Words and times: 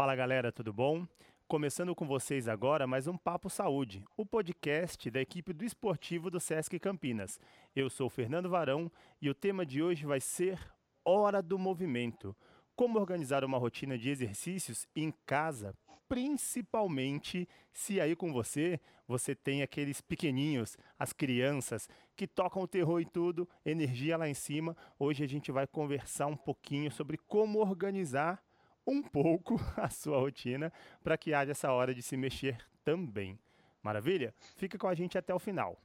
Fala 0.00 0.16
galera, 0.16 0.50
tudo 0.50 0.72
bom? 0.72 1.06
Começando 1.46 1.94
com 1.94 2.06
vocês 2.06 2.48
agora 2.48 2.86
mais 2.86 3.06
um 3.06 3.18
Papo 3.18 3.50
Saúde, 3.50 4.02
o 4.16 4.24
podcast 4.24 5.10
da 5.10 5.20
equipe 5.20 5.52
do 5.52 5.62
esportivo 5.62 6.30
do 6.30 6.40
Sesc 6.40 6.78
Campinas. 6.78 7.38
Eu 7.76 7.90
sou 7.90 8.08
Fernando 8.08 8.48
Varão 8.48 8.90
e 9.20 9.28
o 9.28 9.34
tema 9.34 9.66
de 9.66 9.82
hoje 9.82 10.06
vai 10.06 10.18
ser 10.18 10.58
Hora 11.04 11.42
do 11.42 11.58
Movimento. 11.58 12.34
Como 12.74 12.98
organizar 12.98 13.44
uma 13.44 13.58
rotina 13.58 13.98
de 13.98 14.08
exercícios 14.08 14.88
em 14.96 15.12
casa, 15.26 15.76
principalmente 16.08 17.46
se 17.70 18.00
aí 18.00 18.16
com 18.16 18.32
você 18.32 18.80
você 19.06 19.34
tem 19.34 19.60
aqueles 19.60 20.00
pequeninhos, 20.00 20.78
as 20.98 21.12
crianças 21.12 21.86
que 22.16 22.26
tocam 22.26 22.62
o 22.62 22.66
terror 22.66 23.02
e 23.02 23.04
tudo, 23.04 23.46
energia 23.66 24.16
lá 24.16 24.26
em 24.26 24.32
cima. 24.32 24.74
Hoje 24.98 25.22
a 25.22 25.28
gente 25.28 25.52
vai 25.52 25.66
conversar 25.66 26.26
um 26.26 26.36
pouquinho 26.38 26.90
sobre 26.90 27.18
como 27.18 27.58
organizar 27.58 28.42
um 28.86 29.02
pouco 29.02 29.60
a 29.76 29.88
sua 29.90 30.18
rotina 30.18 30.72
para 31.02 31.16
que 31.16 31.34
haja 31.34 31.52
essa 31.52 31.72
hora 31.72 31.94
de 31.94 32.02
se 32.02 32.16
mexer 32.16 32.64
também. 32.84 33.38
Maravilha? 33.82 34.34
Fica 34.56 34.78
com 34.78 34.88
a 34.88 34.94
gente 34.94 35.16
até 35.16 35.34
o 35.34 35.38
final. 35.38 35.80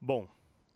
Bom, 0.00 0.28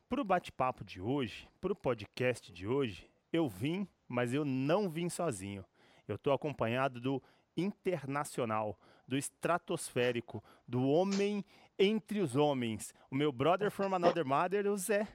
para 0.09 0.21
o 0.21 0.25
bate-papo 0.25 0.85
de 0.85 1.01
hoje, 1.01 1.49
para 1.61 1.73
o 1.73 1.77
podcast 1.77 2.53
de 2.53 2.67
hoje, 2.67 3.09
eu 3.33 3.49
vim, 3.49 3.87
mas 4.09 4.33
eu 4.33 4.45
não 4.45 4.89
vim 4.89 5.09
sozinho. 5.09 5.65
Eu 6.07 6.15
estou 6.15 6.33
acompanhado 6.33 7.01
do 7.01 7.23
internacional, 7.57 8.79
do 9.07 9.17
estratosférico, 9.17 10.43
do 10.67 10.87
homem 10.89 11.45
entre 11.79 12.21
os 12.21 12.37
homens, 12.37 12.95
o 13.11 13.15
meu 13.15 13.33
brother 13.33 13.71
from 13.71 13.95
another 13.95 14.25
mother, 14.25 14.67
o 14.67 14.77
Zé 14.77 15.09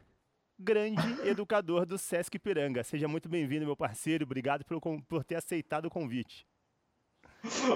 grande 0.62 1.28
educador 1.28 1.86
do 1.86 1.98
Sesc 1.98 2.38
Piranga. 2.40 2.84
Seja 2.84 3.08
muito 3.08 3.28
bem-vindo, 3.28 3.66
meu 3.66 3.76
parceiro. 3.76 4.24
Obrigado 4.24 4.64
por, 4.64 4.80
por 5.04 5.24
ter 5.24 5.36
aceitado 5.36 5.86
o 5.86 5.90
convite. 5.90 6.46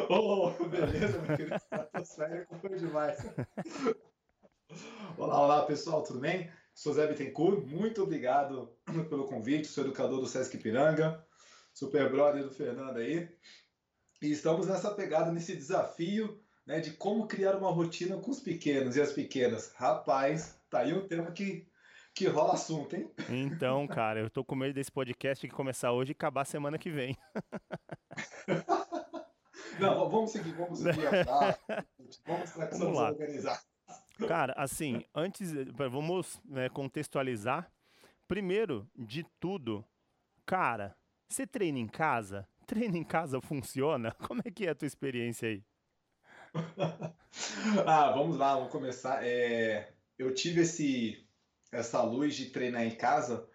Oh, 0.09 0.51
beleza, 0.67 1.19
meu 1.19 1.35
querido. 1.35 1.55
Foi 2.61 2.77
demais. 2.77 3.17
Olá, 5.17 5.41
olá, 5.41 5.65
pessoal, 5.65 6.03
tudo 6.03 6.19
bem? 6.19 6.51
Sou 6.73 6.93
Zé 6.93 7.07
Bittencourt, 7.07 7.65
muito 7.65 8.03
obrigado 8.03 8.77
pelo 9.09 9.25
convite, 9.25 9.67
sou 9.67 9.85
educador 9.85 10.19
do 10.19 10.27
Sesc 10.27 10.57
Piranga, 10.57 11.25
super 11.73 12.11
brother 12.11 12.43
do 12.43 12.51
Fernando 12.51 12.97
aí. 12.97 13.29
E 14.21 14.31
estamos 14.31 14.67
nessa 14.67 14.93
pegada, 14.93 15.31
nesse 15.31 15.55
desafio 15.55 16.39
né, 16.65 16.79
de 16.79 16.91
como 16.91 17.27
criar 17.27 17.55
uma 17.55 17.71
rotina 17.71 18.17
com 18.17 18.31
os 18.31 18.39
pequenos 18.39 18.95
e 18.95 19.01
as 19.01 19.13
pequenas. 19.13 19.71
Rapaz, 19.75 20.59
tá 20.69 20.79
aí 20.79 20.93
um 20.93 21.07
tema 21.07 21.31
que 21.31 21.67
que 22.15 22.27
rola 22.27 22.53
assunto, 22.53 22.95
hein? 22.95 23.11
Então, 23.29 23.85
cara, 23.85 24.21
eu 24.21 24.29
tô 24.29 24.43
com 24.43 24.55
medo 24.55 24.73
desse 24.73 24.89
podcast 24.89 25.45
que 25.45 25.53
começar 25.53 25.91
hoje 25.91 26.11
e 26.11 26.13
acabar 26.13 26.45
semana 26.45 26.77
que 26.77 26.89
vem. 26.89 27.17
Não, 29.77 30.09
vamos 30.09 30.31
seguir, 30.31 30.53
vamos 30.53 30.79
seguir 30.79 31.05
a 31.07 31.11
Vamos, 32.25 32.79
vamos 32.79 32.97
lá. 32.97 33.09
organizar. 33.09 33.61
Cara, 34.25 34.53
assim, 34.55 35.03
antes, 35.13 35.51
vamos 35.73 36.41
né, 36.45 36.69
contextualizar. 36.69 37.69
Primeiro 38.25 38.89
de 38.95 39.25
tudo, 39.37 39.83
cara, 40.45 40.95
você 41.27 41.45
treina 41.45 41.79
em 41.79 41.87
casa? 41.87 42.47
Treino 42.65 42.95
em 42.95 43.03
casa 43.03 43.41
funciona? 43.41 44.13
Como 44.13 44.41
é 44.43 44.49
que 44.49 44.65
é 44.65 44.69
a 44.69 44.75
tua 44.75 44.87
experiência 44.87 45.49
aí? 45.49 45.63
ah, 47.85 48.11
vamos 48.11 48.37
lá, 48.37 48.55
vamos 48.55 48.71
começar. 48.71 49.19
É, 49.23 49.93
eu 50.17 50.33
tive 50.33 50.61
esse 50.61 51.24
essa 51.75 52.01
luz 52.01 52.35
de 52.35 52.45
treinar 52.47 52.83
em 52.83 52.95
casa 52.95 53.47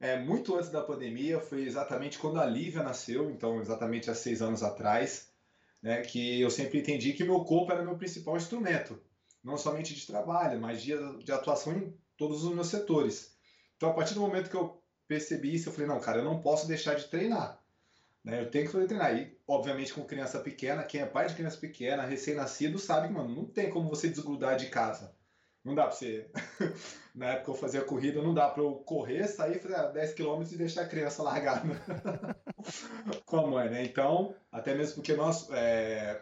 é, 0.00 0.18
muito 0.18 0.54
antes 0.54 0.70
da 0.70 0.82
pandemia, 0.82 1.40
foi 1.40 1.62
exatamente 1.64 2.18
quando 2.18 2.40
a 2.40 2.44
Lívia 2.44 2.82
nasceu, 2.82 3.30
então 3.30 3.60
exatamente 3.60 4.10
há 4.10 4.14
seis 4.14 4.42
anos 4.42 4.62
atrás, 4.62 5.32
né, 5.82 6.02
que 6.02 6.40
eu 6.40 6.50
sempre 6.50 6.80
entendi 6.80 7.12
que 7.12 7.24
meu 7.24 7.44
corpo 7.44 7.72
era 7.72 7.82
meu 7.82 7.96
principal 7.96 8.36
instrumento, 8.36 9.00
não 9.42 9.56
somente 9.56 9.94
de 9.94 10.06
trabalho, 10.06 10.60
mas 10.60 10.82
de, 10.82 10.92
de 11.22 11.32
atuação 11.32 11.72
em 11.74 11.96
todos 12.16 12.44
os 12.44 12.54
meus 12.54 12.68
setores. 12.68 13.34
Então, 13.76 13.90
a 13.90 13.94
partir 13.94 14.14
do 14.14 14.20
momento 14.20 14.50
que 14.50 14.56
eu 14.56 14.82
percebi 15.06 15.54
isso, 15.54 15.68
eu 15.68 15.72
falei, 15.72 15.88
não, 15.88 16.00
cara, 16.00 16.18
eu 16.18 16.24
não 16.24 16.40
posso 16.40 16.66
deixar 16.66 16.94
de 16.94 17.08
treinar. 17.08 17.62
Né? 18.22 18.40
Eu 18.40 18.50
tenho 18.50 18.66
que 18.66 18.72
fazer 18.72 18.86
treinar. 18.86 19.14
E, 19.14 19.38
obviamente, 19.46 19.92
com 19.92 20.04
criança 20.04 20.38
pequena, 20.40 20.82
quem 20.82 21.02
é 21.02 21.06
pai 21.06 21.26
de 21.26 21.34
criança 21.34 21.58
pequena, 21.58 22.02
recém-nascido, 22.04 22.78
sabe 22.78 23.08
que, 23.08 23.14
mano, 23.14 23.34
não 23.34 23.44
tem 23.44 23.68
como 23.68 23.88
você 23.88 24.08
desgrudar 24.08 24.56
de 24.56 24.70
casa. 24.70 25.14
Não 25.64 25.74
dá 25.74 25.84
pra 25.84 25.92
você. 25.92 26.28
Na 27.14 27.26
época 27.30 27.52
eu 27.52 27.54
fazia 27.54 27.80
corrida, 27.80 28.20
não 28.20 28.34
dá 28.34 28.50
pra 28.50 28.62
eu 28.62 28.74
correr, 28.74 29.26
sair, 29.26 29.60
fazer 29.60 29.92
10 29.92 30.14
km 30.14 30.42
e 30.50 30.56
deixar 30.56 30.82
a 30.82 30.88
criança 30.88 31.22
largada 31.22 31.62
com 33.24 33.38
a 33.38 33.46
mãe, 33.46 33.70
né? 33.70 33.82
Então, 33.82 34.34
até 34.52 34.74
mesmo 34.74 34.96
porque 34.96 35.14
nós, 35.14 35.48
é, 35.50 36.20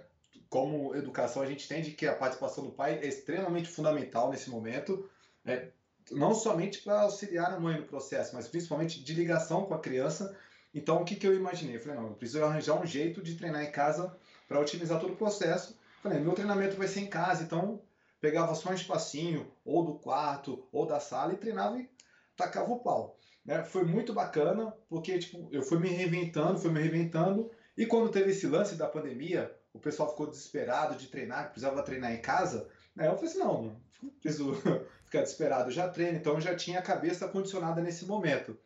como 0.49 0.95
educação, 0.95 1.43
a 1.43 1.47
gente 1.47 1.65
entende 1.65 1.93
que 1.93 2.07
a 2.07 2.15
participação 2.15 2.65
do 2.65 2.71
pai 2.71 3.01
é 3.03 3.07
extremamente 3.07 3.69
fundamental 3.69 4.31
nesse 4.31 4.49
momento. 4.49 5.11
É, 5.45 5.71
não 6.11 6.35
somente 6.35 6.81
para 6.83 7.01
auxiliar 7.01 7.53
a 7.53 7.59
mãe 7.59 7.81
no 7.81 7.87
processo, 7.87 8.35
mas 8.35 8.47
principalmente 8.47 9.03
de 9.03 9.15
ligação 9.15 9.65
com 9.65 9.75
a 9.75 9.81
criança. 9.81 10.37
Então, 10.75 11.01
o 11.01 11.05
que, 11.05 11.17
que 11.17 11.27
eu 11.27 11.35
imaginei? 11.35 11.77
Eu 11.77 11.81
falei, 11.81 11.99
não, 11.99 12.09
eu 12.09 12.15
preciso 12.15 12.45
arranjar 12.45 12.81
um 12.81 12.87
jeito 12.87 13.23
de 13.23 13.35
treinar 13.35 13.65
em 13.65 13.73
casa 13.73 14.17
para 14.47 14.61
otimizar 14.61 15.01
todo 15.01 15.15
o 15.15 15.17
processo. 15.17 15.79
Falei, 16.03 16.21
meu 16.21 16.33
treinamento 16.33 16.77
vai 16.77 16.87
ser 16.87 17.01
em 17.01 17.07
casa, 17.07 17.43
então 17.43 17.81
pegava 18.23 18.55
só 18.55 18.71
um 18.71 18.75
espacinho, 18.75 19.53
ou 19.65 19.85
do 19.85 19.99
quarto, 19.99 20.69
ou 20.71 20.87
da 20.87 21.01
sala, 21.01 21.33
e 21.33 21.37
treinava 21.37 21.77
e 21.77 21.91
tacava 22.37 22.71
o 22.71 22.79
pau. 22.79 23.19
Né? 23.45 23.65
Foi 23.65 23.85
muito 23.85 24.15
bacana, 24.15 24.73
porque 24.89 25.19
tipo, 25.19 25.49
eu 25.51 25.61
fui 25.61 25.81
me 25.81 25.89
reinventando, 25.89 26.61
fui 26.61 26.71
me 26.71 26.81
reinventando, 26.81 27.51
e 27.77 27.85
quando 27.85 28.13
teve 28.13 28.31
esse 28.31 28.47
lance 28.47 28.77
da 28.77 28.87
pandemia, 28.87 29.53
o 29.75 29.81
pessoal 29.81 30.09
ficou 30.09 30.31
desesperado 30.31 30.95
de 30.95 31.09
treinar, 31.09 31.51
precisava 31.51 31.83
treinar 31.83 32.13
em 32.13 32.23
casa, 32.23 32.69
né? 32.95 33.09
eu 33.09 33.17
falei 33.17 33.29
assim, 33.29 33.39
não, 33.41 33.81
não 34.01 34.11
preciso 34.21 34.55
ficar 35.05 35.23
desesperado, 35.23 35.71
eu 35.71 35.75
já 35.75 35.89
treino, 35.89 36.17
então 36.17 36.35
eu 36.35 36.41
já 36.41 36.55
tinha 36.55 36.79
a 36.79 36.83
cabeça 36.83 37.27
condicionada 37.27 37.81
nesse 37.81 38.07
momento. 38.07 38.57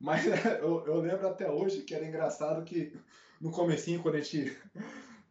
Mas 0.00 0.24
eu, 0.60 0.84
eu 0.84 0.96
lembro 0.96 1.28
até 1.28 1.48
hoje 1.48 1.82
que 1.82 1.94
era 1.94 2.04
engraçado 2.04 2.64
que 2.64 2.92
no 3.40 3.52
comecinho, 3.52 4.02
quando 4.02 4.16
a 4.16 4.20
gente 4.20 4.56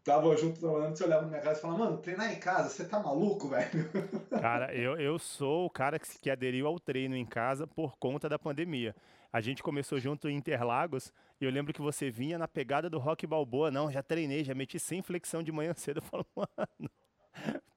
tava 0.10 0.36
junto 0.36 0.60
trabalhando, 0.60 0.96
você 0.96 1.04
olhava 1.04 1.22
na 1.22 1.28
minha 1.28 1.42
casa 1.42 1.60
e 1.60 1.62
falava, 1.62 1.80
mano, 1.86 1.98
treinar 1.98 2.34
em 2.34 2.40
casa, 2.40 2.70
você 2.70 2.84
tá 2.84 3.00
maluco, 3.00 3.48
velho? 3.48 3.90
Cara, 4.42 4.74
eu, 4.74 5.00
eu 5.00 5.20
sou 5.20 5.68
o 5.68 5.70
cara 5.70 6.00
que, 6.00 6.20
que 6.20 6.32
aderiu 6.32 6.66
ao 6.66 6.80
treino 6.80 7.16
em 7.16 7.26
casa 7.26 7.68
por 7.68 7.96
conta 7.98 8.28
da 8.28 8.40
pandemia. 8.40 8.96
A 9.32 9.40
gente 9.40 9.62
começou 9.62 10.00
junto 10.00 10.28
em 10.28 10.36
Interlagos 10.36 11.14
e 11.40 11.46
eu 11.46 11.52
lembro 11.52 11.72
que 11.72 11.82
você 11.82 12.10
vinha 12.10 12.38
na 12.40 12.48
pegada 12.48 12.90
do 12.90 12.98
rock 12.98 13.28
balboa. 13.28 13.70
Não, 13.70 13.92
já 13.92 14.02
treinei, 14.02 14.44
já 14.44 14.56
meti 14.56 14.80
sem 14.80 15.04
flexão 15.04 15.44
de 15.44 15.52
manhã 15.52 15.74
cedo. 15.78 15.98
Eu 15.98 16.04
falo, 16.04 16.26
mano, 16.36 16.92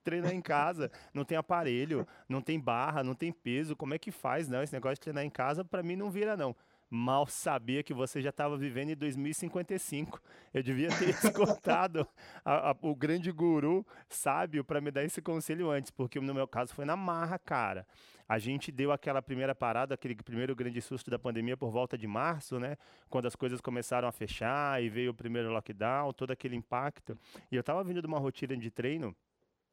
treinar 0.03 0.33
em 0.33 0.41
casa, 0.41 0.91
não 1.13 1.23
tem 1.23 1.37
aparelho, 1.37 2.07
não 2.27 2.41
tem 2.41 2.59
barra, 2.59 3.03
não 3.03 3.13
tem 3.13 3.31
peso, 3.31 3.75
como 3.75 3.93
é 3.93 3.99
que 3.99 4.11
faz? 4.11 4.47
Não, 4.47 4.63
esse 4.63 4.73
negócio 4.73 4.95
de 4.95 5.01
treinar 5.01 5.23
em 5.23 5.29
casa, 5.29 5.63
para 5.63 5.83
mim 5.83 5.95
não 5.95 6.09
vira 6.09 6.35
não. 6.35 6.55
Mal 6.95 7.25
sabia 7.25 7.81
que 7.81 7.91
você 7.91 8.21
já 8.21 8.29
estava 8.29 8.55
vivendo 8.55 8.91
em 8.91 8.95
2055. 8.95 10.21
Eu 10.53 10.61
devia 10.61 10.89
ter 10.89 11.09
escutado 11.25 12.07
a, 12.45 12.69
a, 12.69 12.75
o 12.83 12.95
grande 12.95 13.31
guru 13.31 13.83
sábio 14.07 14.63
para 14.63 14.79
me 14.79 14.91
dar 14.91 15.03
esse 15.03 15.19
conselho 15.19 15.71
antes, 15.71 15.89
porque 15.89 16.19
no 16.19 16.35
meu 16.35 16.47
caso 16.47 16.71
foi 16.71 16.85
na 16.85 16.95
marra, 16.95 17.39
cara. 17.39 17.87
A 18.29 18.37
gente 18.37 18.71
deu 18.71 18.91
aquela 18.91 19.23
primeira 19.23 19.55
parada, 19.55 19.95
aquele 19.95 20.13
primeiro 20.13 20.55
grande 20.55 20.79
susto 20.83 21.09
da 21.09 21.17
pandemia 21.17 21.57
por 21.57 21.71
volta 21.71 21.97
de 21.97 22.05
março, 22.05 22.59
né? 22.59 22.77
Quando 23.09 23.25
as 23.25 23.35
coisas 23.35 23.59
começaram 23.59 24.07
a 24.07 24.11
fechar 24.11 24.79
e 24.83 24.87
veio 24.87 25.09
o 25.09 25.15
primeiro 25.15 25.51
lockdown, 25.51 26.13
todo 26.13 26.29
aquele 26.29 26.55
impacto. 26.55 27.17
E 27.51 27.55
eu 27.55 27.61
estava 27.61 27.83
vindo 27.83 28.03
de 28.03 28.07
uma 28.07 28.19
rotina 28.19 28.55
de 28.55 28.69
treino 28.69 29.15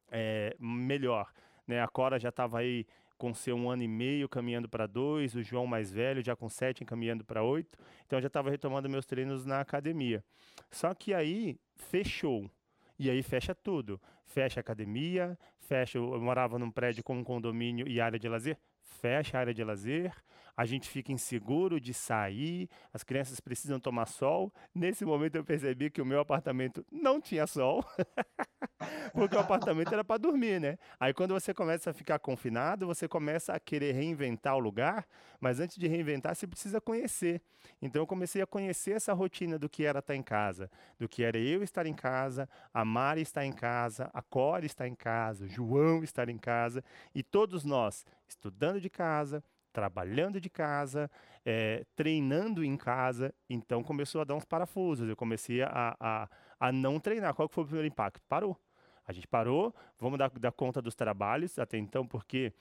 é, 0.09 0.55
melhor. 0.59 1.31
Né? 1.67 1.79
A 1.83 1.87
Cora 1.87 2.19
já 2.19 2.29
estava 2.29 2.57
aí 2.57 2.87
com 3.21 3.35
seu 3.35 3.55
um 3.55 3.69
ano 3.69 3.83
e 3.83 3.87
meio 3.87 4.27
caminhando 4.27 4.67
para 4.67 4.87
dois, 4.87 5.35
o 5.35 5.43
João 5.43 5.67
mais 5.67 5.91
velho 5.91 6.23
já 6.23 6.35
com 6.35 6.49
sete 6.49 6.81
encaminhando 6.81 7.23
para 7.23 7.43
oito. 7.43 7.77
Então 8.03 8.17
eu 8.17 8.21
já 8.23 8.25
estava 8.25 8.49
retomando 8.49 8.89
meus 8.89 9.05
treinos 9.05 9.45
na 9.45 9.59
academia. 9.59 10.23
Só 10.71 10.91
que 10.95 11.13
aí 11.13 11.59
fechou. 11.75 12.49
E 12.97 13.11
aí 13.11 13.21
fecha 13.21 13.53
tudo. 13.53 14.01
Fecha 14.25 14.59
a 14.59 14.61
academia, 14.61 15.37
fecha. 15.59 15.99
Eu 15.99 16.19
morava 16.19 16.57
num 16.57 16.71
prédio 16.71 17.03
com 17.03 17.15
um 17.15 17.23
condomínio 17.23 17.87
e 17.87 18.01
área 18.01 18.17
de 18.17 18.27
lazer 18.27 18.57
fecha 18.81 19.37
a 19.37 19.41
área 19.41 19.53
de 19.53 19.63
lazer, 19.63 20.13
a 20.61 20.65
gente 20.65 20.87
fica 20.87 21.11
inseguro 21.11 21.81
de 21.81 21.91
sair, 21.91 22.69
as 22.93 23.03
crianças 23.03 23.39
precisam 23.39 23.79
tomar 23.79 24.05
sol. 24.05 24.53
Nesse 24.75 25.03
momento 25.03 25.35
eu 25.35 25.43
percebi 25.43 25.89
que 25.89 25.99
o 25.99 26.05
meu 26.05 26.19
apartamento 26.19 26.85
não 26.91 27.19
tinha 27.19 27.47
sol, 27.47 27.83
porque 29.11 29.35
o 29.35 29.39
apartamento 29.39 29.91
era 29.91 30.03
para 30.03 30.19
dormir, 30.19 30.61
né? 30.61 30.77
Aí 30.99 31.15
quando 31.15 31.33
você 31.33 31.51
começa 31.51 31.89
a 31.89 31.93
ficar 31.93 32.19
confinado, 32.19 32.85
você 32.85 33.07
começa 33.07 33.53
a 33.53 33.59
querer 33.59 33.93
reinventar 33.93 34.55
o 34.55 34.59
lugar, 34.59 35.07
mas 35.39 35.59
antes 35.59 35.77
de 35.77 35.87
reinventar, 35.87 36.35
você 36.35 36.45
precisa 36.45 36.79
conhecer. 36.79 37.41
Então 37.81 38.03
eu 38.03 38.05
comecei 38.05 38.43
a 38.43 38.45
conhecer 38.45 38.91
essa 38.91 39.13
rotina 39.13 39.57
do 39.57 39.67
que 39.67 39.83
era 39.83 39.97
estar 39.97 40.15
em 40.15 40.21
casa, 40.21 40.69
do 40.99 41.09
que 41.09 41.23
era 41.23 41.39
eu 41.39 41.63
estar 41.63 41.87
em 41.87 41.93
casa, 41.95 42.47
a 42.71 42.85
Mari 42.85 43.21
estar 43.21 43.43
em 43.43 43.51
casa, 43.51 44.11
a 44.13 44.21
Core 44.21 44.67
estar 44.67 44.87
em 44.87 44.93
casa, 44.93 45.45
o 45.45 45.47
João 45.47 46.03
estar 46.03 46.29
em 46.29 46.37
casa, 46.37 46.83
e 47.15 47.23
todos 47.23 47.65
nós 47.65 48.05
estudando 48.27 48.79
de 48.79 48.91
casa, 48.91 49.43
trabalhando 49.71 50.39
de 50.39 50.49
casa, 50.49 51.09
é, 51.45 51.85
treinando 51.95 52.63
em 52.63 52.77
casa, 52.77 53.33
então 53.49 53.83
começou 53.83 54.21
a 54.21 54.23
dar 54.23 54.35
uns 54.35 54.45
parafusos. 54.45 55.07
Eu 55.09 55.15
comecei 55.15 55.61
a, 55.61 55.95
a, 55.99 56.29
a 56.59 56.71
não 56.71 56.99
treinar. 56.99 57.33
Qual 57.33 57.47
foi 57.47 57.63
o 57.63 57.67
primeiro 57.67 57.87
impacto? 57.87 58.21
Parou. 58.27 58.57
A 59.05 59.13
gente 59.13 59.27
parou, 59.27 59.73
vamos 59.99 60.17
dar, 60.19 60.29
dar 60.29 60.51
conta 60.51 60.81
dos 60.81 60.95
trabalhos 60.95 61.57
até 61.57 61.77
então, 61.77 62.07
porque 62.07 62.53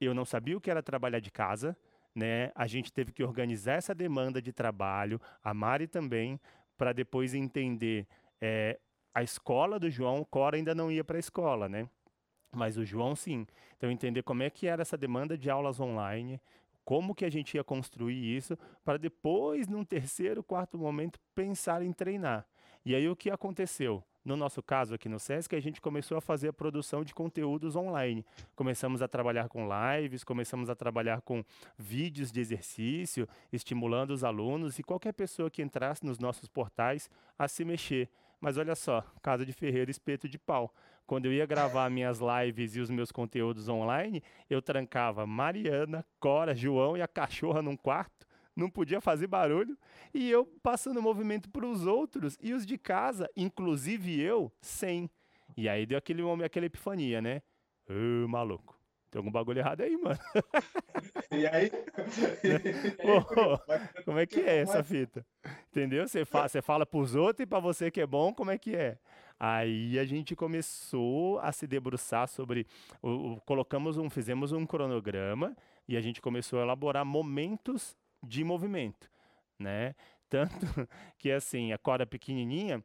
eu 0.00 0.14
não 0.14 0.24
sabia 0.24 0.56
o 0.56 0.60
que 0.60 0.70
era 0.70 0.82
trabalhar 0.82 1.20
de 1.20 1.30
casa, 1.30 1.76
né? 2.14 2.50
A 2.54 2.66
gente 2.66 2.92
teve 2.92 3.12
que 3.12 3.22
organizar 3.22 3.74
essa 3.74 3.94
demanda 3.94 4.40
de 4.40 4.52
trabalho, 4.52 5.20
a 5.42 5.52
Mari 5.52 5.86
também, 5.86 6.40
para 6.76 6.92
depois 6.92 7.34
entender 7.34 8.06
é, 8.40 8.78
a 9.14 9.22
escola 9.22 9.78
do 9.78 9.90
João, 9.90 10.24
Cora 10.24 10.56
ainda 10.56 10.74
não 10.74 10.90
ia 10.90 11.04
para 11.04 11.16
a 11.16 11.20
escola, 11.20 11.68
né? 11.68 11.88
Mas 12.54 12.76
o 12.76 12.84
João 12.84 13.16
sim. 13.16 13.46
Então 13.76 13.90
entender 13.90 14.22
como 14.22 14.42
é 14.42 14.50
que 14.50 14.66
era 14.66 14.82
essa 14.82 14.96
demanda 14.96 15.36
de 15.36 15.50
aulas 15.50 15.80
online, 15.80 16.40
como 16.84 17.14
que 17.14 17.24
a 17.24 17.30
gente 17.30 17.54
ia 17.54 17.64
construir 17.64 18.36
isso 18.36 18.58
para 18.84 18.98
depois, 18.98 19.68
num 19.68 19.84
terceiro, 19.84 20.42
quarto 20.42 20.78
momento, 20.78 21.18
pensar 21.34 21.82
em 21.82 21.92
treinar. 21.92 22.46
E 22.84 22.94
aí 22.94 23.08
o 23.08 23.16
que 23.16 23.30
aconteceu? 23.30 24.02
No 24.24 24.36
nosso 24.36 24.62
caso 24.62 24.94
aqui 24.94 25.08
no 25.08 25.18
SESC, 25.18 25.54
a 25.56 25.60
gente 25.60 25.80
começou 25.80 26.16
a 26.16 26.20
fazer 26.20 26.48
a 26.48 26.52
produção 26.52 27.02
de 27.02 27.12
conteúdos 27.12 27.74
online. 27.74 28.24
Começamos 28.54 29.02
a 29.02 29.08
trabalhar 29.08 29.48
com 29.48 29.66
lives, 29.66 30.22
começamos 30.22 30.70
a 30.70 30.76
trabalhar 30.76 31.22
com 31.22 31.44
vídeos 31.76 32.30
de 32.30 32.40
exercício, 32.40 33.28
estimulando 33.52 34.10
os 34.10 34.22
alunos 34.22 34.78
e 34.78 34.82
qualquer 34.82 35.12
pessoa 35.12 35.50
que 35.50 35.60
entrasse 35.60 36.04
nos 36.06 36.20
nossos 36.20 36.48
portais 36.48 37.10
a 37.36 37.48
se 37.48 37.64
mexer. 37.64 38.08
Mas 38.40 38.56
olha 38.56 38.74
só, 38.74 39.04
casa 39.22 39.44
de 39.44 39.52
ferreiro, 39.52 39.90
espeto 39.90 40.28
de 40.28 40.38
pau. 40.38 40.72
Quando 41.06 41.26
eu 41.26 41.32
ia 41.32 41.46
gravar 41.46 41.90
minhas 41.90 42.18
lives 42.20 42.76
e 42.76 42.80
os 42.80 42.90
meus 42.90 43.12
conteúdos 43.12 43.68
online, 43.68 44.22
eu 44.48 44.62
trancava 44.62 45.26
Mariana, 45.26 46.04
Cora, 46.18 46.54
João 46.54 46.96
e 46.96 47.02
a 47.02 47.08
cachorra 47.08 47.60
num 47.60 47.76
quarto 47.76 48.26
não 48.54 48.70
podia 48.70 49.00
fazer 49.00 49.26
barulho, 49.26 49.76
e 50.12 50.30
eu 50.30 50.44
passando 50.62 51.00
movimento 51.00 51.48
para 51.50 51.66
os 51.66 51.86
outros, 51.86 52.36
e 52.40 52.52
os 52.52 52.66
de 52.66 52.76
casa, 52.78 53.28
inclusive 53.36 54.20
eu, 54.20 54.52
sem. 54.60 55.10
E 55.56 55.68
aí 55.68 55.86
deu 55.86 55.98
aquele 55.98 56.22
momento, 56.22 56.46
aquela 56.46 56.66
epifania, 56.66 57.20
né? 57.20 57.42
Ô, 57.88 58.28
maluco, 58.28 58.78
tem 59.10 59.18
algum 59.18 59.30
bagulho 59.30 59.58
errado 59.58 59.82
aí, 59.82 59.96
mano. 59.96 60.18
E 61.32 61.46
aí? 61.46 61.70
Pô, 63.02 63.58
como 64.04 64.18
é 64.18 64.26
que 64.26 64.40
é 64.40 64.58
essa 64.58 64.84
fita? 64.84 65.24
Entendeu? 65.70 66.06
Você 66.06 66.24
fala, 66.24 66.48
você 66.48 66.62
fala 66.62 66.86
pros 66.86 67.14
outros 67.14 67.42
e 67.42 67.46
para 67.46 67.58
você 67.58 67.90
que 67.90 68.00
é 68.00 68.06
bom, 68.06 68.32
como 68.34 68.50
é 68.50 68.58
que 68.58 68.76
é? 68.76 68.98
Aí 69.44 69.98
a 69.98 70.04
gente 70.04 70.36
começou 70.36 71.40
a 71.40 71.50
se 71.50 71.66
debruçar 71.66 72.28
sobre, 72.28 72.64
o, 73.02 73.32
o, 73.32 73.40
colocamos 73.40 73.96
um, 73.96 74.08
fizemos 74.08 74.52
um 74.52 74.64
cronograma 74.64 75.56
e 75.88 75.96
a 75.96 76.00
gente 76.00 76.22
começou 76.22 76.60
a 76.60 76.62
elaborar 76.62 77.04
momentos 77.04 77.96
de 78.22 78.44
movimento, 78.44 79.10
né? 79.58 79.96
Tanto 80.30 80.88
que 81.18 81.28
assim, 81.32 81.72
a 81.72 81.78
corda 81.78 82.06
pequenininha 82.06 82.84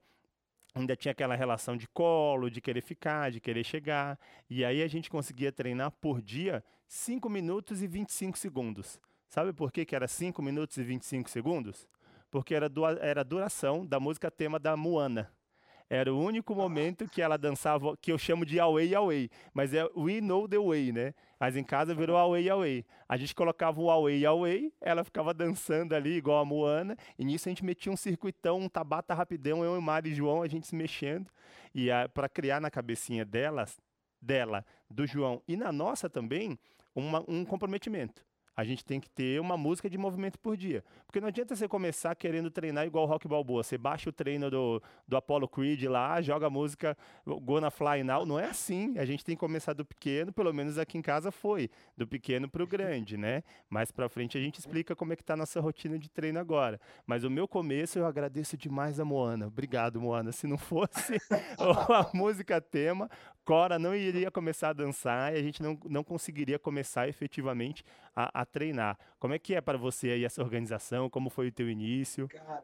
ainda 0.74 0.96
tinha 0.96 1.12
aquela 1.12 1.36
relação 1.36 1.78
de 1.78 1.88
colo, 1.90 2.50
de 2.50 2.60
querer 2.60 2.82
ficar, 2.82 3.30
de 3.30 3.40
querer 3.40 3.64
chegar, 3.64 4.18
e 4.50 4.66
aí 4.66 4.82
a 4.82 4.88
gente 4.88 5.12
conseguia 5.12 5.52
treinar 5.52 5.92
por 6.02 6.24
dia 6.24 6.64
5 6.88 7.30
minutos 7.30 7.84
e 7.84 7.88
25 7.88 8.36
segundos. 8.36 9.00
Sabe 9.30 9.54
por 9.54 9.72
que, 9.72 9.86
que 9.86 9.96
era 9.96 10.08
5 10.08 10.42
minutos 10.42 10.76
e 10.78 10.84
25 10.84 11.30
segundos? 11.30 11.88
Porque 12.32 12.56
era, 12.56 12.68
era 13.00 13.22
a 13.22 13.24
duração 13.24 13.86
da 13.86 14.00
música 14.00 14.32
tema 14.32 14.58
da 14.58 14.76
Moana. 14.76 15.37
Era 15.90 16.14
o 16.14 16.20
único 16.20 16.54
momento 16.54 17.08
que 17.08 17.22
ela 17.22 17.38
dançava, 17.38 17.96
que 17.98 18.12
eu 18.12 18.18
chamo 18.18 18.46
de 18.46 18.60
Away 18.60 18.94
Away, 18.94 19.30
mas 19.54 19.74
é 19.74 19.86
We 19.96 20.20
Know 20.20 20.46
the 20.46 20.60
Way, 20.60 20.92
né? 20.92 21.14
Mas 21.40 21.56
em 21.56 21.64
casa 21.64 21.96
virou 21.96 22.18
Away 22.18 22.50
Away. 22.50 22.86
A 23.08 23.16
gente 23.16 23.34
colocava 23.34 23.80
o 23.80 23.90
Away 23.90 24.26
Away, 24.26 24.74
ela 24.82 25.06
ficava 25.06 25.34
dançando 25.34 25.96
ali 25.96 26.18
igual 26.18 26.42
a 26.42 26.46
Moana, 26.46 26.98
e 27.18 27.24
nisso 27.24 27.48
a 27.48 27.52
gente 27.52 27.64
metia 27.64 27.92
um 27.92 27.96
circuitão, 27.96 28.60
um 28.60 28.68
tabata 28.68 29.14
rapidão, 29.14 29.64
eu 29.64 29.78
e 29.78 29.82
Mari 29.82 30.10
e 30.10 30.16
João, 30.16 30.42
a 30.42 30.48
gente 30.48 30.68
se 30.68 30.76
mexendo, 30.76 31.32
e 31.74 31.88
para 32.14 32.28
criar 32.28 32.60
na 32.60 32.70
cabecinha 32.70 33.24
delas, 33.24 33.80
dela, 34.22 34.66
do 34.90 35.08
João 35.08 35.42
e 35.48 35.56
na 35.56 35.72
nossa 35.72 36.10
também, 36.10 36.60
uma, 36.94 37.24
um 37.30 37.46
comprometimento 37.46 38.27
a 38.58 38.64
gente 38.64 38.84
tem 38.84 39.00
que 39.00 39.08
ter 39.08 39.40
uma 39.40 39.56
música 39.56 39.88
de 39.88 40.00
movimento 40.00 40.40
por 40.40 40.58
dia. 40.58 40.84
Porque 41.06 41.22
não 41.22 41.28
adianta 41.28 41.56
você 41.56 41.68
começar 41.68 42.16
querendo 42.16 42.50
treinar 42.50 42.88
igual 42.88 43.06
o 43.06 43.08
Rock 43.08 43.28
Balboa. 43.28 43.62
Você 43.62 43.78
baixa 43.78 44.10
o 44.10 44.12
treino 44.12 44.50
do, 44.50 44.82
do 45.08 45.16
Apollo 45.16 45.48
Creed 45.48 45.84
lá, 45.84 46.20
joga 46.24 46.48
a 46.48 46.50
música 46.50 46.98
Gonna 47.24 47.70
Fly 47.70 48.04
Now. 48.04 48.26
Não 48.26 48.40
é 48.40 48.46
assim. 48.46 48.98
A 48.98 49.06
gente 49.06 49.24
tem 49.24 49.36
que 49.36 49.40
começar 49.40 49.74
do 49.74 49.86
pequeno, 49.86 50.34
pelo 50.34 50.52
menos 50.52 50.80
aqui 50.80 50.98
em 50.98 51.04
casa 51.04 51.32
foi. 51.32 51.70
Do 51.96 52.08
pequeno 52.08 52.50
para 52.50 52.64
o 52.64 52.68
grande, 52.68 53.16
né? 53.16 53.44
Mais 53.70 53.92
para 53.92 54.10
frente 54.10 54.40
a 54.40 54.42
gente 54.42 54.58
explica 54.58 54.96
como 54.96 55.14
é 55.14 55.16
que 55.16 55.24
tá 55.24 55.36
a 55.36 55.38
nossa 55.38 55.62
rotina 55.62 56.00
de 56.00 56.10
treino 56.10 56.40
agora. 56.40 56.82
Mas 57.06 57.24
o 57.24 57.30
meu 57.30 57.48
começo 57.48 58.00
eu 58.00 58.08
agradeço 58.08 58.58
demais 58.58 59.00
a 59.00 59.06
Moana. 59.06 59.46
Obrigado, 59.46 60.02
Moana. 60.02 60.32
Se 60.32 60.48
não 60.48 60.58
fosse 60.58 61.18
a 61.60 62.10
música 62.12 62.60
tema, 62.60 63.08
Cora 63.48 63.80
não 63.80 63.96
iria 63.96 64.30
começar 64.30 64.72
a 64.72 64.74
dançar 64.74 65.34
e 65.34 65.40
a 65.40 65.42
gente 65.42 65.64
não, 65.64 65.80
não 65.86 66.04
conseguiria 66.04 66.60
começar 66.60 67.08
efetivamente 67.08 67.82
a, 68.14 68.42
a 68.42 68.46
treinar. 68.46 69.00
Como 69.18 69.34
é 69.34 69.40
que 69.40 69.56
é 69.56 69.62
para 69.62 69.78
você 69.78 70.10
aí 70.10 70.26
essa 70.26 70.44
organização? 70.44 71.10
Como 71.10 71.30
foi 71.30 71.48
o 71.48 71.52
teu 71.54 71.70
início? 71.70 72.28
Cara, 72.28 72.62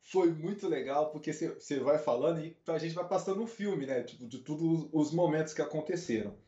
foi 0.00 0.30
muito 0.32 0.68
legal 0.68 1.10
porque 1.10 1.32
você 1.32 1.80
vai 1.80 1.98
falando 1.98 2.38
e 2.44 2.56
a 2.64 2.78
gente 2.78 2.94
vai 2.94 3.08
passando 3.08 3.42
um 3.42 3.46
filme, 3.48 3.86
né? 3.86 4.04
Tipo, 4.04 4.24
de 4.28 4.38
todos 4.38 4.88
os 4.92 5.12
momentos 5.12 5.52
que 5.52 5.62
aconteceram. 5.62 6.38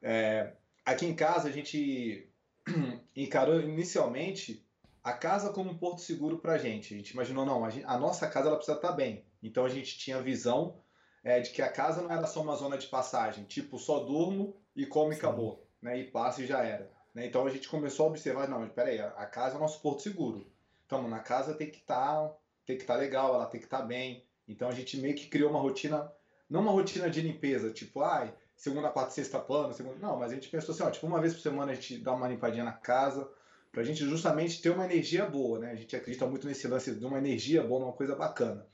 É, 0.00 0.54
aqui 0.82 1.04
em 1.04 1.14
casa 1.14 1.50
a 1.50 1.52
gente 1.52 2.32
encarou 3.14 3.60
inicialmente 3.60 4.66
a 5.02 5.12
casa 5.12 5.52
como 5.52 5.72
um 5.72 5.76
porto 5.76 6.00
seguro 6.00 6.38
para 6.38 6.54
a 6.54 6.58
gente. 6.58 6.94
A 6.94 6.96
gente 6.96 7.10
imaginou, 7.10 7.44
não, 7.44 7.66
a, 7.66 7.68
gente, 7.68 7.84
a 7.84 7.98
nossa 7.98 8.26
casa 8.30 8.48
ela 8.48 8.56
precisa 8.56 8.78
estar 8.78 8.88
tá 8.88 8.94
bem. 8.94 9.26
Então 9.42 9.66
a 9.66 9.68
gente 9.68 9.98
tinha 9.98 10.22
visão 10.22 10.82
é, 11.24 11.40
de 11.40 11.50
que 11.50 11.62
a 11.62 11.72
casa 11.72 12.02
não 12.02 12.12
era 12.12 12.26
só 12.26 12.42
uma 12.42 12.54
zona 12.54 12.76
de 12.76 12.86
passagem, 12.86 13.44
tipo, 13.44 13.78
só 13.78 14.00
durmo 14.00 14.54
e 14.76 14.84
como 14.84 15.12
e 15.12 15.16
acabou, 15.16 15.66
né? 15.80 15.98
E 15.98 16.04
passa 16.04 16.42
e 16.42 16.46
já 16.46 16.62
era. 16.62 16.92
Né? 17.14 17.26
Então 17.26 17.46
a 17.46 17.50
gente 17.50 17.66
começou 17.66 18.06
a 18.06 18.08
observar, 18.10 18.46
não, 18.46 18.68
peraí, 18.68 19.00
a 19.00 19.26
casa 19.26 19.54
é 19.54 19.56
o 19.56 19.60
nosso 19.60 19.80
porto 19.80 20.02
seguro. 20.02 20.46
Então, 20.84 21.08
na 21.08 21.20
casa 21.20 21.54
tem 21.54 21.70
que 21.70 21.78
estar 21.78 22.28
tá, 22.28 22.36
tem 22.66 22.76
que 22.76 22.82
estar 22.82 22.94
tá 22.94 23.00
legal, 23.00 23.34
ela 23.34 23.46
tem 23.46 23.58
que 23.58 23.66
estar 23.66 23.80
tá 23.80 23.86
bem. 23.86 24.24
Então 24.46 24.68
a 24.68 24.72
gente 24.72 24.98
meio 24.98 25.14
que 25.14 25.26
criou 25.26 25.48
uma 25.48 25.60
rotina, 25.60 26.12
não 26.48 26.60
uma 26.60 26.72
rotina 26.72 27.08
de 27.08 27.22
limpeza, 27.22 27.72
tipo, 27.72 28.02
ai, 28.02 28.34
segunda, 28.54 28.90
quarta, 28.90 29.12
sexta 29.12 29.38
plano, 29.38 29.72
segunda... 29.72 29.96
não, 29.98 30.18
mas 30.18 30.30
a 30.30 30.34
gente 30.34 30.50
pensou 30.50 30.74
assim, 30.74 30.82
ó, 30.82 30.90
tipo, 30.90 31.06
uma 31.06 31.20
vez 31.20 31.32
por 31.32 31.40
semana 31.40 31.72
a 31.72 31.74
gente 31.74 31.98
dá 31.98 32.12
uma 32.12 32.28
limpadinha 32.28 32.64
na 32.64 32.72
casa, 32.72 33.26
pra 33.72 33.82
gente 33.82 34.04
justamente 34.04 34.60
ter 34.60 34.70
uma 34.70 34.84
energia 34.84 35.24
boa, 35.24 35.58
né? 35.58 35.72
A 35.72 35.74
gente 35.74 35.96
acredita 35.96 36.26
muito 36.26 36.46
nesse 36.46 36.68
lance 36.68 36.94
de 36.94 37.04
uma 37.04 37.18
energia 37.18 37.62
boa, 37.62 37.86
uma 37.86 37.92
coisa 37.92 38.14
bacana. 38.14 38.66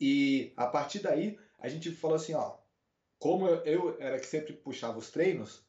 E 0.00 0.52
a 0.56 0.66
partir 0.66 1.00
daí, 1.00 1.38
a 1.58 1.68
gente 1.68 1.90
falou 1.90 2.16
assim, 2.16 2.34
ó, 2.34 2.56
como 3.18 3.46
eu, 3.46 3.62
eu 3.64 3.96
era 4.00 4.18
que 4.18 4.26
sempre 4.26 4.52
puxava 4.52 4.98
os 4.98 5.10
treinos, 5.10 5.62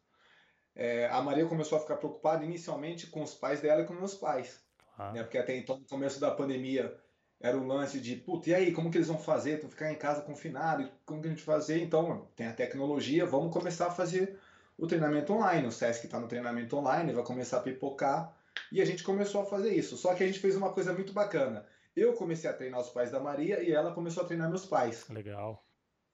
é, 0.74 1.08
a 1.08 1.22
Maria 1.22 1.46
começou 1.46 1.77
a 1.77 1.82
ficar 1.82 1.98
preocupada 1.98 2.46
inicialmente 2.46 3.08
com 3.08 3.22
os 3.22 3.34
pais 3.34 3.60
dela 3.60 3.82
e 3.82 3.86
com 3.86 3.94
meus 3.94 4.15
pais. 4.15 4.62
Ah. 4.98 5.12
Né? 5.12 5.24
Porque 5.24 5.38
até 5.38 5.56
então, 5.58 5.77
no 5.77 5.86
começo 5.86 6.20
da 6.20 6.32
pandemia, 6.32 6.98
era 7.39 7.58
o 7.58 7.65
lance 7.65 8.00
de, 8.00 8.15
puta, 8.15 8.50
e 8.50 8.56
aí, 8.56 8.72
como 8.72 8.89
que 8.89 8.98
eles 8.98 9.08
vão 9.08 9.18
fazer? 9.18 9.60
Tu 9.60 9.68
ficar 9.68 9.91
em 9.91 9.98
casa 9.98 10.22
confinado, 10.22 10.89
como 11.06 11.22
que 11.22 11.27
a 11.27 11.32
gente 11.32 11.44
fazer? 11.44 11.82
Então, 11.82 12.27
tem 12.36 12.48
a 12.48 12.53
tecnologia, 12.53 13.25
vamos 13.25 13.51
começar 13.51 13.88
a 13.88 13.91
fazer 13.91 14.39
o 14.77 14.88
treinamento 14.88 15.34
online. 15.34 15.68
O 15.68 15.72
SESC 15.72 16.06
está 16.06 16.20
no 16.20 16.27
treinamento 16.27 16.77
online, 16.77 17.12
vai 17.12 17.24
começar 17.24 17.58
a 17.58 17.62
pipocar. 17.62 18.34
E 18.72 18.82
a 18.82 18.86
gente 18.86 19.03
começou 19.03 19.41
a 19.41 19.46
fazer 19.46 19.74
isso. 19.74 19.98
Só 19.98 20.13
que 20.13 20.24
a 20.24 20.27
gente 20.27 20.39
fez 20.39 20.56
uma 20.56 20.72
coisa 20.72 20.94
muito 20.94 21.13
bacana. 21.13 21.65
Eu 21.95 22.13
comecei 22.13 22.50
a 22.50 22.53
treinar 22.53 22.79
os 22.79 22.89
pais 22.89 23.12
da 23.12 23.19
Maria 23.19 23.62
e 23.62 23.71
ela 23.71 23.93
começou 23.93 24.24
a 24.24 24.25
treinar 24.25 24.50
meus 24.50 24.65
pais. 24.65 25.07
Legal. 25.10 25.65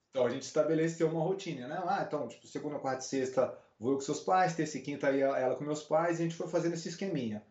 Então 0.10 0.26
a 0.26 0.30
gente 0.30 0.44
estabeleceu 0.44 1.08
uma 1.10 1.22
rotina, 1.22 1.68
né? 1.68 1.82
Ah, 1.86 2.04
então, 2.06 2.28
tipo, 2.28 2.48
segunda, 2.48 2.80
quarta 2.80 3.04
e 3.04 3.08
sexta 3.08 3.58
vou 3.80 3.92
eu 3.92 3.98
com 3.98 4.02
seus 4.02 4.22
pais, 4.22 4.56
terça 4.56 4.78
e 4.78 4.82
quinta 4.82 5.08
ela 5.10 5.56
com 5.56 5.64
meus 5.64 5.84
pais, 5.84 6.20
e 6.20 6.22
a 6.22 6.26
gente 6.26 6.36
foi 6.36 6.48
fazendo 6.48 6.74
esse 6.74 6.90
esqueminha. 6.90 7.46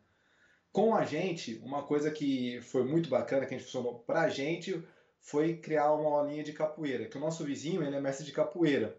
Com 0.73 0.95
a 0.95 1.05
gente, 1.05 1.61
uma 1.65 1.85
coisa 1.85 2.11
que 2.11 2.61
foi 2.63 2.85
muito 2.85 3.09
bacana, 3.09 3.47
que 3.47 3.55
a 3.55 3.59
gente 3.59 3.67
funcionou 3.67 4.01
pra 4.01 4.29
gente, 4.29 4.85
foi 5.21 5.57
criar 5.57 5.93
uma 5.93 6.19
aulinha 6.19 6.43
de 6.43 6.53
capoeira, 6.53 7.07
que 7.07 7.17
o 7.17 7.21
nosso 7.21 7.45
vizinho, 7.45 7.83
ele 7.83 7.97
é 7.97 8.01
mestre 8.01 8.27
de 8.27 8.33
capoeira. 8.33 8.99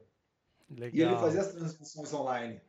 Legal. 0.69 0.91
E 0.93 1.01
ele 1.01 1.17
fazia 1.17 1.41
as 1.41 1.53
transmissões 1.53 2.13
online. 2.13 2.61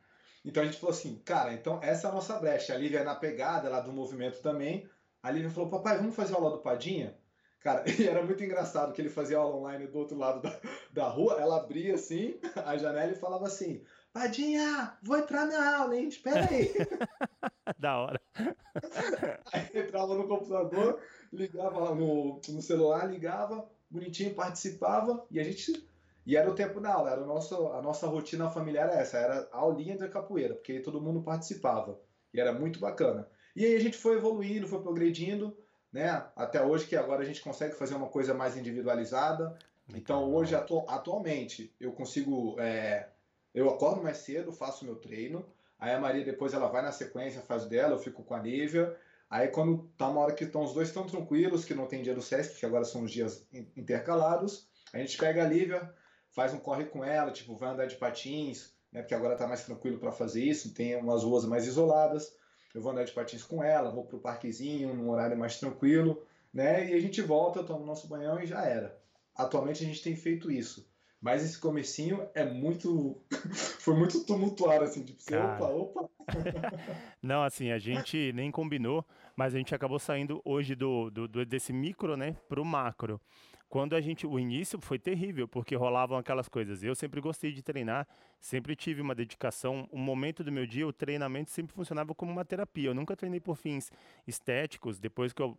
Então 0.45 0.63
a 0.63 0.67
gente 0.67 0.79
falou 0.79 0.95
assim, 0.95 1.17
cara, 1.25 1.53
então 1.53 1.81
essa 1.83 2.09
é 2.09 2.11
a 2.11 2.15
nossa 2.15 2.39
brecha. 2.39 2.75
A 2.75 2.79
Lívia 2.79 3.01
é 3.01 3.05
na 3.05 3.15
pegada 3.15 3.69
lá 3.69 3.81
do 3.81 3.93
movimento 3.93 4.41
também. 4.41 4.89
A 5.23 5.31
Lívia 5.31 5.51
falou, 5.51 5.71
papai, 5.71 5.97
vamos 5.97 6.15
fazer 6.15 6.35
aula 6.35 6.51
do 6.51 6.59
Padinha? 6.59 7.17
Cara, 7.61 7.85
e 7.91 8.07
era 8.07 8.23
muito 8.23 8.43
engraçado 8.43 8.93
que 8.93 9.01
ele 9.01 9.11
fazia 9.11 9.39
aula 9.39 9.57
online 9.57 9.87
do 9.87 9.99
outro 9.99 10.17
lado 10.17 10.41
da, 10.41 10.61
da 10.93 11.09
rua, 11.09 11.41
ela 11.41 11.57
abria 11.57 11.95
assim 11.95 12.39
a 12.65 12.77
janela 12.77 13.13
e 13.13 13.17
falava 13.17 13.47
assim: 13.47 13.83
Padinha, 14.13 14.97
vou 15.03 15.19
entrar 15.19 15.47
na 15.47 15.79
aula, 15.79 15.97
hein? 15.97 16.09
Espera 16.09 16.49
aí. 16.49 16.73
da 17.79 17.99
hora. 17.99 18.21
Aí 19.53 19.69
entrava 19.75 20.15
no 20.15 20.27
computador, 20.27 21.01
ligava 21.33 21.95
no, 21.95 22.41
no 22.49 22.63
celular, 22.63 23.11
ligava, 23.11 23.69
bonitinho, 23.91 24.35
participava 24.35 25.27
e 25.31 25.39
a 25.39 25.45
gente. 25.45 25.87
E 26.25 26.37
era 26.37 26.51
o 26.51 26.55
tempo 26.55 26.79
da 26.81 26.93
aula, 26.93 27.11
era 27.11 27.23
o 27.23 27.27
nosso, 27.27 27.69
a 27.69 27.81
nossa 27.81 28.07
rotina 28.07 28.51
familiar 28.51 28.91
essa, 28.91 29.17
era 29.17 29.49
a 29.51 29.59
aulinha 29.59 29.97
de 29.97 30.09
capoeira, 30.09 30.55
porque 30.55 30.81
todo 30.81 31.01
mundo 31.01 31.23
participava. 31.23 31.99
E 32.35 32.41
era 32.41 32.53
muito 32.53 32.79
bacana. 32.79 33.27
E 33.59 33.67
aí 33.67 33.75
a 33.75 33.81
gente 33.81 33.99
foi 33.99 34.15
evoluindo, 34.15 34.69
foi 34.69 34.81
progredindo, 34.81 35.53
né? 35.93 36.25
Até 36.37 36.63
hoje 36.63 36.87
que 36.87 36.95
agora 36.95 37.23
a 37.23 37.25
gente 37.25 37.41
consegue 37.41 37.75
fazer 37.75 37.97
uma 37.97 38.07
coisa 38.07 38.33
mais 38.33 38.57
individualizada. 38.57 39.59
Então 39.93 40.33
hoje, 40.33 40.55
atu 40.55 40.85
atualmente, 40.87 41.75
eu 41.81 41.91
consigo. 41.91 42.55
É, 42.61 43.09
eu 43.53 43.69
acordo 43.69 44.01
mais 44.01 44.19
cedo, 44.19 44.53
faço 44.53 44.85
meu 44.85 44.95
treino. 44.95 45.45
Aí 45.77 45.93
a 45.93 45.99
Maria 45.99 46.25
depois 46.25 46.55
ela 46.55 46.69
vai 46.69 46.83
na 46.83 46.93
sequência, 46.93 47.41
faz 47.41 47.65
dela, 47.65 47.95
eu 47.95 47.99
fico 47.99 48.23
com 48.23 48.33
a 48.33 48.41
Nívia. 48.41 48.97
Aí 49.29 49.49
quando 49.49 49.91
tá 49.99 50.09
uma 50.09 50.21
hora 50.21 50.35
que 50.35 50.45
estão 50.45 50.63
os 50.63 50.73
dois 50.73 50.93
tão 50.93 51.05
tranquilos, 51.05 51.65
que 51.65 51.75
não 51.75 51.87
tem 51.87 52.01
dia 52.01 52.15
do 52.15 52.23
SESC, 52.23 52.61
que 52.61 52.65
agora 52.65 52.85
são 52.85 53.03
os 53.03 53.11
dias 53.11 53.45
intercalados, 53.77 54.69
a 54.93 54.99
gente 54.99 55.19
pega 55.19 55.43
a 55.43 55.49
Lívia, 55.49 55.93
faz 56.31 56.55
um 56.55 56.61
corre 56.61 56.85
com 56.85 57.05
ela, 57.05 57.33
tipo, 57.33 57.57
vai 57.57 57.71
andar 57.71 57.87
de 57.87 57.97
patins, 57.97 58.73
né, 58.93 59.03
porque 59.03 59.17
agora 59.17 59.35
tá 59.35 59.49
mais 59.49 59.65
tranquilo 59.65 59.99
para 59.99 60.13
fazer 60.13 60.45
isso, 60.45 60.73
tem 60.73 60.95
umas 60.95 61.25
ruas 61.25 61.45
mais 61.45 61.67
isoladas. 61.67 62.39
Eu 62.79 62.83
vou 62.83 62.93
andar 62.93 63.03
de 63.03 63.11
patins 63.11 63.43
com 63.43 63.61
ela, 63.61 63.91
vou 63.91 64.05
pro 64.05 64.21
parquezinho, 64.21 64.95
num 64.95 65.11
horário 65.11 65.37
mais 65.37 65.59
tranquilo, 65.59 66.23
né? 66.55 66.89
E 66.89 66.95
a 66.95 67.01
gente 67.01 67.21
volta, 67.21 67.65
toma 67.65 67.81
o 67.81 67.87
nosso 67.87 68.07
banhão 68.07 68.41
e 68.41 68.47
já 68.47 68.65
era. 68.65 68.97
Atualmente 69.35 69.83
a 69.83 69.87
gente 69.87 70.01
tem 70.01 70.15
feito 70.15 70.49
isso. 70.49 70.89
Mas 71.21 71.45
esse 71.45 71.59
comecinho 71.59 72.29
é 72.37 72.45
muito. 72.45 73.21
Foi 73.81 73.97
muito 73.97 74.25
tumultuário, 74.25 74.85
assim, 74.85 75.05
tipo, 75.05 75.21
você, 75.21 75.37
opa, 75.37 75.67
opa. 75.67 76.09
Não, 77.21 77.43
assim, 77.43 77.73
a 77.73 77.81
gente 77.81 78.33
nem 78.33 78.49
combinou, 78.53 79.05
mas 79.35 79.57
a 79.57 79.59
gente 79.59 79.75
acabou 79.75 79.99
saindo 79.99 80.41
hoje 80.45 80.77
do, 80.77 81.11
do, 81.11 81.27
do 81.27 81.45
desse 81.45 81.73
micro, 81.73 82.17
né, 82.17 82.37
pro 82.49 82.65
macro. 82.65 83.21
Quando 83.69 83.95
a 83.95 84.01
gente, 84.01 84.27
o 84.27 84.39
início 84.39 84.81
foi 84.81 84.99
terrível, 84.99 85.47
porque 85.47 85.77
rolavam 85.77 86.17
aquelas 86.17 86.49
coisas. 86.49 86.83
Eu 86.83 86.95
sempre 86.95 87.21
gostei 87.21 87.53
de 87.53 87.63
treinar, 87.63 88.09
sempre 88.41 88.75
tive 88.75 89.03
uma 89.03 89.15
dedicação. 89.15 89.87
Um 89.93 89.99
momento 89.99 90.43
do 90.43 90.51
meu 90.51 90.67
dia, 90.67 90.87
o 90.87 90.93
treinamento 90.93 91.51
sempre 91.51 91.75
funcionava 91.75 92.15
como 92.15 92.33
uma 92.33 92.47
terapia. 92.47 92.89
Eu 92.89 92.95
nunca 92.95 93.15
treinei 93.15 93.41
por 93.41 93.57
fins 93.57 93.93
estéticos. 94.27 94.99
Depois 94.99 95.35
que 95.35 95.43
eu 95.43 95.59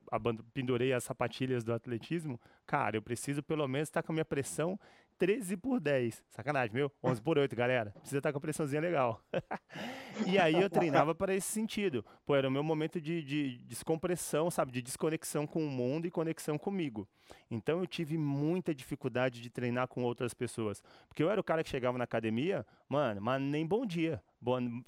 pendurei 0.54 0.92
as 0.92 1.04
sapatilhas 1.04 1.64
do 1.64 1.72
atletismo, 1.72 2.40
cara, 2.66 2.98
eu 2.98 3.02
preciso 3.02 3.44
pelo 3.44 3.68
menos 3.68 3.90
estar 3.90 4.02
com 4.02 4.12
a 4.12 4.16
minha 4.16 4.26
pressão 4.26 4.80
13 5.20 5.58
por 5.58 5.82
10. 5.82 6.24
Sacanagem, 6.30 6.74
meu? 6.74 6.90
11 7.04 7.22
por 7.22 7.38
8, 7.38 7.54
galera. 7.54 7.92
Precisa 7.92 8.20
estar 8.20 8.32
com 8.32 8.38
a 8.38 8.42
pressãozinha 8.42 8.82
legal. 8.82 9.22
e 10.26 10.40
aí 10.40 10.56
eu 10.56 10.70
treinava 10.70 11.14
para 11.14 11.36
esse 11.36 11.48
sentido. 11.48 12.06
Pô, 12.26 12.36
era 12.36 12.48
o 12.48 12.52
meu 12.52 12.64
momento 12.64 13.02
de, 13.02 13.22
de, 13.22 13.58
descompressão, 13.66 14.50
sabe? 14.50 14.72
De 14.72 14.82
desconexão 14.82 15.46
com 15.46 15.64
o 15.64 15.70
mundo 15.70 16.08
e 16.08 16.12
conexão 16.12 16.58
comigo. 16.58 17.06
Então 17.52 17.80
eu 17.80 17.86
tive 17.86 18.18
muita 18.18 18.74
dificuldade 18.74 19.42
de 19.42 19.50
treinar 19.50 19.90
com 19.90 20.04
outras 20.04 20.34
pessoas. 20.34 20.82
Porque 21.10 21.22
eu 21.22 21.30
era 21.30 21.42
o 21.42 21.44
cara 21.44 21.64
que 21.66 21.70
chegava 21.70 21.98
na 21.98 22.06
academia, 22.06 22.66
mano, 22.88 23.20
mas 23.22 23.42
nem 23.42 23.68
bom 23.68 23.86
dia 23.86 24.24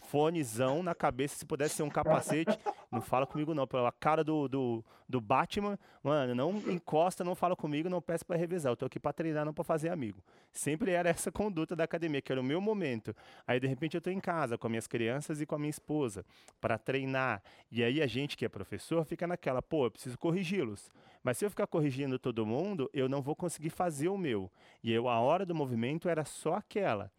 fonezão 0.07 0.81
na 0.81 0.95
cabeça, 0.95 1.35
se 1.35 1.45
pudesse 1.45 1.75
ser 1.75 1.83
um 1.83 1.89
capacete. 1.89 2.57
Não 2.91 3.01
fala 3.01 3.25
comigo, 3.25 3.53
não. 3.53 3.67
Pela 3.67 3.91
cara 3.91 4.23
do, 4.23 4.47
do, 4.47 4.85
do 5.07 5.21
Batman, 5.21 5.77
mano, 6.03 6.33
não 6.33 6.57
encosta, 6.71 7.23
não 7.23 7.35
fala 7.35 7.55
comigo, 7.55 7.89
não 7.89 8.01
peça 8.01 8.23
para 8.23 8.37
revezar. 8.37 8.71
Eu 8.71 8.77
tô 8.77 8.85
aqui 8.85 8.99
para 8.99 9.13
treinar, 9.13 9.45
não 9.45 9.53
para 9.53 9.63
fazer 9.63 9.89
amigo. 9.89 10.23
Sempre 10.51 10.91
era 10.91 11.09
essa 11.09 11.31
conduta 11.31 11.75
da 11.75 11.83
academia, 11.83 12.21
que 12.21 12.31
era 12.31 12.39
o 12.39 12.43
meu 12.43 12.61
momento. 12.61 13.15
Aí, 13.45 13.59
de 13.59 13.67
repente, 13.67 13.95
eu 13.95 14.01
tô 14.01 14.09
em 14.09 14.19
casa 14.19 14.57
com 14.57 14.69
minhas 14.69 14.87
crianças 14.87 15.41
e 15.41 15.45
com 15.45 15.55
a 15.55 15.59
minha 15.59 15.69
esposa 15.69 16.25
para 16.59 16.77
treinar. 16.77 17.41
E 17.71 17.83
aí, 17.83 18.01
a 18.01 18.07
gente 18.07 18.37
que 18.37 18.45
é 18.45 18.49
professor 18.49 19.03
fica 19.05 19.27
naquela, 19.27 19.61
pô, 19.61 19.85
eu 19.85 19.91
preciso 19.91 20.17
corrigi-los. 20.17 20.89
Mas 21.23 21.37
se 21.37 21.45
eu 21.45 21.49
ficar 21.49 21.67
corrigindo 21.67 22.17
todo 22.17 22.45
mundo, 22.45 22.89
eu 22.93 23.07
não 23.07 23.21
vou 23.21 23.35
conseguir 23.35 23.69
fazer 23.69 24.09
o 24.09 24.17
meu. 24.17 24.51
E 24.83 24.91
eu, 24.91 25.07
a 25.07 25.19
hora 25.19 25.45
do 25.45 25.53
movimento 25.53 26.09
era 26.09 26.25
só 26.25 26.55
aquela. 26.55 27.11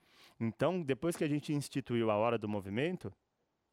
Então, 0.44 0.82
depois 0.82 1.16
que 1.16 1.22
a 1.22 1.28
gente 1.28 1.52
instituiu 1.52 2.10
a 2.10 2.16
hora 2.16 2.36
do 2.36 2.48
movimento, 2.48 3.12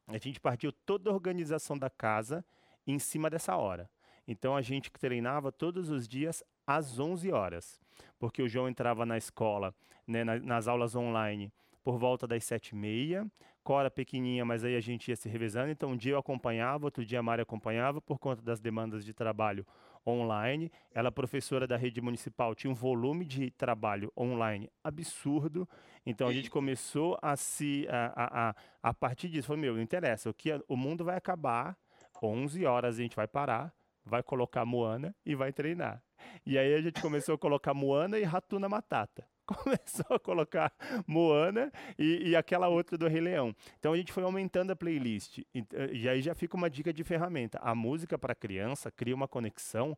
a 0.05 0.19
gente 0.19 0.39
partiu 0.39 0.71
toda 0.71 1.09
a 1.09 1.13
organização 1.13 1.75
da 1.75 1.89
casa 1.89 2.45
em 2.85 2.99
cima 2.99 3.27
dessa 3.27 3.55
hora. 3.55 3.89
Então, 4.27 4.55
a 4.55 4.61
gente 4.61 4.91
treinava 4.91 5.51
todos 5.51 5.89
os 5.89 6.07
dias 6.07 6.43
às 6.67 6.99
11 6.99 7.31
horas, 7.31 7.81
porque 8.19 8.43
o 8.43 8.47
João 8.47 8.69
entrava 8.69 9.03
na 9.03 9.17
escola, 9.17 9.73
né, 10.05 10.23
nas 10.23 10.67
aulas 10.67 10.95
online, 10.95 11.51
por 11.83 11.97
volta 11.97 12.27
das 12.27 12.43
sete 12.43 12.69
e 12.69 12.75
meia. 12.75 13.25
Cora 13.63 13.89
pequenininha, 13.89 14.45
mas 14.45 14.63
aí 14.63 14.75
a 14.75 14.81
gente 14.81 15.07
ia 15.09 15.15
se 15.15 15.27
revezando. 15.27 15.71
Então, 15.71 15.89
um 15.89 15.97
dia 15.97 16.13
eu 16.13 16.19
acompanhava, 16.19 16.85
outro 16.85 17.03
dia 17.03 17.19
a 17.19 17.23
Mari 17.23 17.41
acompanhava, 17.41 17.99
por 17.99 18.19
conta 18.19 18.43
das 18.43 18.59
demandas 18.59 19.03
de 19.03 19.11
trabalho 19.11 19.65
online. 20.09 20.71
Ela, 20.93 21.11
professora 21.11 21.67
da 21.67 21.77
rede 21.77 22.01
municipal, 22.01 22.55
tinha 22.55 22.71
um 22.71 22.75
volume 22.75 23.25
de 23.25 23.51
trabalho 23.51 24.11
online 24.17 24.69
absurdo. 24.83 25.67
Então 26.05 26.27
a 26.27 26.33
gente 26.33 26.49
começou 26.49 27.17
a 27.21 27.35
se. 27.35 27.87
A, 27.89 28.49
a, 28.49 28.55
a 28.83 28.93
partir 28.93 29.29
disso, 29.29 29.47
falou: 29.47 29.61
meu, 29.61 29.75
não 29.75 29.81
interessa, 29.81 30.29
o, 30.29 30.33
que, 30.33 30.51
o 30.67 30.75
mundo 30.75 31.03
vai 31.03 31.15
acabar, 31.15 31.77
11 32.21 32.65
horas 32.65 32.95
a 32.95 33.01
gente 33.01 33.15
vai 33.15 33.27
parar, 33.27 33.73
vai 34.05 34.23
colocar 34.23 34.65
Moana 34.65 35.15
e 35.25 35.35
vai 35.35 35.53
treinar. 35.53 36.01
E 36.45 36.57
aí 36.57 36.73
a 36.73 36.81
gente 36.81 37.01
começou 37.01 37.35
a 37.35 37.37
colocar 37.37 37.73
Moana 37.73 38.17
e 38.17 38.23
Ratuna 38.23 38.67
Matata. 38.67 39.25
Começou 39.55 40.15
a 40.15 40.19
colocar 40.19 40.71
Moana 41.07 41.71
e, 41.97 42.29
e, 42.29 42.35
aquela 42.35 42.67
outra 42.67 42.97
do 42.97 43.07
Rei 43.07 43.21
Leão. 43.21 43.55
Então 43.79 43.93
a 43.93 43.97
gente 43.97 44.13
foi 44.13 44.23
aumentando 44.23 44.71
a 44.71 44.75
playlist. 44.75 45.39
E, 45.39 45.65
e 45.91 46.07
aí 46.07 46.21
já 46.21 46.35
fica 46.35 46.55
uma 46.55 46.69
dica 46.69 46.93
de 46.93 47.03
ferramenta. 47.03 47.59
A 47.59 47.73
música 47.73 48.17
para 48.17 48.35
criança 48.35 48.91
cria 48.91 49.15
uma 49.15 49.27
conexão 49.27 49.97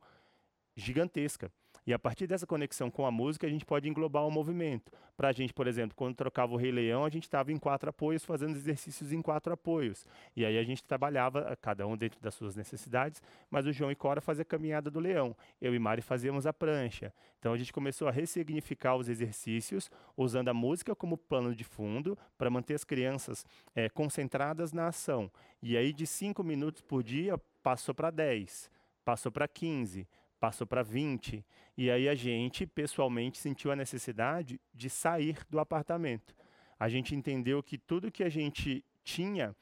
gigantesca. 0.75 1.51
E 1.85 1.93
a 1.93 2.00
partir 2.00 2.27
dessa 2.27 2.45
conexão 2.45 2.91
com 2.91 3.05
a 3.05 3.11
música, 3.11 3.47
a 3.47 3.50
gente 3.50 3.65
pode 3.65 3.89
englobar 3.89 4.25
o 4.25 4.31
movimento. 4.31 4.91
Para 5.17 5.29
a 5.29 5.31
gente, 5.31 5.51
por 5.51 5.65
exemplo, 5.65 5.95
quando 5.95 6.15
trocava 6.15 6.53
o 6.53 6.57
Rei 6.57 6.71
Leão, 6.71 7.03
a 7.03 7.09
gente 7.09 7.23
estava 7.23 7.51
em 7.51 7.57
quatro 7.57 7.89
apoios, 7.89 8.23
fazendo 8.23 8.55
exercícios 8.55 9.11
em 9.11 9.21
quatro 9.21 9.51
apoios. 9.51 10.05
E 10.35 10.45
aí 10.45 10.59
a 10.59 10.63
gente 10.63 10.83
trabalhava, 10.83 11.47
eh, 11.50 11.55
cada 11.55 11.88
um 11.88 11.97
dentro 11.97 12.19
das 12.21 12.35
suas 12.35 12.55
necessidades, 12.55 13.21
mas 13.50 13.65
o 13.65 13.73
João 13.73 13.91
e 13.91 13.95
Cora 13.95 14.21
faziam 14.21 14.43
a 14.43 14.45
caminhada 14.45 14.91
do 14.91 15.00
leão. 15.00 15.35
Eu 15.59 15.73
e 15.73 15.79
Mari 15.79 16.03
fazíamos 16.03 16.45
a 16.45 16.53
prancha. 16.53 17.11
Então 17.39 17.51
a 17.53 17.57
gente 17.57 17.73
começou 17.73 18.07
a 18.07 18.11
ressignificar 18.11 18.95
os 18.95 19.09
exercícios, 19.09 19.89
usando 20.15 20.50
a 20.50 20.53
música 20.53 20.95
como 20.95 21.17
plano 21.17 21.55
de 21.55 21.63
fundo, 21.63 22.17
para 22.38 22.50
manter 22.50 22.75
as 22.75 22.83
crianças 22.83 23.43
é, 23.75 23.89
concentradas 23.89 24.71
na 24.71 24.88
ação. 24.88 25.31
E 25.63 25.75
aí, 25.75 25.91
de 25.93 26.05
cinco 26.05 26.43
minutos 26.43 26.81
por 26.81 27.03
dia, 27.03 27.39
passou 27.63 27.93
para 27.93 28.11
10, 28.11 28.69
passou 29.03 29.31
para 29.31 29.47
15 29.47 30.07
passou 30.41 30.65
para 30.65 30.81
20. 30.81 31.45
E 31.77 31.91
aí 31.91 32.10
a 32.10 32.15
gente, 32.15 32.65
pessoalmente, 32.65 33.38
sentiu 33.38 33.71
a 33.71 33.75
necessidade 33.75 34.60
de 34.74 34.89
sair 34.89 35.38
do 35.48 35.60
apartamento. 35.60 36.36
A 36.79 36.89
gente 36.89 37.13
entendeu 37.15 37.62
que 37.62 37.77
tudo 37.77 38.12
que 38.12 38.24
a 38.24 38.29
gente 38.29 38.83
tinha 39.03 39.55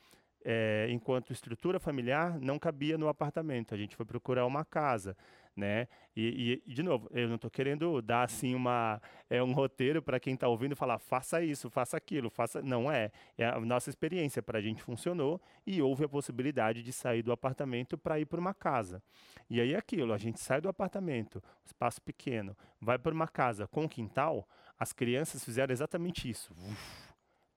é, 0.43 0.88
enquanto 0.89 1.33
estrutura 1.33 1.81
familiar 1.81 2.39
não 2.39 2.57
cabia 2.57 2.98
no 2.98 3.09
apartamento. 3.09 3.75
A 3.75 3.77
gente 3.77 3.93
foi 3.93 4.05
procurar 4.05 4.45
uma 4.45 4.63
casa 4.63 5.17
né? 5.59 5.87
E, 6.15 6.61
e, 6.65 6.73
de 6.73 6.81
novo, 6.81 7.07
eu 7.11 7.27
não 7.27 7.35
estou 7.35 7.51
querendo 7.51 8.01
dar 8.01 8.23
assim 8.23 8.55
uma 8.55 9.01
é 9.29 9.43
um 9.43 9.51
roteiro 9.51 10.01
para 10.01 10.19
quem 10.19 10.33
está 10.33 10.47
ouvindo 10.47 10.75
falar 10.75 10.97
faça 10.97 11.41
isso, 11.43 11.69
faça 11.69 11.97
aquilo, 11.97 12.29
faça 12.29 12.61
não 12.61 12.91
é. 12.91 13.11
É 13.37 13.45
a 13.45 13.59
nossa 13.59 13.89
experiência 13.89 14.41
para 14.41 14.57
a 14.57 14.61
gente 14.61 14.81
funcionou 14.81 15.39
e 15.67 15.81
houve 15.81 16.05
a 16.05 16.09
possibilidade 16.09 16.81
de 16.81 16.91
sair 16.91 17.21
do 17.21 17.31
apartamento 17.31 17.97
para 17.97 18.19
ir 18.19 18.25
para 18.25 18.39
uma 18.39 18.53
casa. 18.53 19.03
E 19.49 19.61
aí 19.61 19.73
é 19.73 19.77
aquilo 19.77 20.13
a 20.13 20.17
gente 20.17 20.39
sai 20.39 20.61
do 20.61 20.69
apartamento 20.69 21.43
espaço 21.65 22.01
pequeno 22.01 22.55
vai 22.81 22.97
para 22.97 23.13
uma 23.13 23.27
casa 23.27 23.67
com 23.67 23.87
quintal 23.87 24.47
as 24.79 24.93
crianças 24.93 25.43
fizeram 25.43 25.73
exatamente 25.73 26.29
isso. 26.29 26.53
Uf 26.53 27.08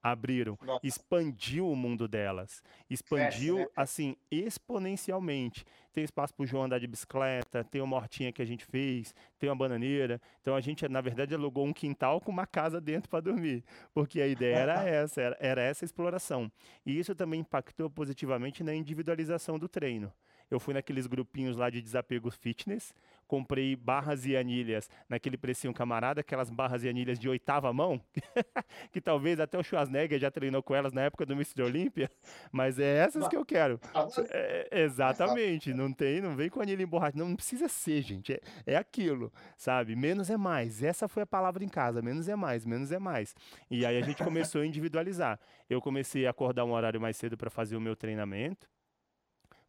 abriram, 0.02 0.58
Nossa. 0.62 0.86
expandiu 0.86 1.70
o 1.70 1.76
mundo 1.76 2.08
delas, 2.08 2.62
expandiu 2.90 3.58
né? 3.58 3.66
assim 3.76 4.16
exponencialmente. 4.30 5.64
Tem 5.92 6.02
espaço 6.02 6.34
para 6.34 6.42
o 6.42 6.46
João 6.46 6.64
andar 6.64 6.80
de 6.80 6.86
bicicleta, 6.86 7.62
tem 7.62 7.80
uma 7.80 7.96
hortinha 7.96 8.32
que 8.32 8.40
a 8.40 8.44
gente 8.44 8.64
fez, 8.64 9.14
tem 9.38 9.48
uma 9.48 9.56
bananeira. 9.56 10.20
Então 10.40 10.56
a 10.56 10.60
gente 10.60 10.88
na 10.88 11.00
verdade 11.00 11.34
alugou 11.34 11.66
um 11.66 11.72
quintal 11.72 12.20
com 12.20 12.32
uma 12.32 12.46
casa 12.46 12.80
dentro 12.80 13.08
para 13.08 13.20
dormir, 13.20 13.62
porque 13.94 14.20
a 14.20 14.26
ideia 14.26 14.56
era 14.56 14.82
essa, 14.88 15.20
era, 15.20 15.36
era 15.38 15.62
essa 15.62 15.84
exploração. 15.84 16.50
E 16.84 16.98
isso 16.98 17.14
também 17.14 17.40
impactou 17.40 17.88
positivamente 17.88 18.64
na 18.64 18.74
individualização 18.74 19.58
do 19.58 19.68
treino. 19.68 20.12
Eu 20.50 20.60
fui 20.60 20.74
naqueles 20.74 21.06
grupinhos 21.06 21.56
lá 21.56 21.70
de 21.70 21.80
desapego 21.80 22.30
fitness, 22.30 22.94
comprei 23.32 23.74
barras 23.74 24.26
e 24.26 24.36
anilhas 24.36 24.90
naquele 25.08 25.38
precinho 25.38 25.72
camarada, 25.72 26.20
aquelas 26.20 26.50
barras 26.50 26.84
e 26.84 26.88
anilhas 26.90 27.18
de 27.18 27.30
oitava 27.30 27.72
mão, 27.72 27.98
que 28.92 29.00
talvez 29.00 29.40
até 29.40 29.56
o 29.56 29.62
Schwarzenegger 29.62 30.18
já 30.18 30.30
treinou 30.30 30.62
com 30.62 30.74
elas 30.74 30.92
na 30.92 31.00
época 31.00 31.24
do 31.24 31.32
Mr. 31.32 31.62
Olímpia, 31.62 32.10
mas 32.52 32.78
é 32.78 32.98
essas 32.98 33.26
que 33.28 33.34
eu 33.34 33.42
quero. 33.42 33.80
É, 34.28 34.82
exatamente, 34.82 35.72
não 35.72 35.90
tem, 35.94 36.20
não 36.20 36.36
vem 36.36 36.50
com 36.50 36.60
anilha 36.60 36.82
emborrachada, 36.82 37.20
não, 37.20 37.30
não 37.30 37.36
precisa 37.36 37.70
ser, 37.70 38.02
gente, 38.02 38.34
é, 38.34 38.40
é 38.66 38.76
aquilo, 38.76 39.32
sabe? 39.56 39.96
Menos 39.96 40.28
é 40.28 40.36
mais, 40.36 40.82
essa 40.82 41.08
foi 41.08 41.22
a 41.22 41.26
palavra 41.26 41.64
em 41.64 41.68
casa, 41.70 42.02
menos 42.02 42.28
é 42.28 42.36
mais, 42.36 42.66
menos 42.66 42.92
é 42.92 42.98
mais. 42.98 43.34
E 43.70 43.86
aí 43.86 43.96
a 43.96 44.02
gente 44.02 44.22
começou 44.22 44.60
a 44.60 44.66
individualizar. 44.66 45.40
Eu 45.70 45.80
comecei 45.80 46.26
a 46.26 46.30
acordar 46.30 46.66
um 46.66 46.72
horário 46.72 47.00
mais 47.00 47.16
cedo 47.16 47.34
para 47.38 47.48
fazer 47.48 47.76
o 47.76 47.80
meu 47.80 47.96
treinamento, 47.96 48.68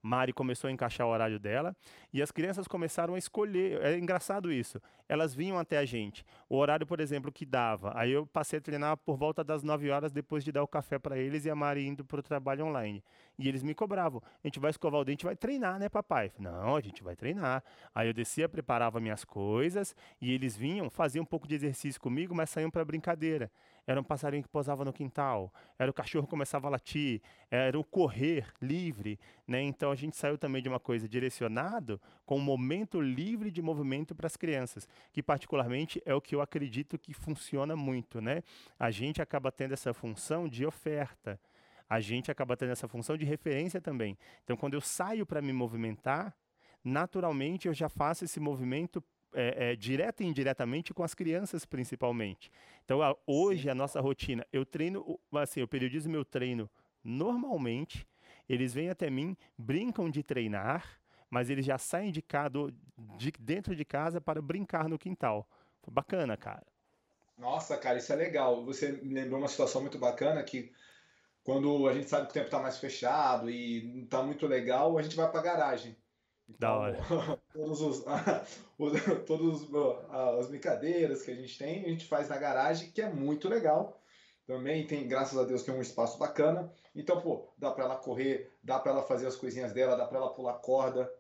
Mari 0.04 0.34
começou 0.34 0.68
a 0.68 0.72
encaixar 0.72 1.08
o 1.08 1.10
horário 1.10 1.40
dela 1.40 1.74
e 2.12 2.22
as 2.22 2.30
crianças 2.30 2.68
começaram 2.68 3.16
a 3.16 3.18
escolher. 3.18 3.82
É 3.82 3.98
engraçado 3.98 4.52
isso. 4.52 4.82
Elas 5.08 5.34
vinham 5.34 5.58
até 5.58 5.78
a 5.78 5.86
gente. 5.86 6.26
O 6.50 6.58
horário, 6.58 6.86
por 6.86 7.00
exemplo, 7.00 7.32
que 7.32 7.46
dava. 7.46 7.94
Aí 7.96 8.12
eu 8.12 8.28
passei 8.28 8.60
a 8.60 8.62
treinar 8.62 8.98
por 8.98 9.16
volta 9.16 9.46
das 9.46 9.64
9 9.64 9.90
horas 9.90 10.12
depois 10.12 10.44
de 10.44 10.52
dar 10.52 10.62
o 10.62 10.68
café 10.68 11.00
para 11.00 11.18
eles 11.18 11.46
e 11.46 11.50
a 11.50 11.56
Mari 11.56 11.88
indo 11.88 12.04
para 12.04 12.20
o 12.20 12.24
trabalho 12.24 12.66
online. 12.66 13.02
E 13.38 13.48
eles 13.48 13.64
me 13.64 13.74
cobravam. 13.74 14.22
A 14.44 14.48
gente 14.48 14.60
vai 14.60 14.70
escovar 14.70 15.02
o 15.02 15.06
dente, 15.06 15.26
vai 15.26 15.36
treinar, 15.36 15.80
né, 15.80 15.90
papai? 15.90 16.32
Não, 16.38 16.76
a 16.76 16.82
gente 16.82 17.04
vai 17.04 17.16
treinar. 17.16 17.64
Aí 17.94 18.08
eu 18.08 18.14
descia, 18.14 18.48
preparava 18.48 19.00
minhas 19.00 19.26
coisas 19.26 19.96
e 20.22 20.32
eles 20.32 20.56
vinham, 20.56 20.90
faziam 20.90 21.24
um 21.24 21.26
pouco 21.26 21.48
de 21.48 21.56
exercício 21.56 22.00
comigo, 22.00 22.36
mas 22.36 22.50
saíam 22.50 22.70
para 22.70 22.86
brincadeira. 22.86 23.52
Era 23.86 24.00
um 24.00 24.04
passarinho 24.04 24.44
que 24.44 24.50
posava 24.50 24.86
no 24.86 24.94
quintal, 24.94 25.54
era 25.78 25.92
o 25.92 25.94
cachorro 25.94 26.26
que 26.26 26.30
começava 26.30 26.68
a 26.68 26.70
latir, 26.70 27.22
era 27.52 27.78
o 27.78 27.84
correr 27.84 28.48
livre, 28.62 29.20
né? 29.46 29.62
Então 29.62 29.92
a 29.92 29.96
gente 29.96 30.16
saiu 30.16 30.38
também 30.38 30.62
de 30.62 30.70
uma 30.70 30.80
coisa 30.80 31.08
direcionado 31.08 32.00
com 32.26 32.38
um 32.38 32.42
momento 32.42 33.02
livre 33.02 33.52
de 33.52 33.62
movimento 33.62 34.16
para 34.16 34.28
as 34.28 34.38
crianças, 34.38 34.88
que 35.12 35.22
particularmente 35.22 36.02
é 36.06 36.16
o 36.16 36.22
que 36.22 36.34
eu 36.34 36.40
acredito 36.40 36.98
que 36.98 37.14
funciona 37.14 37.76
muito, 37.76 38.22
né? 38.22 38.42
A 38.80 38.90
gente 38.90 39.22
acaba 39.22 39.52
tendo 39.52 39.74
essa 39.74 39.94
função 39.94 40.48
de 40.48 40.66
oferta 40.66 41.38
a 41.94 42.00
gente 42.00 42.32
acaba 42.32 42.58
tendo 42.58 42.72
essa 42.72 42.88
função 42.88 43.16
de 43.16 43.24
referência 43.24 43.80
também. 43.80 44.18
Então, 44.44 44.58
quando 44.58 44.74
eu 44.74 44.82
saio 44.82 45.28
para 45.28 45.44
me 45.44 45.54
movimentar, 45.54 46.36
naturalmente 46.84 47.68
eu 47.68 47.74
já 47.74 47.88
faço 47.88 48.26
esse 48.26 48.40
movimento 48.40 49.04
é, 49.32 49.74
é, 49.74 49.76
direta 49.76 50.24
e 50.24 50.26
indiretamente 50.26 50.92
com 50.92 51.04
as 51.04 51.14
crianças, 51.14 51.66
principalmente. 51.66 52.52
Então, 52.84 53.00
a, 53.00 53.16
hoje, 53.28 53.70
a 53.70 53.76
nossa 53.76 54.02
rotina, 54.02 54.44
eu 54.52 54.66
treino, 54.66 55.20
assim, 55.34 55.60
eu 55.60 55.68
periodizo 55.68 56.10
meu 56.10 56.26
treino 56.26 56.68
normalmente, 57.04 58.08
eles 58.50 58.74
vêm 58.74 58.90
até 58.90 59.08
mim, 59.12 59.38
brincam 59.56 60.10
de 60.10 60.24
treinar, 60.24 61.00
mas 61.30 61.52
eles 61.52 61.64
já 61.64 61.78
saem 61.78 62.12
de, 62.12 62.24
casa, 62.24 62.74
de 63.18 63.32
dentro 63.40 63.76
de 63.76 63.86
casa 63.86 64.20
para 64.20 64.42
brincar 64.42 64.90
no 64.90 64.98
quintal. 64.98 65.48
Bacana, 65.88 66.36
cara. 66.36 66.66
Nossa, 67.38 67.78
cara, 67.78 68.00
isso 68.00 68.12
é 68.12 68.16
legal. 68.16 68.66
Você 68.66 68.94
me 68.94 69.14
lembrou 69.14 69.40
uma 69.40 69.48
situação 69.48 69.82
muito 69.82 70.00
bacana 70.00 70.42
que 70.42 70.72
quando 71.44 71.88
a 71.88 71.94
gente 71.94 72.10
sabe 72.10 72.26
que 72.26 72.32
o 72.32 72.34
tempo 72.34 72.46
está 72.46 72.60
mais 72.60 72.78
fechado 72.78 73.50
e 73.50 73.92
não 73.94 74.04
está 74.04 74.24
muito 74.24 74.48
legal, 74.48 74.98
a 74.98 75.02
gente 75.02 75.16
vai 75.16 75.30
para 75.30 75.40
a 75.40 75.44
garagem. 75.44 75.98
Então, 76.48 76.70
da 76.70 76.78
hora. 76.78 76.98
todos 77.54 77.82
os, 77.82 78.06
todas 79.26 79.68
as 80.40 80.48
brincadeiras 80.48 81.22
que 81.22 81.32
a 81.32 81.36
gente 81.36 81.58
tem, 81.58 81.86
a 81.86 81.90
gente 81.90 82.06
faz 82.06 82.30
na 82.30 82.38
garagem, 82.38 82.92
que 82.92 83.02
é 83.02 83.10
muito 83.10 83.50
legal. 83.50 84.00
Também 84.46 84.86
tem, 84.86 85.08
graças 85.08 85.38
a 85.38 85.44
Deus, 85.44 85.64
tem 85.64 85.74
um 85.74 85.82
espaço 85.82 86.18
bacana. 86.18 86.72
Então, 86.96 87.22
pô, 87.22 87.54
dá 87.58 87.72
para 87.72 87.86
ela 87.86 87.96
correr, 87.96 88.52
dá 88.62 88.80
para 88.80 88.92
ela 88.92 89.04
fazer 89.04 89.28
as 89.28 89.36
coisinhas 89.36 89.74
dela, 89.74 89.96
dá 89.96 90.06
para 90.06 90.18
ela 90.18 90.34
pular 90.34 90.56
corda, 90.56 91.12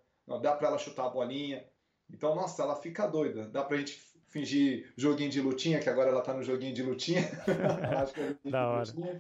dá 0.42 0.56
para 0.56 0.68
ela 0.68 0.78
chutar 0.78 1.06
a 1.06 1.10
bolinha. 1.10 1.66
Então, 2.10 2.36
nossa, 2.36 2.62
ela 2.62 2.76
fica 2.76 3.08
doida. 3.08 3.48
Dá 3.48 3.64
pra 3.64 3.78
gente 3.78 3.98
fingir 4.34 4.92
joguinho 4.98 5.30
de 5.30 5.40
lutinha, 5.40 5.80
que 5.80 5.88
agora 5.88 6.10
ela 6.10 6.24
tá 6.24 6.34
no 6.34 6.42
joguinho 6.42 6.74
de 6.74 6.82
lutinha. 6.82 7.22
Acho 8.02 8.14
que 8.14 8.22
é 8.22 8.52
da 8.52 8.68
hora. 8.68 8.80
Lutinha, 8.80 9.20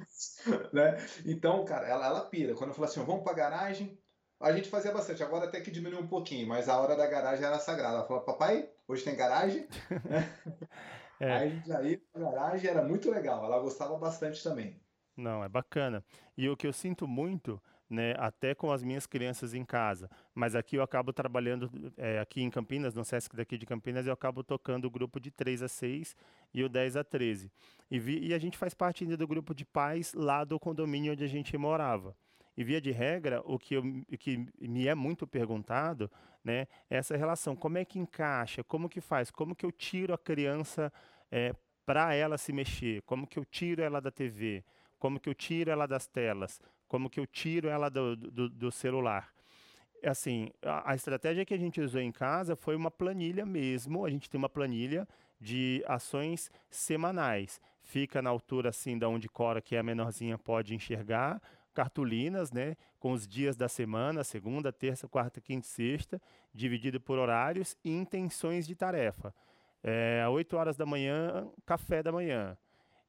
né? 0.74 0.98
Então, 1.24 1.64
cara, 1.64 1.88
ela, 1.88 2.08
ela 2.08 2.26
pira. 2.26 2.56
Quando 2.56 2.72
eu 2.72 2.74
falo 2.74 2.88
assim, 2.88 3.06
vamos 3.06 3.24
pra 3.24 3.34
garagem, 3.34 3.98
a 4.40 4.52
gente 4.52 4.70
fazia 4.70 4.92
bastante, 4.92 5.22
agora 5.22 5.46
até 5.46 5.62
que 5.62 5.70
diminuiu 5.70 6.02
um 6.02 6.08
pouquinho, 6.08 6.48
mas 6.48 6.68
a 6.68 6.80
hora 6.80 6.96
da 6.96 7.06
garagem 7.06 7.46
era 7.46 7.60
sagrada. 7.60 7.98
Ela 7.98 8.08
falou, 8.08 8.24
papai, 8.24 8.68
hoje 8.88 9.04
tem 9.04 9.16
garagem? 9.16 9.68
é. 11.20 11.30
Aí 11.32 11.48
a 11.48 11.48
gente 11.48 11.68
já 11.68 11.82
ia 11.84 12.02
pra 12.12 12.32
garagem, 12.32 12.70
era 12.70 12.84
muito 12.84 13.12
legal. 13.12 13.46
Ela 13.46 13.60
gostava 13.60 13.96
bastante 13.98 14.44
também. 14.44 14.82
Não, 15.16 15.44
é 15.44 15.48
bacana. 15.48 16.04
E 16.36 16.50
o 16.50 16.58
que 16.58 16.66
eu 16.66 16.74
sinto 16.74 17.08
muito 17.08 17.62
né, 17.90 18.16
até 18.18 18.56
com 18.56 18.72
as 18.72 18.84
minhas 18.84 19.06
crianças 19.06 19.54
em 19.54 19.64
casa. 19.64 20.10
Mas 20.34 20.56
aqui 20.56 20.76
eu 20.76 20.84
acabo 20.84 21.14
trabalhando, 21.14 21.70
é, 21.98 22.20
aqui 22.20 22.42
em 22.42 22.50
Campinas, 22.50 22.94
no 22.94 23.04
Sesc 23.04 23.36
daqui 23.36 23.58
de 23.58 23.66
Campinas, 23.66 24.08
eu 24.08 24.14
acabo 24.14 24.44
tocando 24.44 24.86
o 24.86 24.90
grupo 24.92 25.20
de 25.20 25.32
3 25.32 25.64
a 25.64 25.68
6 25.68 26.16
e 26.54 26.64
o 26.64 26.70
10 26.70 26.98
a 26.98 27.04
13. 27.04 27.52
E, 27.90 28.00
vi, 28.00 28.20
e 28.28 28.34
a 28.34 28.40
gente 28.40 28.58
faz 28.58 28.74
parte 28.74 29.04
ainda 29.04 29.18
do 29.18 29.28
grupo 29.28 29.54
de 29.54 29.66
pais 29.66 30.14
lá 30.14 30.44
do 30.44 30.60
condomínio 30.60 31.14
onde 31.14 31.24
a 31.24 31.28
gente 31.28 31.58
morava. 31.58 32.16
E 32.56 32.64
via 32.64 32.80
de 32.80 32.92
regra, 32.92 33.42
o 33.46 33.58
que, 33.58 33.76
eu, 33.76 33.84
que 34.20 34.46
me 34.60 34.88
é 34.88 34.94
muito 34.94 35.26
perguntado, 35.26 36.10
né, 36.44 36.68
é 36.90 36.98
essa 36.98 37.18
relação. 37.18 37.56
Como 37.56 37.78
é 37.78 37.86
que 37.86 37.98
encaixa? 37.98 38.64
Como 38.64 38.88
que 38.88 39.02
faz? 39.02 39.32
Como 39.32 39.56
que 39.56 39.66
eu 39.66 39.72
tiro 39.72 40.14
a 40.14 40.18
criança 40.18 40.92
é, 41.32 41.56
para 41.86 42.14
ela 42.14 42.38
se 42.38 42.54
mexer? 42.54 43.02
Como 43.04 43.26
que 43.26 43.40
eu 43.40 43.46
tiro 43.46 43.82
ela 43.82 44.00
da 44.00 44.12
TV? 44.12 44.64
Como 45.00 45.20
que 45.20 45.28
eu 45.28 45.34
tiro 45.34 45.72
ela 45.72 45.88
das 45.88 46.06
telas? 46.06 46.62
Como 46.94 47.10
que 47.10 47.20
eu 47.20 47.26
tiro 47.26 47.70
ela 47.70 47.90
do, 47.90 48.16
do, 48.16 48.48
do 48.48 48.72
celular. 48.72 49.34
Assim, 50.06 50.52
a, 50.62 50.92
a, 50.92 50.96
estratégia 50.96 51.44
que 51.44 51.52
a 51.56 51.58
gente 51.58 51.82
usou 51.82 52.00
em 52.00 52.12
casa 52.12 52.56
foi 52.56 52.76
uma 52.76 52.92
planilha 52.92 53.48
mesmo. 53.48 54.06
A 54.06 54.12
gente 54.12 54.30
tem 54.30 54.38
uma 54.38 54.48
planilha 54.48 55.08
de 55.42 55.84
ações 55.88 56.52
semanais. 56.70 57.60
Fica 57.82 58.22
na 58.22 58.30
altura 58.30 58.70
assim 58.70 58.96
da 58.96 59.10
onde 59.10 59.28
Cora, 59.28 59.60
que 59.60 59.76
é 59.76 59.80
a 59.80 59.84
menorzinha, 59.84 60.38
pode 60.38 60.76
enxergar. 60.76 61.42
Cartolinas, 61.74 62.52
né, 62.52 62.78
com 63.00 63.12
os 63.12 63.28
dias 63.28 63.56
da 63.58 63.68
semana, 63.68 64.24
segunda, 64.24 64.72
terça, 64.72 65.08
quarta, 65.08 65.42
quinta 65.42 65.66
e 65.66 65.70
sexta, 65.70 66.22
dividido 66.54 67.02
por 67.02 67.18
horários 67.18 67.76
e 67.84 67.90
intenções 67.90 68.68
de 68.68 68.76
tarefa. 68.76 69.34
É, 69.84 70.24
8 70.30 70.56
horas 70.56 70.78
da 70.78 70.86
manhã, 70.86 71.50
café 71.66 72.04
da 72.04 72.12
manhã. 72.12 72.56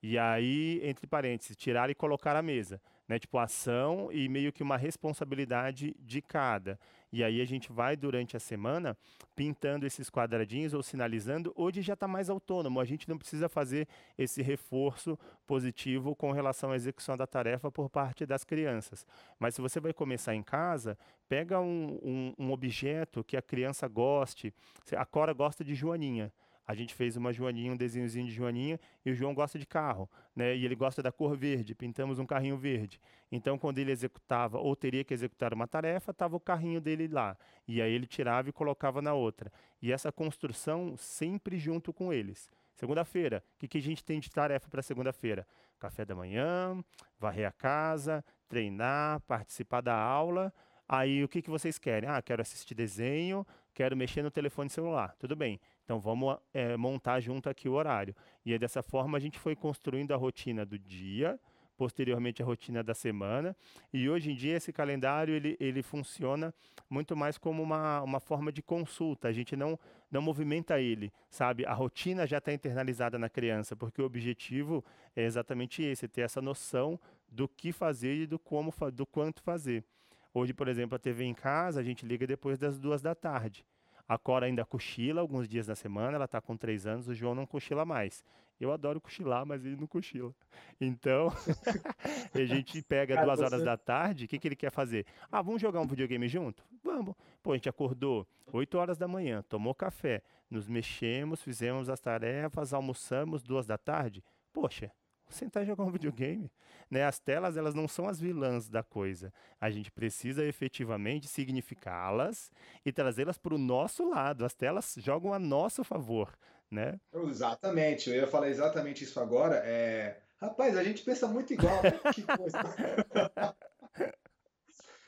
E 0.02 0.18
aí, 0.18 0.80
entre 0.82 1.06
parênteses, 1.06 1.54
tirar 1.54 1.90
e 1.90 1.94
colocar 1.94 2.34
à 2.34 2.40
mesa 2.40 2.80
né? 3.08 3.18
Tipo, 3.18 3.38
ação 3.38 4.10
e 4.10 4.28
meio 4.28 4.52
que 4.52 4.62
uma 4.62 4.76
responsabilidade 4.76 5.94
de 6.00 6.22
cada. 6.22 6.78
E 7.12 7.22
aí 7.22 7.40
a 7.40 7.44
gente 7.44 7.70
vai 7.70 7.96
durante 7.96 8.36
a 8.36 8.40
semana 8.40 8.96
pintando 9.36 9.86
esses 9.86 10.10
quadradinhos 10.10 10.74
ou 10.74 10.82
sinalizando. 10.82 11.52
Hoje 11.54 11.80
já 11.80 11.94
está 11.94 12.08
mais 12.08 12.28
autônomo, 12.28 12.80
a 12.80 12.84
gente 12.84 13.08
não 13.08 13.16
precisa 13.16 13.48
fazer 13.48 13.86
esse 14.18 14.42
reforço 14.42 15.18
positivo 15.46 16.16
com 16.16 16.32
relação 16.32 16.72
à 16.72 16.76
execução 16.76 17.16
da 17.16 17.26
tarefa 17.26 17.70
por 17.70 17.88
parte 17.88 18.26
das 18.26 18.42
crianças. 18.42 19.06
Mas 19.38 19.54
se 19.54 19.60
você 19.60 19.78
vai 19.78 19.92
começar 19.92 20.34
em 20.34 20.42
casa, 20.42 20.98
pega 21.28 21.60
um, 21.60 22.00
um, 22.02 22.34
um 22.46 22.52
objeto 22.52 23.22
que 23.22 23.36
a 23.36 23.42
criança 23.42 23.86
goste. 23.86 24.52
A 24.96 25.04
Cora 25.04 25.32
gosta 25.32 25.62
de 25.62 25.74
joaninha 25.74 26.32
a 26.66 26.74
gente 26.74 26.94
fez 26.94 27.16
uma 27.16 27.32
joaninha, 27.32 27.72
um 27.72 27.76
desenhozinho 27.76 28.26
de 28.26 28.32
joaninha, 28.32 28.80
e 29.04 29.10
o 29.10 29.14
João 29.14 29.34
gosta 29.34 29.58
de 29.58 29.66
carro, 29.66 30.08
né? 30.34 30.56
E 30.56 30.64
ele 30.64 30.74
gosta 30.74 31.02
da 31.02 31.12
cor 31.12 31.36
verde, 31.36 31.74
pintamos 31.74 32.18
um 32.18 32.24
carrinho 32.24 32.56
verde. 32.56 33.00
Então, 33.30 33.58
quando 33.58 33.78
ele 33.78 33.92
executava 33.92 34.58
ou 34.58 34.74
teria 34.74 35.04
que 35.04 35.12
executar 35.12 35.52
uma 35.52 35.66
tarefa, 35.66 36.10
estava 36.10 36.36
o 36.36 36.40
carrinho 36.40 36.80
dele 36.80 37.06
lá. 37.06 37.36
E 37.68 37.82
aí 37.82 37.92
ele 37.92 38.06
tirava 38.06 38.48
e 38.48 38.52
colocava 38.52 39.02
na 39.02 39.12
outra. 39.12 39.52
E 39.82 39.92
essa 39.92 40.10
construção 40.10 40.96
sempre 40.96 41.58
junto 41.58 41.92
com 41.92 42.12
eles. 42.12 42.48
Segunda-feira, 42.74 43.44
o 43.54 43.58
que, 43.58 43.68
que 43.68 43.78
a 43.78 43.82
gente 43.82 44.02
tem 44.02 44.18
de 44.18 44.30
tarefa 44.30 44.68
para 44.68 44.82
segunda-feira? 44.82 45.46
Café 45.78 46.04
da 46.04 46.14
manhã, 46.14 46.82
varrer 47.18 47.46
a 47.46 47.52
casa, 47.52 48.24
treinar, 48.48 49.20
participar 49.20 49.80
da 49.80 49.94
aula. 49.94 50.52
Aí 50.88 51.22
o 51.22 51.28
que, 51.28 51.42
que 51.42 51.50
vocês 51.50 51.78
querem? 51.78 52.08
Ah, 52.08 52.20
quero 52.22 52.42
assistir 52.42 52.74
desenho, 52.74 53.46
quero 53.72 53.96
mexer 53.96 54.22
no 54.22 54.30
telefone 54.30 54.70
celular. 54.70 55.14
Tudo 55.18 55.36
bem. 55.36 55.60
Então 55.84 56.00
vamos 56.00 56.36
é, 56.52 56.76
montar 56.76 57.20
junto 57.20 57.48
aqui 57.48 57.68
o 57.68 57.72
horário. 57.72 58.14
E 58.44 58.52
aí, 58.52 58.58
dessa 58.58 58.82
forma 58.82 59.18
a 59.18 59.20
gente 59.20 59.38
foi 59.38 59.54
construindo 59.54 60.12
a 60.12 60.16
rotina 60.16 60.64
do 60.64 60.78
dia, 60.78 61.38
posteriormente 61.76 62.42
a 62.42 62.46
rotina 62.46 62.82
da 62.82 62.94
semana. 62.94 63.56
E 63.92 64.08
hoje 64.08 64.30
em 64.30 64.34
dia 64.34 64.56
esse 64.56 64.72
calendário 64.72 65.34
ele, 65.34 65.56
ele 65.60 65.82
funciona 65.82 66.54
muito 66.88 67.16
mais 67.16 67.36
como 67.36 67.62
uma, 67.62 68.00
uma 68.02 68.20
forma 68.20 68.50
de 68.50 68.62
consulta. 68.62 69.28
A 69.28 69.32
gente 69.32 69.56
não, 69.56 69.78
não 70.10 70.22
movimenta 70.22 70.80
ele, 70.80 71.12
sabe? 71.28 71.66
A 71.66 71.74
rotina 71.74 72.26
já 72.26 72.38
está 72.38 72.52
internalizada 72.52 73.18
na 73.18 73.28
criança, 73.28 73.76
porque 73.76 74.00
o 74.00 74.06
objetivo 74.06 74.84
é 75.14 75.24
exatamente 75.24 75.82
esse, 75.82 76.08
ter 76.08 76.22
essa 76.22 76.40
noção 76.40 76.98
do 77.28 77.48
que 77.48 77.72
fazer 77.72 78.14
e 78.14 78.26
do 78.26 78.38
como 78.38 78.72
do 78.92 79.04
quanto 79.04 79.42
fazer. 79.42 79.84
Hoje, 80.32 80.52
por 80.52 80.66
exemplo, 80.66 80.96
a 80.96 80.98
TV 80.98 81.24
em 81.24 81.34
casa, 81.34 81.80
a 81.80 81.82
gente 81.82 82.06
liga 82.06 82.26
depois 82.26 82.58
das 82.58 82.78
duas 82.78 83.02
da 83.02 83.14
tarde. 83.14 83.64
A 84.06 84.18
Cora 84.18 84.46
ainda 84.46 84.64
cochila 84.64 85.20
alguns 85.20 85.48
dias 85.48 85.68
na 85.68 85.74
semana, 85.74 86.16
ela 86.16 86.26
está 86.26 86.40
com 86.40 86.56
três 86.56 86.86
anos, 86.86 87.08
o 87.08 87.14
João 87.14 87.34
não 87.34 87.46
cochila 87.46 87.84
mais. 87.84 88.22
Eu 88.60 88.72
adoro 88.72 89.00
cochilar, 89.00 89.44
mas 89.44 89.64
ele 89.64 89.76
não 89.76 89.86
cochila. 89.86 90.32
Então, 90.80 91.28
a 92.32 92.44
gente 92.44 92.80
pega 92.82 93.14
Cara, 93.14 93.26
duas 93.26 93.38
você... 93.38 93.44
horas 93.44 93.64
da 93.64 93.76
tarde, 93.76 94.26
o 94.26 94.28
que, 94.28 94.38
que 94.38 94.46
ele 94.46 94.56
quer 94.56 94.70
fazer? 94.70 95.06
Ah, 95.30 95.42
vamos 95.42 95.60
jogar 95.60 95.80
um 95.80 95.86
videogame 95.86 96.28
junto? 96.28 96.64
Vamos. 96.82 97.14
Pô, 97.42 97.52
a 97.52 97.56
gente 97.56 97.68
acordou 97.68 98.26
8 98.52 98.78
horas 98.78 98.96
da 98.96 99.08
manhã, 99.08 99.42
tomou 99.48 99.74
café, 99.74 100.22
nos 100.48 100.68
mexemos, 100.68 101.42
fizemos 101.42 101.88
as 101.88 102.00
tarefas, 102.00 102.72
almoçamos 102.72 103.42
duas 103.42 103.66
da 103.66 103.76
tarde. 103.76 104.22
Poxa, 104.52 104.92
sentar 105.34 105.62
e 105.62 105.66
jogar 105.66 105.84
um 105.84 105.90
videogame. 105.90 106.50
Né? 106.90 107.04
As 107.04 107.18
telas 107.18 107.56
elas 107.56 107.74
não 107.74 107.86
são 107.86 108.08
as 108.08 108.20
vilãs 108.20 108.68
da 108.68 108.82
coisa. 108.82 109.32
A 109.60 109.70
gente 109.70 109.90
precisa 109.90 110.44
efetivamente 110.44 111.28
significá-las 111.28 112.50
e 112.84 112.92
trazê-las 112.92 113.38
para 113.38 113.54
o 113.54 113.58
nosso 113.58 114.08
lado. 114.08 114.44
As 114.44 114.54
telas 114.54 114.94
jogam 114.98 115.32
a 115.32 115.38
nosso 115.38 115.84
favor. 115.84 116.36
Né? 116.70 116.98
Exatamente, 117.12 118.10
eu 118.10 118.16
ia 118.16 118.26
falar 118.26 118.48
exatamente 118.48 119.04
isso 119.04 119.20
agora. 119.20 119.62
É... 119.64 120.18
Rapaz, 120.38 120.76
a 120.76 120.82
gente 120.82 121.02
pensa 121.02 121.26
muito 121.26 121.52
igual. 121.52 121.80
Que 122.14 122.22
coisa. 122.22 122.58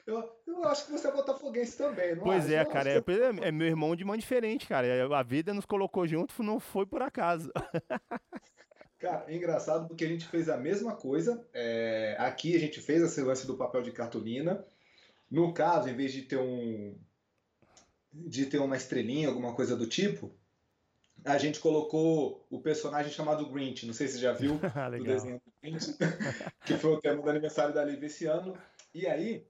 Eu, 0.07 0.23
eu, 0.47 0.63
acho 0.69 0.87
que 0.87 0.93
você 0.93 1.09
é 1.09 1.11
botafoguense 1.11 1.77
também, 1.77 2.15
não 2.15 2.23
Pois 2.23 2.45
acho? 2.45 2.55
é, 2.55 2.65
cara. 2.65 2.91
É, 2.91 3.03
é, 3.43 3.51
meu 3.51 3.67
irmão 3.67 3.97
de 3.97 4.05
mão 4.05 4.17
diferente, 4.17 4.65
cara. 4.69 4.87
A 5.19 5.23
vida 5.25 5.53
nos 5.53 5.67
colocou 5.67 6.07
junto, 6.07 6.45
não 6.45 6.61
foi 6.61 6.87
por 6.87 7.03
acaso. 7.03 7.51
Cara, 9.07 9.25
é 9.29 9.37
engraçado 9.37 9.87
porque 9.87 10.05
a 10.05 10.09
gente 10.09 10.27
fez 10.27 10.49
a 10.49 10.57
mesma 10.57 10.97
coisa. 10.97 11.47
É, 11.55 12.17
aqui 12.19 12.57
a 12.57 12.59
gente 12.59 12.81
fez 12.81 13.01
esse 13.01 13.23
lance 13.23 13.47
do 13.47 13.57
papel 13.57 13.81
de 13.81 13.93
cartolina. 13.93 14.65
No 15.31 15.55
caso, 15.55 15.89
em 15.89 15.95
vez 15.95 16.13
de 16.13 16.23
ter 16.23 16.39
um 16.39 16.99
de 18.13 18.47
ter 18.47 18.59
uma 18.59 18.77
estrelinha, 18.77 19.29
alguma 19.29 19.55
coisa 19.55 19.77
do 19.77 19.87
tipo, 19.87 20.35
a 21.25 21.39
gente 21.39 21.61
colocou 21.61 22.45
o 22.51 22.61
personagem 22.61 23.13
chamado 23.13 23.49
Grinch. 23.49 23.87
Não 23.87 23.95
sei 23.95 24.09
se 24.09 24.15
você 24.15 24.21
já 24.21 24.33
viu 24.33 24.59
Ah, 24.75 24.89
o 24.89 25.05
desenho 25.05 25.37
do 25.37 25.53
Grinch, 25.63 25.97
que 26.65 26.75
foi 26.75 26.91
o 26.91 27.01
tema 27.01 27.23
do 27.23 27.31
aniversário 27.31 27.73
da 27.73 27.85
Liv 27.85 28.03
esse 28.03 28.27
ano. 28.27 28.59
E 28.93 29.07
aí, 29.07 29.47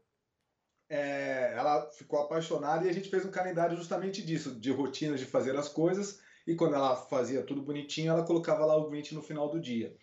é, 0.90 1.54
ela 1.56 1.90
ficou 1.92 2.20
apaixonada 2.20 2.84
e 2.84 2.90
a 2.90 2.92
gente 2.92 3.08
fez 3.08 3.24
um 3.24 3.30
calendário 3.30 3.74
justamente 3.74 4.22
disso, 4.22 4.54
de 4.60 4.70
rotinas 4.70 5.18
de 5.18 5.24
fazer 5.24 5.56
as 5.56 5.68
coisas. 5.68 6.20
E 6.46 6.54
quando 6.54 6.74
ela 6.74 6.94
fazia 6.94 7.42
tudo 7.42 7.62
bonitinho, 7.62 8.11
ela 8.11 8.24
colocava 8.24 8.64
lá 8.64 8.76
o 8.76 8.88
Grinch 8.88 9.14
no 9.14 9.22
final 9.22 9.48
do 9.48 9.61
dia. 9.61 9.96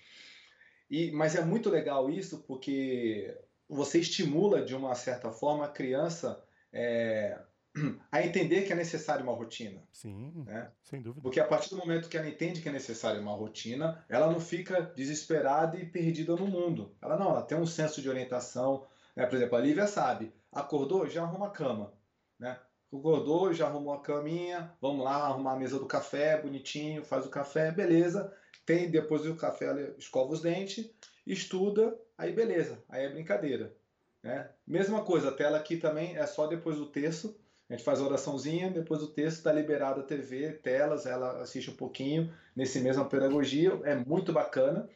E, 0.89 1.12
mas 1.12 1.36
é 1.36 1.43
muito 1.43 1.69
legal 1.69 2.10
isso 2.10 2.43
porque 2.43 3.36
você 3.67 3.99
estimula 3.99 4.63
de 4.63 4.75
uma 4.75 4.93
certa 4.93 5.32
forma 5.32 5.65
a 5.65 5.69
criança 5.69 6.43
é, 6.71 7.39
a 8.12 8.21
entender 8.21 8.63
que 8.63 8.73
é 8.73 8.75
necessário 8.75 9.23
uma 9.23 9.34
rotina. 9.34 9.82
Sim, 9.91 10.43
Né? 10.45 10.71
sem 10.84 11.01
dúvida. 11.01 11.21
Porque 11.21 11.39
a 11.39 11.47
partir 11.47 11.69
do 11.69 11.77
momento 11.77 12.10
que 12.10 12.17
ela 12.17 12.27
entende 12.27 12.62
que 12.62 12.69
é 12.69 12.71
necessário 12.71 13.21
uma 13.21 13.34
rotina, 13.34 14.03
ela 14.10 14.32
não 14.32 14.39
fica 14.39 14.82
desesperada 14.82 15.77
e 15.77 15.86
perdida 15.86 16.36
no 16.36 16.47
mundo. 16.47 16.95
Ela 17.01 17.17
não, 17.17 17.29
ela 17.29 17.41
tem 17.41 17.58
um 17.58 17.65
senso 17.65 18.01
de 18.01 18.10
orientação. 18.10 18.86
Né? 19.15 19.25
Por 19.25 19.36
exemplo, 19.36 19.58
a 19.58 19.62
Lívia 19.62 19.88
sabe, 19.88 20.34
acordou, 20.51 21.10
já 21.10 21.23
arruma 21.23 21.47
a 21.47 21.51
cama. 21.51 21.93
Né? 22.38 22.60
Acordou, 22.97 23.51
já 23.51 23.65
arrumou 23.65 23.93
a 23.93 24.01
caminha, 24.01 24.71
vamos 24.79 25.03
lá 25.03 25.15
arrumar 25.15 25.53
a 25.53 25.58
mesa 25.58 25.79
do 25.79 25.86
café, 25.88 26.39
bonitinho, 26.39 27.03
faz 27.03 27.25
o 27.25 27.29
café, 27.29 27.71
beleza. 27.71 28.32
Tem 28.65 28.89
depois 28.89 29.23
do 29.23 29.36
café, 29.36 29.65
ela 29.65 29.82
escova 29.97 30.32
os 30.32 30.41
dentes, 30.41 30.89
estuda, 31.25 31.97
aí 32.17 32.32
beleza, 32.32 32.84
aí 32.88 33.06
é 33.06 33.10
brincadeira. 33.10 33.75
Né? 34.21 34.49
Mesma 34.65 35.03
coisa, 35.03 35.29
a 35.29 35.34
tela 35.34 35.58
aqui 35.58 35.77
também 35.77 36.15
é 36.15 36.25
só 36.25 36.47
depois 36.47 36.77
do 36.77 36.86
texto. 36.86 37.36
A 37.69 37.73
gente 37.73 37.84
faz 37.84 37.99
a 37.99 38.06
oraçãozinha, 38.06 38.69
depois 38.69 38.99
do 38.99 39.08
texto 39.08 39.38
está 39.38 39.51
liberado 39.51 40.01
a 40.01 40.03
TV, 40.03 40.53
telas, 40.53 41.06
ela 41.06 41.41
assiste 41.41 41.71
um 41.71 41.75
pouquinho 41.75 42.32
nesse 42.56 42.79
mesma 42.79 43.06
pedagogia, 43.06 43.71
é 43.84 43.95
muito 43.95 44.32
bacana. 44.32 44.88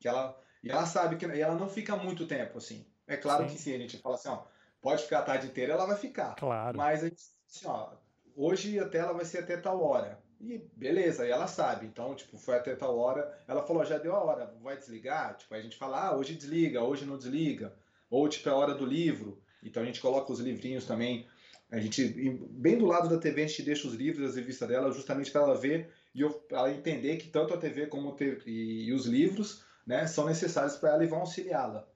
Que 0.00 0.08
ela, 0.08 0.38
e 0.62 0.70
ela 0.70 0.84
sabe 0.84 1.16
que 1.16 1.26
e 1.26 1.40
ela 1.40 1.54
não 1.54 1.68
fica 1.68 1.96
muito 1.96 2.26
tempo 2.26 2.58
assim. 2.58 2.84
É 3.06 3.16
claro 3.16 3.48
Sim. 3.48 3.54
que 3.54 3.60
se 3.60 3.74
a 3.74 3.78
gente 3.78 3.98
fala 3.98 4.16
assim, 4.16 4.28
ó, 4.28 4.42
pode 4.80 5.02
ficar 5.02 5.20
a 5.20 5.22
tarde 5.22 5.46
inteira, 5.46 5.74
ela 5.74 5.86
vai 5.86 5.96
ficar. 5.96 6.34
Claro. 6.36 6.76
Mas 6.76 7.02
a 7.02 7.08
gente, 7.08 7.22
assim, 7.48 7.66
ó, 7.66 7.90
hoje 8.36 8.78
a 8.78 8.88
tela 8.88 9.12
vai 9.12 9.24
ser 9.24 9.38
até 9.38 9.56
tal 9.56 9.82
hora. 9.82 10.18
E 10.40 10.58
beleza, 10.76 11.26
e 11.26 11.30
ela 11.30 11.46
sabe. 11.46 11.86
Então, 11.86 12.14
tipo, 12.14 12.38
foi 12.38 12.56
até 12.56 12.74
tal 12.76 12.96
hora. 12.96 13.36
Ela 13.48 13.62
falou, 13.62 13.84
já 13.84 13.98
deu 13.98 14.14
a 14.14 14.22
hora, 14.22 14.54
vai 14.62 14.76
desligar? 14.76 15.36
Tipo, 15.36 15.54
aí 15.54 15.60
a 15.60 15.64
gente 15.64 15.76
fala, 15.76 16.08
ah, 16.08 16.16
hoje 16.16 16.34
desliga, 16.34 16.82
hoje 16.82 17.04
não 17.04 17.18
desliga. 17.18 17.74
Ou, 18.08 18.28
tipo, 18.28 18.48
é 18.48 18.52
a 18.52 18.56
hora 18.56 18.74
do 18.74 18.86
livro. 18.86 19.42
Então 19.62 19.82
a 19.82 19.86
gente 19.86 20.00
coloca 20.00 20.32
os 20.32 20.38
livrinhos 20.38 20.86
também. 20.86 21.26
A 21.70 21.78
gente, 21.78 22.08
bem 22.50 22.78
do 22.78 22.86
lado 22.86 23.08
da 23.08 23.18
TV, 23.18 23.42
a 23.42 23.46
gente 23.46 23.62
deixa 23.62 23.86
os 23.86 23.94
livros, 23.94 24.30
as 24.30 24.36
revistas 24.36 24.68
dela, 24.68 24.90
justamente 24.92 25.30
para 25.30 25.42
ela 25.42 25.56
ver 25.56 25.90
e 26.14 26.20
eu, 26.20 26.44
ela 26.50 26.72
entender 26.72 27.16
que 27.16 27.28
tanto 27.28 27.54
a 27.54 27.58
TV 27.58 27.86
como 27.86 28.16
e, 28.46 28.86
e 28.86 28.92
os 28.92 29.06
livros 29.06 29.62
né, 29.86 30.06
são 30.06 30.26
necessários 30.26 30.76
para 30.76 30.90
ela 30.90 31.04
e 31.04 31.06
vão 31.06 31.20
auxiliá-la 31.20 31.86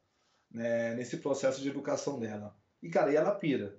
né, 0.50 0.94
nesse 0.94 1.16
processo 1.16 1.60
de 1.60 1.68
educação 1.68 2.20
dela. 2.20 2.56
E, 2.82 2.88
cara, 2.88 3.12
e 3.12 3.16
ela 3.16 3.34
pira. 3.34 3.78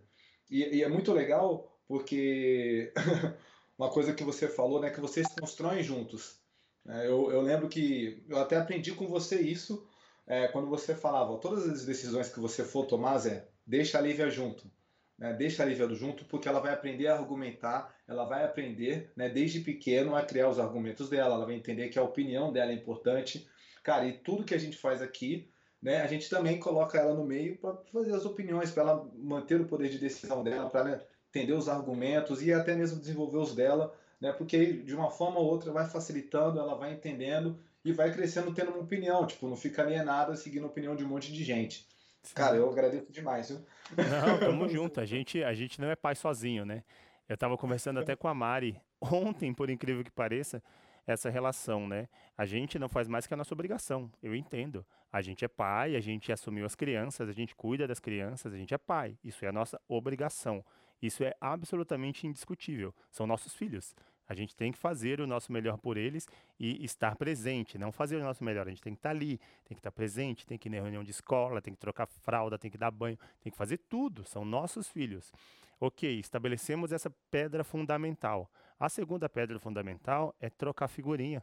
E, 0.49 0.77
e 0.77 0.83
é 0.83 0.87
muito 0.87 1.11
legal 1.11 1.77
porque 1.87 2.93
uma 3.77 3.89
coisa 3.89 4.13
que 4.13 4.23
você 4.23 4.47
falou, 4.47 4.79
né, 4.79 4.89
que 4.89 5.01
vocês 5.01 5.27
constroem 5.39 5.83
juntos. 5.83 6.41
É, 6.87 7.07
eu, 7.07 7.31
eu 7.31 7.41
lembro 7.41 7.69
que 7.69 8.23
eu 8.27 8.37
até 8.37 8.57
aprendi 8.57 8.91
com 8.93 9.07
você 9.07 9.41
isso 9.41 9.87
é, 10.25 10.47
quando 10.47 10.67
você 10.67 10.95
falava, 10.95 11.37
todas 11.37 11.67
as 11.67 11.85
decisões 11.85 12.29
que 12.29 12.39
você 12.39 12.63
for 12.63 12.85
tomar, 12.85 13.17
Zé, 13.17 13.47
deixa 13.65 13.97
a 13.97 14.01
Lívia 14.01 14.29
junto. 14.29 14.69
Né? 15.17 15.33
Deixa 15.33 15.63
a 15.63 15.65
Lívia 15.65 15.87
junto 15.89 16.25
porque 16.25 16.47
ela 16.47 16.59
vai 16.59 16.73
aprender 16.73 17.07
a 17.07 17.15
argumentar, 17.15 17.93
ela 18.07 18.25
vai 18.25 18.43
aprender 18.43 19.11
né, 19.15 19.29
desde 19.29 19.59
pequeno 19.59 20.15
a 20.15 20.23
criar 20.23 20.49
os 20.49 20.59
argumentos 20.59 21.09
dela, 21.09 21.35
ela 21.35 21.45
vai 21.45 21.55
entender 21.55 21.89
que 21.89 21.99
a 21.99 22.03
opinião 22.03 22.51
dela 22.51 22.71
é 22.71 22.75
importante. 22.75 23.47
Cara, 23.83 24.07
e 24.07 24.13
tudo 24.13 24.45
que 24.45 24.55
a 24.55 24.59
gente 24.59 24.77
faz 24.77 25.01
aqui, 25.01 25.52
né, 25.83 26.01
a 26.01 26.07
gente 26.07 26.29
também 26.29 26.57
coloca 26.59 26.97
ela 26.97 27.13
no 27.13 27.25
meio 27.25 27.57
para 27.57 27.75
fazer 27.91 28.15
as 28.15 28.25
opiniões, 28.25 28.71
para 28.71 28.83
ela 28.83 29.11
manter 29.15 29.59
o 29.59 29.65
poder 29.65 29.89
de 29.89 29.99
decisão 29.99 30.41
dela, 30.41 30.69
para 30.69 30.83
né, 30.85 31.01
entender 31.29 31.51
os 31.51 31.67
argumentos 31.67 32.41
e 32.41 32.53
até 32.53 32.73
mesmo 32.73 33.01
desenvolver 33.01 33.37
os 33.37 33.53
dela, 33.53 33.93
né, 34.19 34.31
porque 34.31 34.71
de 34.71 34.95
uma 34.95 35.11
forma 35.11 35.39
ou 35.39 35.45
outra 35.45 35.73
vai 35.73 35.85
facilitando, 35.85 36.57
ela 36.57 36.75
vai 36.75 36.93
entendendo 36.93 37.59
e 37.83 37.91
vai 37.91 38.13
crescendo 38.13 38.53
tendo 38.53 38.71
uma 38.71 38.79
opinião, 38.79 39.27
tipo, 39.27 39.45
não 39.45 39.57
fica 39.57 39.81
alienada 39.81 40.37
seguindo 40.37 40.63
a 40.63 40.67
opinião 40.67 40.95
de 40.95 41.03
um 41.03 41.09
monte 41.09 41.33
de 41.33 41.43
gente. 41.43 41.85
Sim. 42.21 42.33
Cara, 42.33 42.55
eu 42.55 42.69
agradeço 42.69 43.11
demais, 43.11 43.49
viu? 43.49 43.59
Não, 43.97 44.39
tamo 44.39 44.69
junto. 44.69 45.01
A 45.01 45.05
gente, 45.05 45.43
a 45.43 45.53
gente 45.53 45.81
não 45.81 45.89
é 45.89 45.95
pai 45.97 46.15
sozinho, 46.15 46.65
né? 46.65 46.81
Eu 47.27 47.37
tava 47.37 47.57
conversando 47.57 47.99
até 47.99 48.15
com 48.15 48.29
a 48.29 48.33
Mari 48.33 48.79
ontem, 49.01 49.53
por 49.53 49.69
incrível 49.69 50.01
que 50.01 50.11
pareça, 50.11 50.63
essa 51.05 51.29
relação, 51.29 51.87
né? 51.87 52.07
A 52.37 52.45
gente 52.45 52.79
não 52.79 52.89
faz 52.89 53.07
mais 53.07 53.27
que 53.27 53.33
a 53.33 53.37
nossa 53.37 53.53
obrigação. 53.53 54.11
Eu 54.21 54.35
entendo. 54.35 54.85
A 55.11 55.21
gente 55.21 55.45
é 55.45 55.47
pai, 55.47 55.95
a 55.95 55.99
gente 55.99 56.31
assumiu 56.31 56.65
as 56.65 56.75
crianças, 56.75 57.29
a 57.29 57.33
gente 57.33 57.55
cuida 57.55 57.87
das 57.87 57.99
crianças, 57.99 58.53
a 58.53 58.57
gente 58.57 58.73
é 58.73 58.77
pai. 58.77 59.17
Isso 59.23 59.45
é 59.45 59.47
a 59.47 59.51
nossa 59.51 59.79
obrigação. 59.87 60.63
Isso 61.01 61.23
é 61.23 61.35
absolutamente 61.39 62.25
indiscutível. 62.25 62.95
São 63.11 63.27
nossos 63.27 63.53
filhos. 63.53 63.93
A 64.27 64.33
gente 64.33 64.55
tem 64.55 64.71
que 64.71 64.77
fazer 64.77 65.19
o 65.19 65.27
nosso 65.27 65.51
melhor 65.51 65.77
por 65.77 65.97
eles 65.97 66.27
e 66.57 66.83
estar 66.83 67.15
presente, 67.15 67.77
não 67.77 67.91
fazer 67.91 68.15
o 68.15 68.23
nosso 68.23 68.43
melhor. 68.43 68.67
A 68.67 68.69
gente 68.69 68.81
tem 68.81 68.93
que 68.93 68.99
estar 68.99 69.09
ali, 69.09 69.37
tem 69.65 69.75
que 69.75 69.79
estar 69.79 69.91
presente, 69.91 70.47
tem 70.47 70.57
que 70.57 70.69
ir 70.69 70.71
na 70.71 70.77
reunião 70.77 71.03
de 71.03 71.11
escola, 71.11 71.61
tem 71.61 71.73
que 71.73 71.79
trocar 71.79 72.07
fralda, 72.07 72.57
tem 72.57 72.71
que 72.71 72.77
dar 72.77 72.89
banho, 72.89 73.17
tem 73.41 73.51
que 73.51 73.57
fazer 73.57 73.77
tudo. 73.77 74.23
São 74.25 74.45
nossos 74.45 74.87
filhos. 74.87 75.31
Ok, 75.79 76.19
estabelecemos 76.19 76.93
essa 76.93 77.09
pedra 77.29 77.63
fundamental. 77.63 78.49
A 78.83 78.89
segunda 78.89 79.29
pedra 79.29 79.57
fundamental 79.59 80.35
é 80.41 80.49
trocar 80.49 80.89
figurinha. 80.89 81.41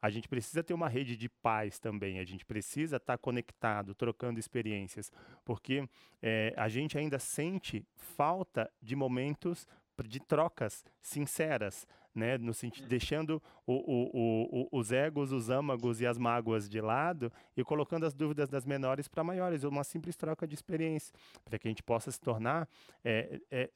A 0.00 0.08
gente 0.08 0.26
precisa 0.26 0.62
ter 0.62 0.72
uma 0.72 0.88
rede 0.88 1.18
de 1.18 1.28
paz 1.28 1.78
também, 1.78 2.18
a 2.18 2.24
gente 2.24 2.46
precisa 2.46 2.96
estar 2.96 3.18
conectado, 3.18 3.94
trocando 3.94 4.40
experiências, 4.40 5.12
porque 5.44 5.86
é, 6.22 6.54
a 6.56 6.66
gente 6.66 6.96
ainda 6.96 7.18
sente 7.18 7.86
falta 7.94 8.72
de 8.80 8.96
momentos 8.96 9.66
de 10.06 10.18
trocas 10.18 10.82
sinceras, 10.98 11.86
né? 12.14 12.38
No 12.38 12.54
sentido, 12.54 12.88
deixando 12.88 13.42
o, 13.66 13.74
o, 13.74 14.62
o, 14.62 14.68
os 14.72 14.90
egos, 14.90 15.30
os 15.30 15.50
âmagos 15.50 16.00
e 16.00 16.06
as 16.06 16.16
mágoas 16.16 16.70
de 16.70 16.80
lado 16.80 17.30
e 17.54 17.62
colocando 17.62 18.06
as 18.06 18.14
dúvidas 18.14 18.48
das 18.48 18.64
menores 18.64 19.08
para 19.08 19.22
maiores, 19.22 19.62
uma 19.62 19.84
simples 19.84 20.16
troca 20.16 20.46
de 20.46 20.54
experiência, 20.54 21.12
para 21.44 21.58
que 21.58 21.68
a 21.68 21.70
gente 21.70 21.82
possa 21.82 22.10
se 22.10 22.18
tornar 22.18 22.66
é, 23.04 23.42
é, 23.50 23.70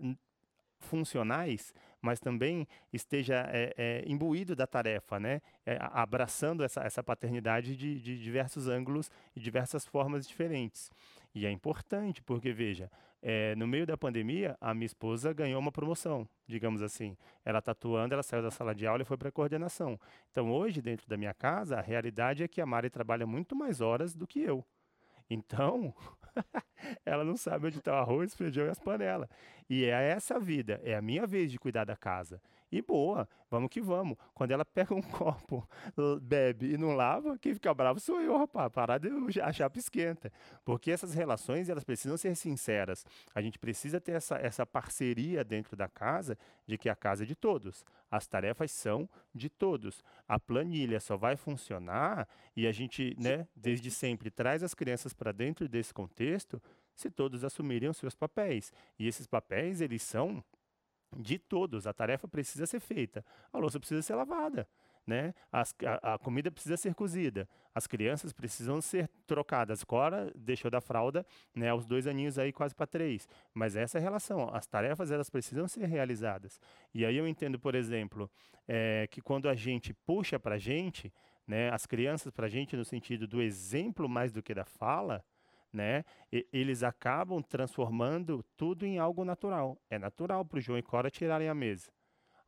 funcionais, 0.82 1.72
mas 2.02 2.18
também 2.18 2.66
esteja 2.92 3.48
é, 3.48 3.72
é, 3.76 4.04
imbuído 4.06 4.56
da 4.56 4.66
tarefa, 4.66 5.20
né? 5.20 5.40
É, 5.64 5.78
abraçando 5.80 6.64
essa, 6.64 6.82
essa 6.82 7.02
paternidade 7.02 7.76
de, 7.76 8.00
de 8.00 8.20
diversos 8.20 8.66
ângulos 8.66 9.10
e 9.34 9.40
diversas 9.40 9.86
formas 9.86 10.26
diferentes. 10.26 10.90
E 11.34 11.46
é 11.46 11.50
importante 11.50 12.22
porque, 12.22 12.52
veja, 12.52 12.90
é, 13.22 13.54
no 13.54 13.68
meio 13.68 13.86
da 13.86 13.96
pandemia, 13.96 14.56
a 14.60 14.74
minha 14.74 14.86
esposa 14.86 15.32
ganhou 15.32 15.60
uma 15.60 15.70
promoção, 15.70 16.28
digamos 16.46 16.82
assim. 16.82 17.16
Ela 17.44 17.60
está 17.60 17.70
atuando, 17.70 18.12
ela 18.14 18.22
saiu 18.22 18.42
da 18.42 18.50
sala 18.50 18.74
de 18.74 18.84
aula 18.84 19.02
e 19.02 19.04
foi 19.04 19.16
para 19.16 19.28
a 19.28 19.32
coordenação. 19.32 19.98
Então, 20.32 20.50
hoje, 20.50 20.82
dentro 20.82 21.08
da 21.08 21.16
minha 21.16 21.32
casa, 21.32 21.78
a 21.78 21.80
realidade 21.80 22.42
é 22.42 22.48
que 22.48 22.60
a 22.60 22.66
Mari 22.66 22.90
trabalha 22.90 23.24
muito 23.24 23.54
mais 23.54 23.80
horas 23.80 24.14
do 24.16 24.26
que 24.26 24.40
eu. 24.40 24.64
Então, 25.30 25.94
ela 27.04 27.24
não 27.24 27.36
sabe 27.36 27.66
onde 27.66 27.78
está 27.78 27.92
o 27.92 27.96
arroz, 27.96 28.34
feijão 28.34 28.66
e 28.66 28.70
as 28.70 28.78
panelas. 28.78 29.28
E 29.68 29.84
é 29.84 30.10
essa 30.10 30.36
a 30.36 30.38
vida, 30.38 30.80
é 30.84 30.94
a 30.94 31.02
minha 31.02 31.26
vez 31.26 31.50
de 31.50 31.58
cuidar 31.58 31.84
da 31.84 31.96
casa. 31.96 32.40
E 32.72 32.80
boa, 32.80 33.28
vamos 33.50 33.68
que 33.68 33.82
vamos. 33.82 34.16
Quando 34.32 34.50
ela 34.50 34.64
pega 34.64 34.94
um 34.94 35.02
copo, 35.04 35.68
bebe 36.22 36.72
e 36.72 36.78
não 36.78 36.96
lava, 36.96 37.38
quem 37.38 37.52
fica 37.52 37.72
bravo 37.74 38.00
sou 38.00 38.18
eu, 38.18 38.34
rapaz. 38.38 38.72
Parar 38.72 38.96
de 38.96 39.10
a 39.42 39.52
chapa 39.52 39.78
esquenta. 39.78 40.32
Porque 40.64 40.90
essas 40.90 41.12
relações, 41.12 41.68
elas 41.68 41.84
precisam 41.84 42.16
ser 42.16 42.34
sinceras. 42.34 43.04
A 43.34 43.42
gente 43.42 43.58
precisa 43.58 44.00
ter 44.00 44.12
essa, 44.12 44.36
essa 44.36 44.64
parceria 44.64 45.44
dentro 45.44 45.76
da 45.76 45.86
casa 45.86 46.38
de 46.66 46.78
que 46.78 46.88
a 46.88 46.96
casa 46.96 47.24
é 47.24 47.26
de 47.26 47.36
todos. 47.36 47.84
As 48.10 48.26
tarefas 48.26 48.70
são 48.70 49.06
de 49.34 49.50
todos. 49.50 50.02
A 50.26 50.40
planilha 50.40 50.98
só 50.98 51.14
vai 51.14 51.36
funcionar 51.36 52.26
e 52.56 52.66
a 52.66 52.72
gente, 52.72 53.14
né, 53.20 53.46
desde 53.54 53.90
sempre 53.90 54.30
traz 54.30 54.62
as 54.62 54.72
crianças 54.72 55.12
para 55.12 55.30
dentro 55.30 55.68
desse 55.68 55.92
contexto 55.92 56.60
se 56.94 57.10
todos 57.10 57.44
assumirem 57.44 57.88
os 57.88 57.96
seus 57.96 58.14
papéis. 58.14 58.72
E 58.98 59.06
esses 59.06 59.26
papéis, 59.26 59.80
eles 59.80 60.02
são 60.02 60.42
de 61.16 61.38
todos. 61.38 61.86
A 61.86 61.92
tarefa 61.92 62.26
precisa 62.28 62.66
ser 62.66 62.80
feita. 62.80 63.24
A 63.52 63.58
louça 63.58 63.78
precisa 63.78 64.02
ser 64.02 64.14
lavada. 64.14 64.68
Né? 65.04 65.34
As, 65.50 65.74
a, 65.84 66.14
a, 66.14 66.18
comida 66.18 66.48
precisa 66.48 66.76
ser 66.76 66.94
cozida, 66.94 67.48
as 67.74 67.88
crianças 67.88 68.32
precisam 68.32 68.80
ser 68.80 69.08
trocadas. 69.26 69.82
Cora 69.82 70.30
deixou 70.32 70.70
da 70.70 70.80
fralda 70.80 71.26
né, 71.52 71.70
aos 71.70 71.84
dois 71.84 72.06
aninhos 72.06 72.38
aí 72.38 72.52
quase 72.52 72.72
para 72.72 72.86
três, 72.86 73.28
mas 73.52 73.74
essa 73.74 73.98
é 73.98 74.00
a 74.00 74.02
relação. 74.02 74.48
As 74.54 74.64
tarefas 74.64 75.10
elas 75.10 75.28
precisam 75.28 75.66
ser 75.66 75.86
realizadas. 75.86 76.60
E 76.94 77.04
aí 77.04 77.16
eu 77.16 77.26
entendo, 77.26 77.58
por 77.58 77.74
exemplo, 77.74 78.30
é, 78.68 79.08
que 79.10 79.20
quando 79.20 79.48
a 79.48 79.56
gente 79.56 79.92
puxa 79.92 80.38
para 80.38 80.54
a 80.54 80.58
gente, 80.58 81.12
né? 81.46 81.70
As 81.70 81.86
crianças, 81.86 82.32
para 82.32 82.46
a 82.46 82.48
gente, 82.48 82.76
no 82.76 82.84
sentido 82.84 83.26
do 83.26 83.42
exemplo 83.42 84.08
mais 84.08 84.32
do 84.32 84.42
que 84.42 84.54
da 84.54 84.64
fala, 84.64 85.24
né? 85.72 86.04
E, 86.32 86.46
eles 86.52 86.82
acabam 86.82 87.42
transformando 87.42 88.44
tudo 88.56 88.84
em 88.84 88.98
algo 88.98 89.24
natural. 89.24 89.78
É 89.88 89.98
natural 89.98 90.44
para 90.44 90.58
o 90.58 90.60
João 90.60 90.78
e 90.78 90.82
Cora 90.82 91.10
tirarem 91.10 91.48
a 91.48 91.54
mesa. 91.54 91.90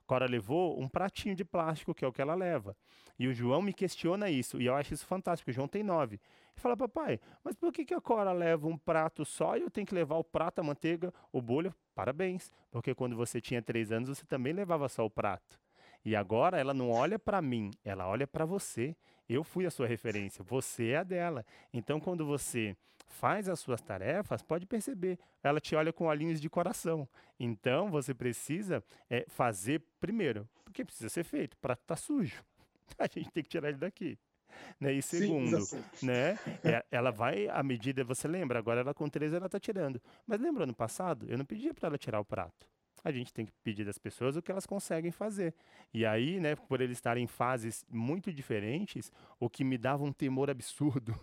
Cora 0.07 0.27
levou 0.27 0.79
um 0.79 0.89
pratinho 0.89 1.35
de 1.35 1.45
plástico, 1.45 1.95
que 1.95 2.05
é 2.05 2.09
o 2.09 2.13
que 2.13 2.21
ela 2.21 2.35
leva. 2.35 2.77
E 3.19 3.27
o 3.27 3.33
João 3.33 3.63
me 3.63 3.73
questiona 3.73 4.29
isso, 4.29 4.61
e 4.61 4.67
eu 4.67 4.75
acho 4.75 4.93
isso 4.93 5.07
fantástico. 5.07 5.51
O 5.51 5.55
João 5.55 5.67
tem 5.67 5.83
nove. 5.83 6.21
E 6.57 6.61
fala, 6.61 6.77
papai, 6.77 7.19
mas 7.43 7.57
por 7.57 7.73
que, 7.73 7.85
que 7.85 7.95
a 7.95 8.01
Cora 8.01 8.33
leva 8.33 8.67
um 8.67 8.77
prato 8.77 9.25
só 9.25 9.57
e 9.57 9.63
eu 9.63 9.71
tenho 9.71 9.87
que 9.87 9.95
levar 9.95 10.17
o 10.17 10.25
prato, 10.25 10.61
a 10.61 10.63
manteiga, 10.63 11.13
o 11.33 11.41
bolho? 11.41 11.75
Parabéns, 11.95 12.53
porque 12.71 12.95
quando 12.95 13.17
você 13.17 13.41
tinha 13.41 13.63
três 13.63 13.91
anos, 13.91 14.11
você 14.11 14.27
também 14.27 14.53
levava 14.53 14.89
só 14.89 15.05
o 15.05 15.11
prato. 15.11 15.59
E 16.05 16.15
agora 16.15 16.59
ela 16.59 16.75
não 16.75 16.91
olha 16.91 17.19
para 17.19 17.41
mim, 17.41 17.71
ela 17.83 18.07
olha 18.07 18.27
para 18.27 18.45
você. 18.45 18.95
Eu 19.27 19.43
fui 19.43 19.65
a 19.65 19.71
sua 19.71 19.87
referência, 19.87 20.45
você 20.45 20.89
é 20.89 20.99
a 20.99 21.03
dela. 21.03 21.47
Então, 21.73 21.99
quando 21.99 22.27
você 22.27 22.77
faz 23.07 23.49
as 23.49 23.61
suas 23.61 23.81
tarefas, 23.81 24.43
pode 24.43 24.67
perceber, 24.67 25.19
ela 25.43 25.61
te 25.61 25.75
olha 25.75 25.93
com 25.93 26.07
olhinhos 26.07 26.41
de 26.41 26.49
coração. 26.49 27.09
Então, 27.39 27.91
você 27.91 28.15
precisa 28.15 28.83
é, 29.09 29.25
fazer 29.29 29.83
primeiro, 30.01 30.49
porque 30.65 30.85
precisa 30.85 31.09
ser 31.09 31.25
feito, 31.25 31.57
para 31.59 31.75
estar 31.75 31.95
tá 31.95 31.97
sujo. 31.97 32.45
A 32.99 33.07
gente 33.07 33.31
tem 33.31 33.43
que 33.43 33.49
tirar 33.49 33.69
ele 33.69 33.79
daqui. 33.79 34.19
Né? 34.79 34.93
E 34.93 35.03
segundo, 35.03 35.61
Sim, 35.61 35.83
né? 36.03 36.39
É, 36.63 36.85
ela 36.91 37.11
vai 37.11 37.49
à 37.49 37.63
medida, 37.63 38.05
você 38.05 38.29
lembra, 38.29 38.59
agora 38.59 38.81
ela 38.81 38.95
com 38.95 39.09
13 39.09 39.37
ela 39.37 39.47
está 39.47 39.59
tirando. 39.59 40.01
Mas 40.27 40.41
lembra 40.41 40.65
no 40.65 40.75
passado, 40.75 41.27
eu 41.29 41.37
não 41.37 41.45
pedia 41.45 41.75
para 41.75 41.89
ela 41.89 41.99
tirar 41.99 42.21
o 42.21 42.25
prato 42.25 42.69
a 43.05 43.13
gente 43.13 43.35
tem 43.35 43.45
que 43.45 43.53
pedir 43.63 43.85
das 43.85 43.99
pessoas 43.99 44.35
o 44.35 44.41
que 44.41 44.51
elas 44.51 44.65
conseguem 44.65 45.11
fazer. 45.11 45.55
E 45.93 46.07
aí, 46.07 46.41
né, 46.41 46.57
por 46.57 46.81
eles 46.81 46.97
estarem 46.97 47.25
em 47.25 47.27
fases 47.27 47.85
muito 47.91 48.33
diferentes, 48.33 49.13
o 49.39 49.51
que 49.51 49.63
me 49.63 49.77
dava 49.77 50.03
um 50.03 50.13
temor 50.13 50.49
absurdo, 50.49 51.15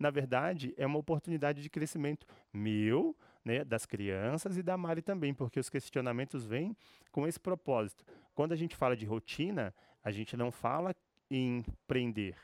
na 0.00 0.08
verdade, 0.08 0.74
é 0.78 0.86
uma 0.86 0.98
oportunidade 0.98 1.62
de 1.62 1.68
crescimento 1.68 2.26
meu, 2.50 3.14
né, 3.44 3.62
das 3.62 3.84
crianças 3.84 4.56
e 4.56 4.62
da 4.62 4.74
Mari 4.76 5.02
também, 5.02 5.34
porque 5.34 5.60
os 5.60 5.68
questionamentos 5.68 6.46
vêm 6.46 6.74
com 7.12 7.26
esse 7.26 7.38
propósito. 7.38 8.02
Quando 8.34 8.52
a 8.52 8.56
gente 8.56 8.74
fala 8.74 8.96
de 8.96 9.04
rotina, 9.04 9.74
a 10.02 10.10
gente 10.10 10.38
não 10.38 10.50
fala 10.50 10.96
em 11.30 11.62
prender, 11.86 12.34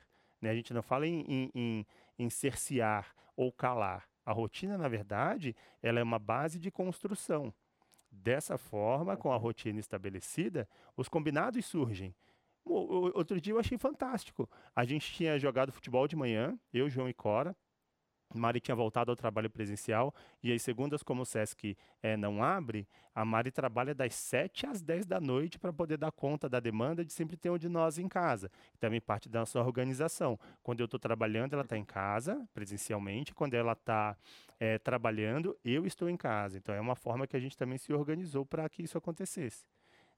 né? 0.41 0.51
a 0.51 0.55
gente 0.55 0.75
não 0.75 0.83
fala 0.83 1.07
em, 1.07 1.25
em, 1.27 1.51
em, 1.55 1.87
em 2.19 2.31
cercear 2.31 3.15
ou 3.35 3.51
calar. 3.51 4.07
A 4.25 4.33
rotina, 4.33 4.77
na 4.77 4.89
verdade, 4.89 5.57
ela 5.83 5.99
é 5.99 6.03
uma 6.03 6.19
base 6.19 6.59
de 6.59 6.71
construção. 6.71 7.55
Dessa 8.11 8.59
forma, 8.59 9.17
com 9.17 9.33
a 9.33 9.37
rotina 9.37 9.81
estabelecida, 9.81 10.69
os 10.97 11.09
combinados 11.09 11.65
surgem. 11.65 12.15
Outro 12.67 13.41
dia 13.41 13.53
eu 13.53 13.59
achei 13.61 13.79
fantástico. 13.79 14.49
A 14.75 14.85
gente 14.85 15.13
tinha 15.13 15.39
jogado 15.39 15.73
futebol 15.73 16.09
de 16.09 16.17
manhã, 16.17 16.59
eu, 16.73 16.91
João 16.91 17.09
e 17.09 17.15
Cora. 17.15 17.57
Mari 18.35 18.61
tinha 18.61 18.75
voltado 18.75 19.11
ao 19.11 19.17
trabalho 19.17 19.49
presencial 19.49 20.13
e 20.43 20.51
aí, 20.51 20.59
segundas, 20.59 21.03
como 21.03 21.23
o 21.23 21.25
SESC 21.25 21.77
é, 22.03 22.17
não 22.17 22.43
abre, 22.43 22.87
a 23.15 23.25
Mari 23.25 23.51
trabalha 23.51 23.95
das 23.95 24.15
7 24.15 24.67
às 24.67 24.83
10 24.83 25.07
da 25.07 25.21
noite 25.21 25.59
para 25.59 25.73
poder 25.73 25.97
dar 25.97 26.11
conta 26.11 26.49
da 26.49 26.59
demanda 26.59 27.05
de 27.05 27.13
sempre 27.13 27.37
ter 27.37 27.51
um 27.51 27.57
de 27.57 27.69
nós 27.69 27.99
em 27.99 28.09
casa. 28.09 28.51
Também 28.79 29.01
parte 29.01 29.29
da 29.29 29.41
nossa 29.41 29.61
organização. 29.61 30.39
Quando 30.63 30.81
eu 30.81 30.87
estou 30.87 30.99
trabalhando, 30.99 31.55
ela 31.55 31.63
está 31.63 31.79
em 31.79 31.85
casa, 31.85 32.47
presencialmente. 32.53 33.33
Quando 33.33 33.55
ela 33.55 33.73
está 33.73 34.17
é, 34.59 34.79
trabalhando, 34.79 35.57
eu 35.65 35.87
estou 35.87 36.11
em 36.11 36.17
casa. 36.17 36.59
Então, 36.59 36.75
é 36.75 36.81
uma 36.81 36.97
forma 36.97 37.27
que 37.27 37.37
a 37.37 37.41
gente 37.41 37.57
também 37.57 37.79
se 37.79 37.93
organizou 37.93 38.45
para 38.45 38.69
que 38.69 38.83
isso 38.83 38.99
acontecesse. 38.99 39.65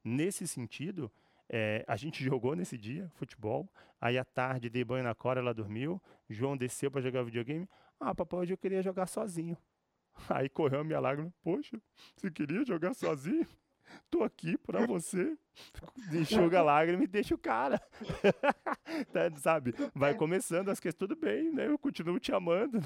Nesse 0.02 0.48
sentido, 0.48 1.12
é, 1.48 1.84
a 1.87 1.96
gente 1.96 2.22
jogou 2.22 2.54
nesse 2.54 2.76
dia 2.76 3.11
futebol. 3.14 3.68
Aí 4.00 4.18
à 4.18 4.24
tarde 4.24 4.68
dei 4.68 4.84
banho 4.84 5.04
na 5.04 5.14
Cora, 5.14 5.40
ela 5.40 5.54
dormiu. 5.54 6.00
João 6.28 6.56
desceu 6.56 6.90
para 6.90 7.00
jogar 7.00 7.22
videogame. 7.22 7.68
Ah, 7.98 8.14
papai, 8.14 8.40
hoje 8.40 8.52
eu 8.52 8.58
queria 8.58 8.82
jogar 8.82 9.06
sozinho. 9.06 9.56
Aí 10.28 10.48
correu 10.48 10.80
a 10.80 10.84
minha 10.84 11.00
lágrima. 11.00 11.32
Poxa, 11.42 11.80
você 12.16 12.30
queria 12.30 12.64
jogar 12.64 12.94
sozinho? 12.94 13.46
Tô 14.11 14.22
aqui 14.22 14.57
pra 14.59 14.87
você. 14.87 15.37
Enxuga 16.12 16.61
a 16.61 16.62
lágrima 16.62 17.05
e 17.05 17.07
deixa 17.07 17.35
o 17.35 17.38
cara. 17.38 17.81
tá, 19.12 19.31
sabe? 19.37 19.74
Vai 19.94 20.14
começando 20.14 20.68
as 20.68 20.81
questões, 20.81 20.98
tudo 20.98 21.16
bem, 21.16 21.53
né? 21.53 21.66
Eu 21.66 21.79
continuo 21.79 22.18
te 22.18 22.33
amando. 22.33 22.81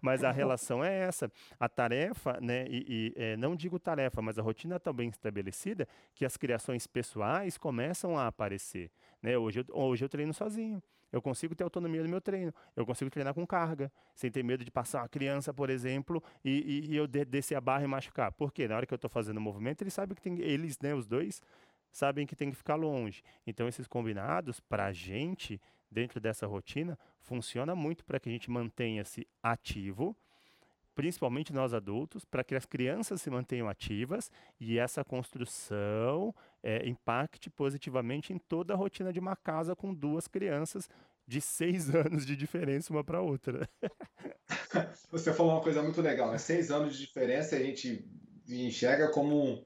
mas 0.00 0.24
a 0.24 0.30
relação 0.30 0.84
é 0.84 1.00
essa. 1.00 1.30
A 1.58 1.68
tarefa, 1.68 2.38
né? 2.40 2.66
E, 2.68 2.84
e 2.88 3.14
é, 3.16 3.36
não 3.36 3.54
digo 3.56 3.78
tarefa, 3.78 4.20
mas 4.20 4.38
a 4.38 4.42
rotina 4.42 4.76
está 4.76 4.92
bem 4.92 5.08
estabelecida 5.08 5.86
que 6.14 6.24
as 6.24 6.36
criações 6.36 6.86
pessoais 6.86 7.56
começam 7.56 8.16
a 8.18 8.26
aparecer. 8.26 8.90
Né? 9.22 9.36
Hoje, 9.36 9.60
eu, 9.60 9.64
hoje 9.76 10.04
eu 10.04 10.08
treino 10.08 10.34
sozinho. 10.34 10.82
Eu 11.12 11.20
consigo 11.20 11.54
ter 11.54 11.64
autonomia 11.64 12.02
no 12.02 12.08
meu 12.08 12.20
treino. 12.20 12.52
Eu 12.76 12.86
consigo 12.86 13.10
treinar 13.10 13.34
com 13.34 13.46
carga, 13.46 13.92
sem 14.14 14.30
ter 14.30 14.42
medo 14.42 14.64
de 14.64 14.70
passar 14.70 15.02
uma 15.02 15.08
criança, 15.08 15.52
por 15.52 15.70
exemplo, 15.70 16.22
e, 16.44 16.84
e, 16.88 16.92
e 16.92 16.96
eu 16.96 17.06
descer 17.06 17.54
a 17.54 17.60
barra 17.60 17.84
e 17.84 17.86
machucar. 17.86 18.32
Por 18.32 18.52
quê? 18.52 18.68
Na 18.68 18.76
hora 18.76 18.86
que 18.86 18.94
eu 18.94 18.96
estou 18.96 19.10
fazendo 19.10 19.38
o 19.38 19.40
movimento, 19.40 19.82
eles 19.82 19.94
sabem 19.94 20.14
que 20.14 20.22
tem. 20.22 20.38
Eles, 20.40 20.78
né, 20.78 20.94
os 20.94 21.06
dois, 21.06 21.42
sabem 21.90 22.26
que 22.26 22.36
tem 22.36 22.50
que 22.50 22.56
ficar 22.56 22.76
longe. 22.76 23.22
Então, 23.46 23.66
esses 23.66 23.86
combinados, 23.86 24.60
para 24.60 24.86
a 24.86 24.92
gente, 24.92 25.60
dentro 25.90 26.20
dessa 26.20 26.46
rotina, 26.46 26.98
funciona 27.20 27.74
muito 27.74 28.04
para 28.04 28.20
que 28.20 28.28
a 28.28 28.32
gente 28.32 28.50
mantenha-se 28.50 29.26
ativo 29.42 30.16
principalmente 31.00 31.50
nós 31.50 31.72
adultos, 31.72 32.26
para 32.26 32.44
que 32.44 32.54
as 32.54 32.66
crianças 32.66 33.22
se 33.22 33.30
mantenham 33.30 33.68
ativas 33.68 34.30
e 34.60 34.78
essa 34.78 35.02
construção 35.02 36.34
é, 36.62 36.86
impacte 36.88 37.48
positivamente 37.50 38.32
em 38.32 38.38
toda 38.38 38.74
a 38.74 38.76
rotina 38.76 39.12
de 39.12 39.18
uma 39.18 39.36
casa 39.36 39.74
com 39.74 39.94
duas 39.94 40.28
crianças 40.28 40.88
de 41.26 41.40
seis 41.40 41.88
anos 41.94 42.26
de 42.26 42.36
diferença 42.36 42.92
uma 42.92 43.04
para 43.04 43.20
outra. 43.20 43.68
Você 45.10 45.32
falou 45.32 45.52
uma 45.52 45.62
coisa 45.62 45.82
muito 45.82 46.00
legal, 46.00 46.30
né? 46.30 46.38
Seis 46.38 46.70
anos 46.70 46.96
de 46.96 47.06
diferença 47.06 47.56
a 47.56 47.60
gente 47.60 48.04
enxerga 48.48 49.10
como 49.10 49.64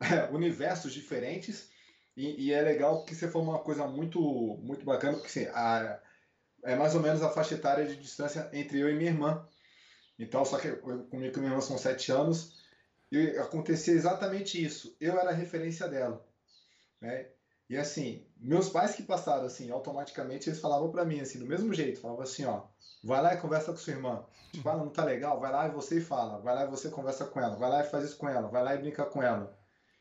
é, 0.00 0.30
universos 0.32 0.92
diferentes 0.92 1.70
e, 2.16 2.46
e, 2.46 2.52
é 2.52 2.62
legal 2.62 3.04
que 3.04 3.14
você 3.14 3.28
falou 3.30 3.48
uma 3.48 3.58
coisa 3.58 3.86
muito 3.86 4.20
muito 4.62 4.86
bacana 4.86 5.18
porque 5.18 5.28
assim, 5.28 5.50
a, 5.52 6.00
é 6.64 6.74
mais 6.74 6.94
ou 6.94 7.00
menos 7.00 7.22
a 7.22 7.30
faixa 7.30 7.54
etária 7.54 7.86
de 7.86 7.96
distância 7.96 8.50
entre 8.52 8.80
eu 8.80 8.90
e 8.90 8.94
minha 8.94 9.10
irmã. 9.10 9.46
Então, 10.18 10.44
só 10.44 10.58
que 10.58 10.68
eu, 10.68 10.78
comigo 10.78 11.36
e 11.36 11.40
minha 11.40 11.52
irmã 11.52 11.60
são 11.60 11.78
sete 11.78 12.10
anos, 12.10 12.56
e 13.10 13.38
acontecia 13.38 13.94
exatamente 13.94 14.62
isso. 14.62 14.96
Eu 15.00 15.18
era 15.18 15.30
a 15.30 15.34
referência 15.34 15.88
dela. 15.88 16.26
Né? 17.00 17.28
E 17.68 17.76
assim, 17.76 18.24
meus 18.36 18.68
pais 18.68 18.94
que 18.94 19.02
passaram 19.02 19.44
assim, 19.44 19.70
automaticamente 19.70 20.48
eles 20.48 20.60
falavam 20.60 20.90
para 20.90 21.04
mim 21.04 21.20
assim, 21.20 21.38
do 21.38 21.46
mesmo 21.46 21.74
jeito, 21.74 22.00
falavam 22.00 22.22
assim, 22.22 22.44
ó, 22.44 22.62
vai 23.02 23.20
lá 23.20 23.34
e 23.34 23.40
conversa 23.40 23.72
com 23.72 23.78
sua 23.78 23.92
irmã. 23.92 24.24
Tipo, 24.52 24.68
ah, 24.68 24.76
não 24.76 24.88
tá 24.88 25.04
legal, 25.04 25.40
vai 25.40 25.50
lá 25.50 25.66
e 25.66 25.72
você 25.72 26.00
fala, 26.00 26.38
vai 26.38 26.54
lá 26.54 26.64
e 26.64 26.70
você 26.70 26.88
conversa 26.88 27.26
com 27.26 27.40
ela, 27.40 27.56
vai 27.56 27.68
lá 27.68 27.80
e 27.80 27.90
faz 27.90 28.04
isso 28.04 28.16
com 28.16 28.28
ela, 28.28 28.48
vai 28.48 28.62
lá 28.62 28.74
e 28.74 28.78
brinca 28.78 29.04
com 29.04 29.22
ela. 29.22 29.58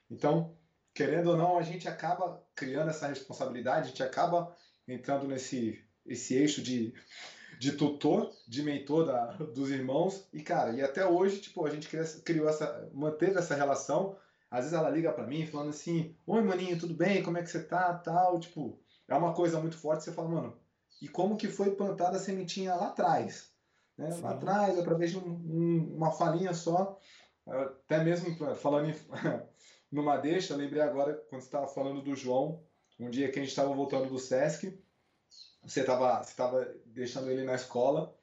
Então, 0.09 0.55
querendo 0.93 1.31
ou 1.31 1.37
não, 1.37 1.57
a 1.57 1.63
gente 1.63 1.87
acaba 1.87 2.43
criando 2.55 2.89
essa 2.89 3.07
responsabilidade, 3.07 3.87
a 3.87 3.89
gente 3.89 4.03
acaba 4.03 4.55
entrando 4.87 5.27
nesse 5.27 5.83
esse 6.05 6.35
eixo 6.35 6.61
de 6.61 6.93
de 7.59 7.71
tutor, 7.71 8.31
de 8.47 8.61
mentor 8.63 9.05
da, 9.05 9.25
dos 9.33 9.69
irmãos. 9.69 10.27
E, 10.33 10.41
cara, 10.41 10.71
e 10.71 10.81
até 10.81 11.05
hoje, 11.05 11.39
tipo, 11.39 11.65
a 11.65 11.69
gente 11.69 11.87
criou 12.23 12.49
essa, 12.49 12.89
manteve 12.93 13.37
essa 13.37 13.55
relação. 13.55 14.17
Às 14.55 14.63
vezes 14.63 14.73
ela 14.73 14.89
liga 14.89 15.11
para 15.11 15.27
mim 15.27 15.45
falando 15.45 15.71
assim: 15.71 16.15
Oi, 16.25 16.41
maninho, 16.41 16.79
tudo 16.79 16.93
bem? 16.93 17.21
Como 17.21 17.37
é 17.37 17.43
que 17.43 17.49
você 17.49 17.61
tá? 17.61 17.93
Tal, 17.93 18.39
tipo, 18.39 18.79
é 19.05 19.13
uma 19.13 19.33
coisa 19.33 19.59
muito 19.59 19.77
forte. 19.77 20.05
Você 20.05 20.13
fala, 20.13 20.29
mano, 20.29 20.57
e 21.01 21.09
como 21.09 21.35
que 21.35 21.49
foi 21.49 21.75
plantada 21.75 22.15
a 22.15 22.19
sementinha 22.19 22.73
lá 22.73 22.87
atrás? 22.87 23.51
Né? 23.97 24.07
Lá 24.21 24.31
atrás, 24.31 24.79
através 24.79 25.11
de 25.11 25.17
um, 25.17 25.27
um, 25.27 25.95
uma 25.97 26.09
falinha 26.09 26.53
só. 26.53 26.97
Até 27.45 28.01
mesmo 28.01 28.33
falando 28.55 28.89
em, 28.89 28.95
numa 29.91 30.15
deixa, 30.15 30.55
lembrei 30.55 30.81
agora, 30.81 31.15
quando 31.29 31.41
você 31.41 31.47
estava 31.47 31.67
falando 31.67 32.01
do 32.01 32.15
João, 32.15 32.63
um 32.97 33.09
dia 33.09 33.29
que 33.29 33.37
a 33.37 33.41
gente 33.41 33.51
estava 33.51 33.73
voltando 33.73 34.07
do 34.07 34.17
Sesc, 34.17 34.81
você 35.63 35.81
estava 35.81 36.23
você 36.23 36.33
tava 36.33 36.65
deixando 36.85 37.29
ele 37.29 37.43
na 37.43 37.55
escola, 37.55 38.17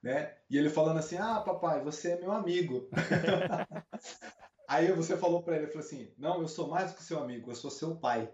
né? 0.00 0.36
E 0.48 0.56
ele 0.56 0.70
falando 0.70 0.98
assim: 0.98 1.16
Ah, 1.16 1.40
papai, 1.40 1.82
você 1.82 2.12
é 2.12 2.20
meu 2.20 2.30
amigo. 2.30 2.88
Aí 4.68 4.90
você 4.92 5.16
falou 5.16 5.42
para 5.42 5.56
ele, 5.56 5.66
falou 5.66 5.84
assim: 5.84 6.12
Não, 6.16 6.40
eu 6.40 6.48
sou 6.48 6.68
mais 6.68 6.90
do 6.90 6.96
que 6.96 7.02
seu 7.02 7.18
amigo, 7.18 7.50
eu 7.50 7.54
sou 7.54 7.70
seu 7.70 7.96
pai. 7.96 8.30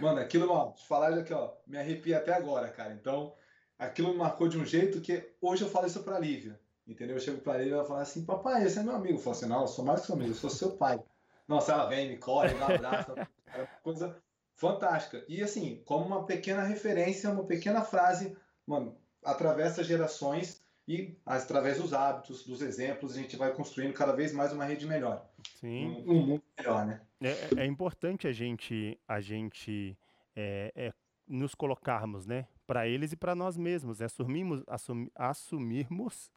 Mano, 0.00 0.20
aquilo, 0.20 0.50
ó, 0.50 0.72
falar 0.88 1.10
isso 1.10 1.20
aqui, 1.20 1.32
ó, 1.32 1.52
me 1.66 1.78
arrepia 1.78 2.18
até 2.18 2.32
agora, 2.32 2.68
cara. 2.68 2.92
Então, 2.92 3.34
aquilo 3.78 4.10
me 4.10 4.16
marcou 4.16 4.48
de 4.48 4.58
um 4.58 4.64
jeito 4.64 5.00
que 5.00 5.32
hoje 5.40 5.62
eu 5.62 5.70
falo 5.70 5.86
isso 5.86 6.02
pra 6.02 6.18
Lívia. 6.18 6.60
Entendeu? 6.86 7.16
Eu 7.16 7.20
chego 7.20 7.40
pra 7.40 7.56
Lívia 7.56 7.70
e 7.70 7.74
ela 7.74 7.84
fala 7.84 8.02
assim: 8.02 8.24
Papai, 8.24 8.64
esse 8.64 8.78
é 8.78 8.82
meu 8.82 8.94
amigo. 8.94 9.18
Eu 9.18 9.22
falo 9.22 9.36
assim: 9.36 9.46
Não, 9.46 9.62
eu 9.62 9.68
sou 9.68 9.84
mais 9.84 10.00
do 10.00 10.02
que 10.02 10.06
seu 10.06 10.14
amigo, 10.14 10.30
eu 10.30 10.36
sou 10.36 10.50
seu 10.50 10.76
pai. 10.76 11.02
Nossa, 11.48 11.72
ela 11.72 11.86
vem, 11.86 12.10
me 12.10 12.16
corre, 12.18 12.54
me 12.54 12.62
abraça. 12.62 13.14
É 13.54 13.60
uma 13.60 13.68
coisa 13.82 14.22
fantástica. 14.54 15.24
E 15.28 15.42
assim, 15.42 15.82
como 15.86 16.04
uma 16.04 16.26
pequena 16.26 16.62
referência, 16.62 17.30
uma 17.30 17.46
pequena 17.46 17.82
frase, 17.82 18.36
mano, 18.66 18.98
atravessa 19.24 19.82
gerações 19.82 20.62
e 20.88 21.18
através 21.26 21.78
dos 21.78 21.92
hábitos, 21.92 22.44
dos 22.46 22.62
exemplos, 22.62 23.16
a 23.16 23.20
gente 23.20 23.36
vai 23.36 23.52
construindo 23.52 23.92
cada 23.92 24.12
vez 24.12 24.32
mais 24.32 24.52
uma 24.52 24.64
rede 24.64 24.86
melhor. 24.86 25.28
Sim. 25.56 26.04
Um, 26.06 26.12
um 26.12 26.26
mundo 26.26 26.42
melhor, 26.56 26.86
né? 26.86 27.00
É, 27.20 27.62
é 27.62 27.66
importante 27.66 28.28
a 28.28 28.32
gente, 28.32 28.98
a 29.08 29.20
gente 29.20 29.98
é, 30.34 30.72
é, 30.76 30.92
nos 31.26 31.54
colocarmos, 31.54 32.26
né, 32.26 32.46
para 32.66 32.86
eles 32.86 33.12
e 33.12 33.16
para 33.16 33.34
nós 33.34 33.56
mesmos, 33.56 33.98
né, 33.98 34.06
assumirmos, 34.06 34.62
assum, 34.68 35.08
assumirmos 35.14 36.30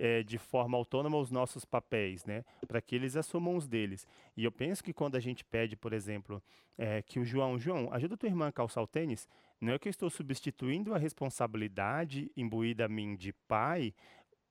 é, 0.00 0.22
de 0.22 0.38
forma 0.38 0.78
autônoma 0.78 1.18
os 1.18 1.30
nossos 1.30 1.66
papéis, 1.66 2.24
né, 2.24 2.42
para 2.66 2.80
que 2.80 2.94
eles 2.94 3.16
assumam 3.16 3.54
os 3.54 3.68
deles. 3.68 4.06
E 4.34 4.42
eu 4.42 4.50
penso 4.50 4.82
que 4.82 4.94
quando 4.94 5.16
a 5.16 5.20
gente 5.20 5.44
pede, 5.44 5.76
por 5.76 5.92
exemplo, 5.92 6.42
é, 6.78 7.02
que 7.02 7.20
o 7.20 7.24
João, 7.24 7.58
João, 7.58 7.92
ajuda 7.92 8.16
tua 8.16 8.28
irmã 8.28 8.48
a 8.48 8.52
calçar 8.52 8.80
o 8.80 8.86
tênis, 8.86 9.28
não 9.60 9.74
é 9.74 9.78
que 9.78 9.86
eu 9.86 9.90
estou 9.90 10.08
substituindo 10.08 10.94
a 10.94 10.98
responsabilidade 10.98 12.32
imbuída 12.34 12.86
a 12.86 12.88
mim 12.88 13.14
de 13.14 13.34
pai 13.46 13.92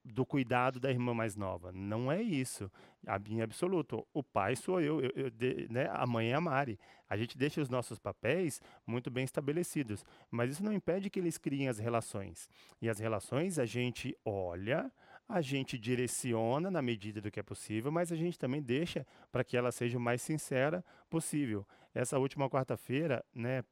do 0.05 0.25
cuidado 0.25 0.79
da 0.79 0.91
irmã 0.91 1.13
mais 1.15 1.35
nova. 1.35 1.71
Não 1.71 2.11
é 2.11 2.21
isso. 2.21 2.71
A 3.07 3.15
absoluto. 3.43 4.05
O 4.13 4.23
pai 4.23 4.55
sou 4.55 4.79
eu, 4.79 5.01
eu, 5.01 5.11
eu 5.15 5.29
de, 5.29 5.67
né? 5.69 5.89
a 5.91 6.05
mãe 6.05 6.31
é 6.31 6.35
a 6.35 6.41
Mari. 6.41 6.79
A 7.09 7.17
gente 7.17 7.37
deixa 7.37 7.59
os 7.59 7.69
nossos 7.69 7.97
papéis 7.97 8.61
muito 8.85 9.09
bem 9.09 9.23
estabelecidos, 9.23 10.05
mas 10.29 10.51
isso 10.51 10.63
não 10.63 10.73
impede 10.73 11.09
que 11.09 11.19
eles 11.19 11.37
criem 11.37 11.67
as 11.67 11.79
relações. 11.79 12.47
E 12.79 12.87
as 12.87 12.99
relações 12.99 13.57
a 13.57 13.65
gente 13.65 14.15
olha, 14.23 14.91
a 15.29 15.41
gente 15.41 15.77
direciona 15.77 16.71
na 16.71 16.81
medida 16.81 17.21
do 17.21 17.29
que 17.29 17.39
é 17.39 17.43
possível, 17.43 17.91
mas 17.91 18.11
a 18.11 18.15
gente 18.15 18.37
também 18.37 18.61
deixa 18.61 19.05
para 19.31 19.43
que 19.43 19.55
ela 19.55 19.71
seja 19.71 19.99
o 19.99 20.01
mais 20.01 20.23
sincera 20.23 20.83
possível. 21.07 21.65
Essa 21.93 22.17
última 22.17 22.49
quarta-feira, 22.49 23.23
né, 23.33 23.63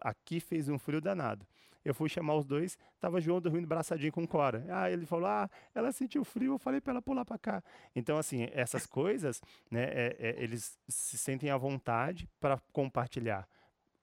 aqui 0.00 0.38
fez 0.38 0.68
um 0.68 0.78
frio 0.78 1.00
danado. 1.00 1.44
Eu 1.84 1.94
fui 1.94 2.08
chamar 2.08 2.34
os 2.36 2.44
dois, 2.44 2.78
tava 3.00 3.20
João 3.20 3.40
dormindo 3.40 3.66
braçadinho 3.66 4.12
com 4.12 4.26
Cora. 4.26 4.64
Ah, 4.68 4.90
ele 4.90 5.06
falou: 5.06 5.26
"Ah, 5.26 5.48
ela 5.74 5.92
sentiu 5.92 6.24
frio", 6.24 6.54
eu 6.54 6.58
falei 6.58 6.80
para 6.80 6.92
ela 6.92 7.02
pular 7.02 7.24
para 7.24 7.38
cá. 7.38 7.62
Então 7.94 8.16
assim, 8.18 8.48
essas 8.52 8.86
coisas, 8.86 9.40
né, 9.70 9.84
é, 9.84 10.16
é, 10.18 10.42
eles 10.42 10.78
se 10.88 11.18
sentem 11.18 11.50
à 11.50 11.56
vontade 11.56 12.28
para 12.40 12.58
compartilhar 12.72 13.48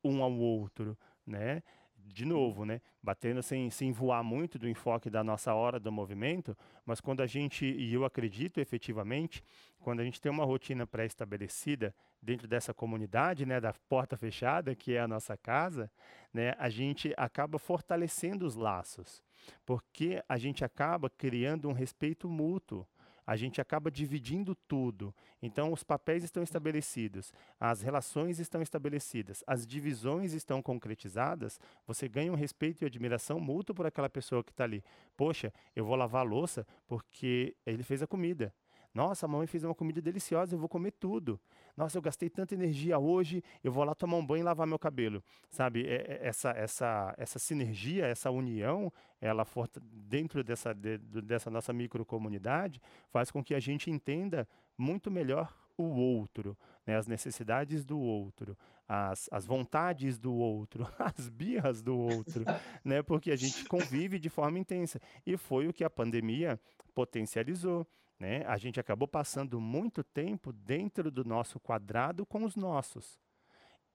um 0.03 0.21
ao 0.21 0.33
outro, 0.33 0.97
né? 1.25 1.63
De 2.05 2.25
novo, 2.25 2.65
né, 2.65 2.81
batendo 3.01 3.41
sem, 3.41 3.69
sem 3.69 3.91
voar 3.91 4.23
muito 4.23 4.59
do 4.59 4.67
enfoque 4.67 5.09
da 5.09 5.23
nossa 5.23 5.53
hora 5.53 5.79
do 5.79 5.91
movimento, 5.91 6.55
mas 6.85 6.99
quando 6.99 7.21
a 7.21 7.27
gente, 7.27 7.65
e 7.65 7.93
eu 7.93 8.05
acredito 8.05 8.59
efetivamente, 8.59 9.43
quando 9.79 9.99
a 9.99 10.03
gente 10.03 10.21
tem 10.21 10.31
uma 10.31 10.45
rotina 10.45 10.85
pré-estabelecida 10.85 11.95
dentro 12.21 12.47
dessa 12.47 12.73
comunidade, 12.73 13.45
né, 13.45 13.59
da 13.59 13.73
porta 13.89 14.17
fechada, 14.17 14.75
que 14.75 14.93
é 14.93 14.99
a 14.99 15.07
nossa 15.07 15.37
casa, 15.37 15.91
né, 16.33 16.53
a 16.57 16.69
gente 16.69 17.13
acaba 17.17 17.57
fortalecendo 17.57 18.45
os 18.45 18.55
laços, 18.55 19.23
porque 19.65 20.23
a 20.27 20.37
gente 20.37 20.63
acaba 20.63 21.09
criando 21.09 21.69
um 21.69 21.73
respeito 21.73 22.29
mútuo 22.29 22.87
a 23.25 23.35
gente 23.35 23.61
acaba 23.61 23.89
dividindo 23.89 24.55
tudo. 24.67 25.13
Então, 25.41 25.71
os 25.71 25.83
papéis 25.83 26.23
estão 26.23 26.43
estabelecidos, 26.43 27.31
as 27.59 27.81
relações 27.81 28.39
estão 28.39 28.61
estabelecidas, 28.61 29.43
as 29.47 29.65
divisões 29.65 30.33
estão 30.33 30.61
concretizadas. 30.61 31.59
Você 31.87 32.07
ganha 32.07 32.31
um 32.31 32.35
respeito 32.35 32.83
e 32.83 32.85
admiração 32.85 33.39
mútuo 33.39 33.75
por 33.75 33.85
aquela 33.85 34.09
pessoa 34.09 34.43
que 34.43 34.51
está 34.51 34.63
ali. 34.63 34.83
Poxa, 35.15 35.53
eu 35.75 35.85
vou 35.85 35.95
lavar 35.95 36.21
a 36.21 36.29
louça 36.29 36.65
porque 36.87 37.55
ele 37.65 37.83
fez 37.83 38.01
a 38.01 38.07
comida. 38.07 38.53
Nossa, 38.93 39.25
a 39.25 39.29
mamãe 39.29 39.47
fez 39.47 39.63
uma 39.63 39.73
comida 39.73 39.99
deliciosa, 40.01 40.53
eu 40.53 40.59
vou 40.59 40.69
comer 40.69 40.91
tudo. 40.91 41.39
Nossa, 41.75 41.97
eu 41.97 42.01
gastei 42.01 42.29
tanta 42.29 42.53
energia 42.53 42.99
hoje, 42.99 43.43
eu 43.63 43.71
vou 43.71 43.83
lá 43.83 43.95
tomar 43.95 44.17
um 44.17 44.25
banho 44.25 44.41
e 44.41 44.43
lavar 44.43 44.67
meu 44.67 44.77
cabelo. 44.77 45.23
Sabe, 45.49 45.87
é, 45.87 45.95
é, 45.95 46.27
essa, 46.27 46.51
essa, 46.51 47.13
essa 47.17 47.39
sinergia, 47.39 48.05
essa 48.05 48.29
união, 48.29 48.93
ela 49.19 49.45
dentro 49.91 50.43
dessa, 50.43 50.73
de, 50.73 50.99
dessa 50.99 51.49
nossa 51.49 51.73
microcomunidade, 51.73 52.79
faz 53.09 53.31
com 53.31 53.43
que 53.43 53.55
a 53.55 53.59
gente 53.59 53.89
entenda 53.89 54.47
muito 54.77 55.09
melhor 55.09 55.51
o 55.75 55.85
outro, 55.85 56.55
né? 56.85 56.95
as 56.95 57.07
necessidades 57.07 57.83
do 57.83 57.99
outro, 57.99 58.55
as, 58.87 59.27
as 59.31 59.45
vontades 59.45 60.19
do 60.19 60.33
outro, 60.33 60.87
as 60.99 61.29
birras 61.29 61.81
do 61.81 61.97
outro, 61.97 62.43
né? 62.85 63.01
porque 63.01 63.31
a 63.31 63.35
gente 63.35 63.65
convive 63.65 64.19
de 64.19 64.29
forma 64.29 64.59
intensa. 64.59 64.99
E 65.25 65.35
foi 65.35 65.67
o 65.67 65.73
que 65.73 65.83
a 65.83 65.89
pandemia 65.89 66.59
potencializou. 66.93 67.87
Né? 68.23 68.41
A 68.47 68.55
gente 68.55 68.79
acabou 68.79 69.05
passando 69.05 69.59
muito 69.59 70.01
tempo 70.01 70.53
dentro 70.53 71.11
do 71.11 71.25
nosso 71.25 71.59
quadrado 71.59 72.25
com 72.25 72.45
os 72.45 72.55
nossos. 72.55 73.19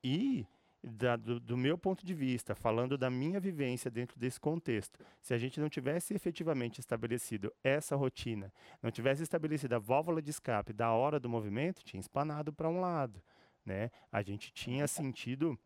E, 0.05 0.47
da, 0.85 1.17
do, 1.17 1.41
do, 1.41 1.57
meu 1.57 1.79
ponto 1.79 2.05
de 2.05 2.13
vista, 2.13 2.55
falando 2.55 2.99
da 2.99 3.09
minha 3.09 3.41
vivência 3.41 3.91
dentro 3.91 4.21
desse 4.21 4.39
contexto, 4.39 5.03
se 5.23 5.33
a 5.33 5.39
gente 5.39 5.59
não 5.59 5.71
tivesse 5.71 6.13
efetivamente 6.13 6.79
estabelecido 6.79 7.51
essa 7.65 7.97
rotina, 7.97 8.53
não 8.83 8.91
tivesse 8.91 9.23
estabelecido 9.23 9.77
a 9.77 9.79
válvula 9.79 10.21
de 10.21 10.29
escape 10.29 10.75
da 10.75 10.93
hora 10.93 11.19
do 11.19 11.27
movimento, 11.27 11.83
tinha 11.83 11.99
espanado 11.99 12.53
para 12.53 12.69
um 12.69 12.83
lado. 12.83 13.23
Né? 13.65 13.91
A 14.13 14.21
gente 14.21 14.53
tinha 14.53 14.87
sentido 14.87 15.59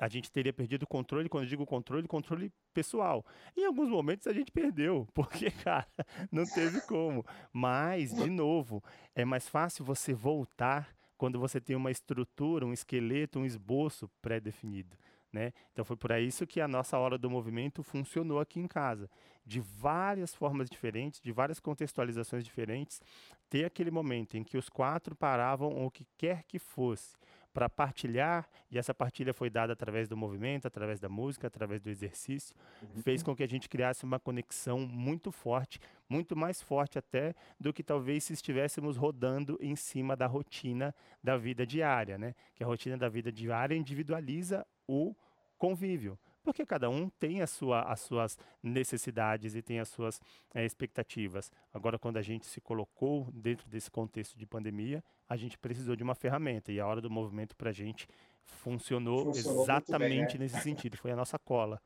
a 0.00 0.08
gente 0.08 0.32
teria 0.32 0.52
perdido 0.52 0.84
o 0.84 0.86
controle, 0.86 1.28
quando 1.28 1.44
eu 1.44 1.48
digo 1.50 1.66
controle, 1.66 2.08
controle 2.08 2.50
pessoal. 2.72 3.22
Em 3.54 3.66
alguns 3.66 3.90
momentos 3.90 4.26
a 4.26 4.32
gente 4.32 4.50
perdeu, 4.50 5.06
porque, 5.12 5.50
cara, 5.50 5.86
não 6.32 6.46
teve 6.46 6.80
como. 6.86 7.22
Mas, 7.52 8.14
de 8.14 8.30
novo, 8.30 8.82
é 9.14 9.26
mais 9.26 9.46
fácil 9.46 9.84
você 9.84 10.14
voltar 10.14 10.96
quando 11.18 11.38
você 11.38 11.60
tem 11.60 11.76
uma 11.76 11.90
estrutura, 11.90 12.64
um 12.64 12.72
esqueleto, 12.72 13.38
um 13.38 13.44
esboço 13.44 14.10
pré-definido. 14.22 14.96
Né? 15.30 15.52
Então 15.70 15.84
foi 15.84 15.96
por 15.96 16.10
isso 16.12 16.46
que 16.46 16.60
a 16.62 16.66
nossa 16.66 16.98
hora 16.98 17.16
do 17.18 17.30
movimento 17.30 17.82
funcionou 17.82 18.40
aqui 18.40 18.58
em 18.58 18.66
casa, 18.66 19.08
de 19.46 19.60
várias 19.60 20.34
formas 20.34 20.68
diferentes, 20.68 21.20
de 21.20 21.30
várias 21.30 21.60
contextualizações 21.60 22.42
diferentes, 22.42 23.00
ter 23.48 23.64
aquele 23.66 23.90
momento 23.92 24.36
em 24.36 24.42
que 24.42 24.58
os 24.58 24.68
quatro 24.68 25.14
paravam 25.14 25.84
o 25.84 25.90
que 25.90 26.04
quer 26.16 26.42
que 26.44 26.58
fosse 26.58 27.16
para 27.52 27.68
partilhar, 27.68 28.48
e 28.70 28.78
essa 28.78 28.94
partilha 28.94 29.34
foi 29.34 29.50
dada 29.50 29.72
através 29.72 30.08
do 30.08 30.16
movimento, 30.16 30.66
através 30.66 31.00
da 31.00 31.08
música, 31.08 31.46
através 31.46 31.80
do 31.80 31.90
exercício, 31.90 32.54
uhum. 32.82 33.02
fez 33.02 33.22
com 33.22 33.34
que 33.34 33.42
a 33.42 33.48
gente 33.48 33.68
criasse 33.68 34.04
uma 34.04 34.20
conexão 34.20 34.80
muito 34.80 35.32
forte, 35.32 35.80
muito 36.08 36.36
mais 36.36 36.62
forte 36.62 36.98
até 36.98 37.34
do 37.58 37.72
que 37.72 37.82
talvez 37.82 38.24
se 38.24 38.32
estivéssemos 38.32 38.96
rodando 38.96 39.58
em 39.60 39.74
cima 39.74 40.16
da 40.16 40.26
rotina 40.26 40.94
da 41.22 41.36
vida 41.36 41.66
diária, 41.66 42.16
né? 42.16 42.34
Que 42.54 42.62
a 42.62 42.66
rotina 42.66 42.96
da 42.96 43.08
vida 43.08 43.32
diária 43.32 43.74
individualiza 43.74 44.66
o 44.86 45.14
convívio 45.58 46.18
porque 46.50 46.66
cada 46.66 46.90
um 46.90 47.08
tem 47.08 47.42
a 47.42 47.46
sua, 47.46 47.82
as 47.82 48.00
suas 48.00 48.36
necessidades 48.60 49.54
e 49.54 49.62
tem 49.62 49.78
as 49.78 49.88
suas 49.88 50.20
é, 50.52 50.64
expectativas. 50.64 51.52
Agora, 51.72 51.96
quando 51.96 52.16
a 52.16 52.22
gente 52.22 52.44
se 52.44 52.60
colocou 52.60 53.28
dentro 53.32 53.68
desse 53.68 53.88
contexto 53.88 54.36
de 54.36 54.44
pandemia, 54.46 55.02
a 55.28 55.36
gente 55.36 55.56
precisou 55.56 55.94
de 55.94 56.02
uma 56.02 56.16
ferramenta 56.16 56.72
e 56.72 56.80
a 56.80 56.86
hora 56.86 57.00
do 57.00 57.08
movimento 57.08 57.54
para 57.54 57.70
a 57.70 57.72
gente 57.72 58.08
funcionou, 58.42 59.26
funcionou 59.26 59.62
exatamente 59.62 60.36
bem, 60.36 60.38
né? 60.40 60.52
nesse 60.52 60.60
sentido, 60.60 60.96
foi 60.96 61.12
a 61.12 61.16
nossa 61.16 61.38
cola. 61.38 61.80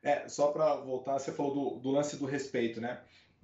É, 0.00 0.28
só 0.28 0.52
para 0.52 0.76
voltar, 0.76 1.18
você 1.18 1.32
falou 1.32 1.52
do, 1.52 1.80
do, 1.80 1.90
lance 1.90 2.16
do 2.16 2.24
respeito, 2.24 2.80
né? 2.80 3.00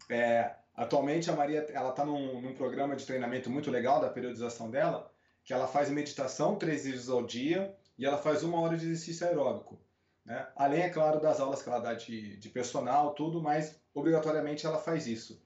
É, 0.09 0.55
atualmente 0.73 1.29
a 1.29 1.35
Maria 1.35 1.67
ela 1.73 1.91
está 1.91 2.05
num, 2.05 2.41
num 2.41 2.55
programa 2.55 2.95
de 2.95 3.05
treinamento 3.05 3.51
muito 3.51 3.73
legal 3.73 4.01
da 4.01 4.09
periodização 4.09 4.71
dela, 4.71 5.13
que 5.45 5.53
ela 5.53 5.67
faz 5.67 5.91
meditação 5.91 6.55
três 6.55 6.85
vezes 6.85 7.09
ao 7.09 7.25
dia 7.25 7.77
e 7.99 8.07
ela 8.07 8.19
faz 8.19 8.45
uma 8.45 8.61
hora 8.61 8.77
de 8.77 8.85
exercício 8.85 9.27
aeróbico. 9.27 9.83
Né? 10.25 10.47
Além, 10.57 10.83
é 10.83 10.89
claro, 10.89 11.21
das 11.21 11.41
aulas 11.41 11.63
que 11.63 11.69
ela 11.69 11.81
dá 11.81 11.95
de, 11.95 12.37
de 12.37 12.49
personal, 12.49 13.15
tudo, 13.15 13.43
mas 13.43 13.79
obrigatoriamente 13.93 14.67
ela 14.67 14.79
faz 14.79 15.07
isso. 15.07 15.43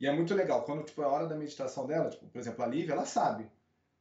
E 0.00 0.06
é 0.06 0.12
muito 0.12 0.34
legal, 0.34 0.64
quando 0.64 0.84
tipo, 0.84 1.02
é 1.02 1.04
a 1.04 1.08
hora 1.08 1.26
da 1.26 1.34
meditação 1.34 1.86
dela, 1.86 2.10
tipo, 2.10 2.26
por 2.26 2.38
exemplo, 2.38 2.62
a 2.62 2.66
Lívia, 2.66 2.92
ela 2.92 3.04
sabe. 3.04 3.50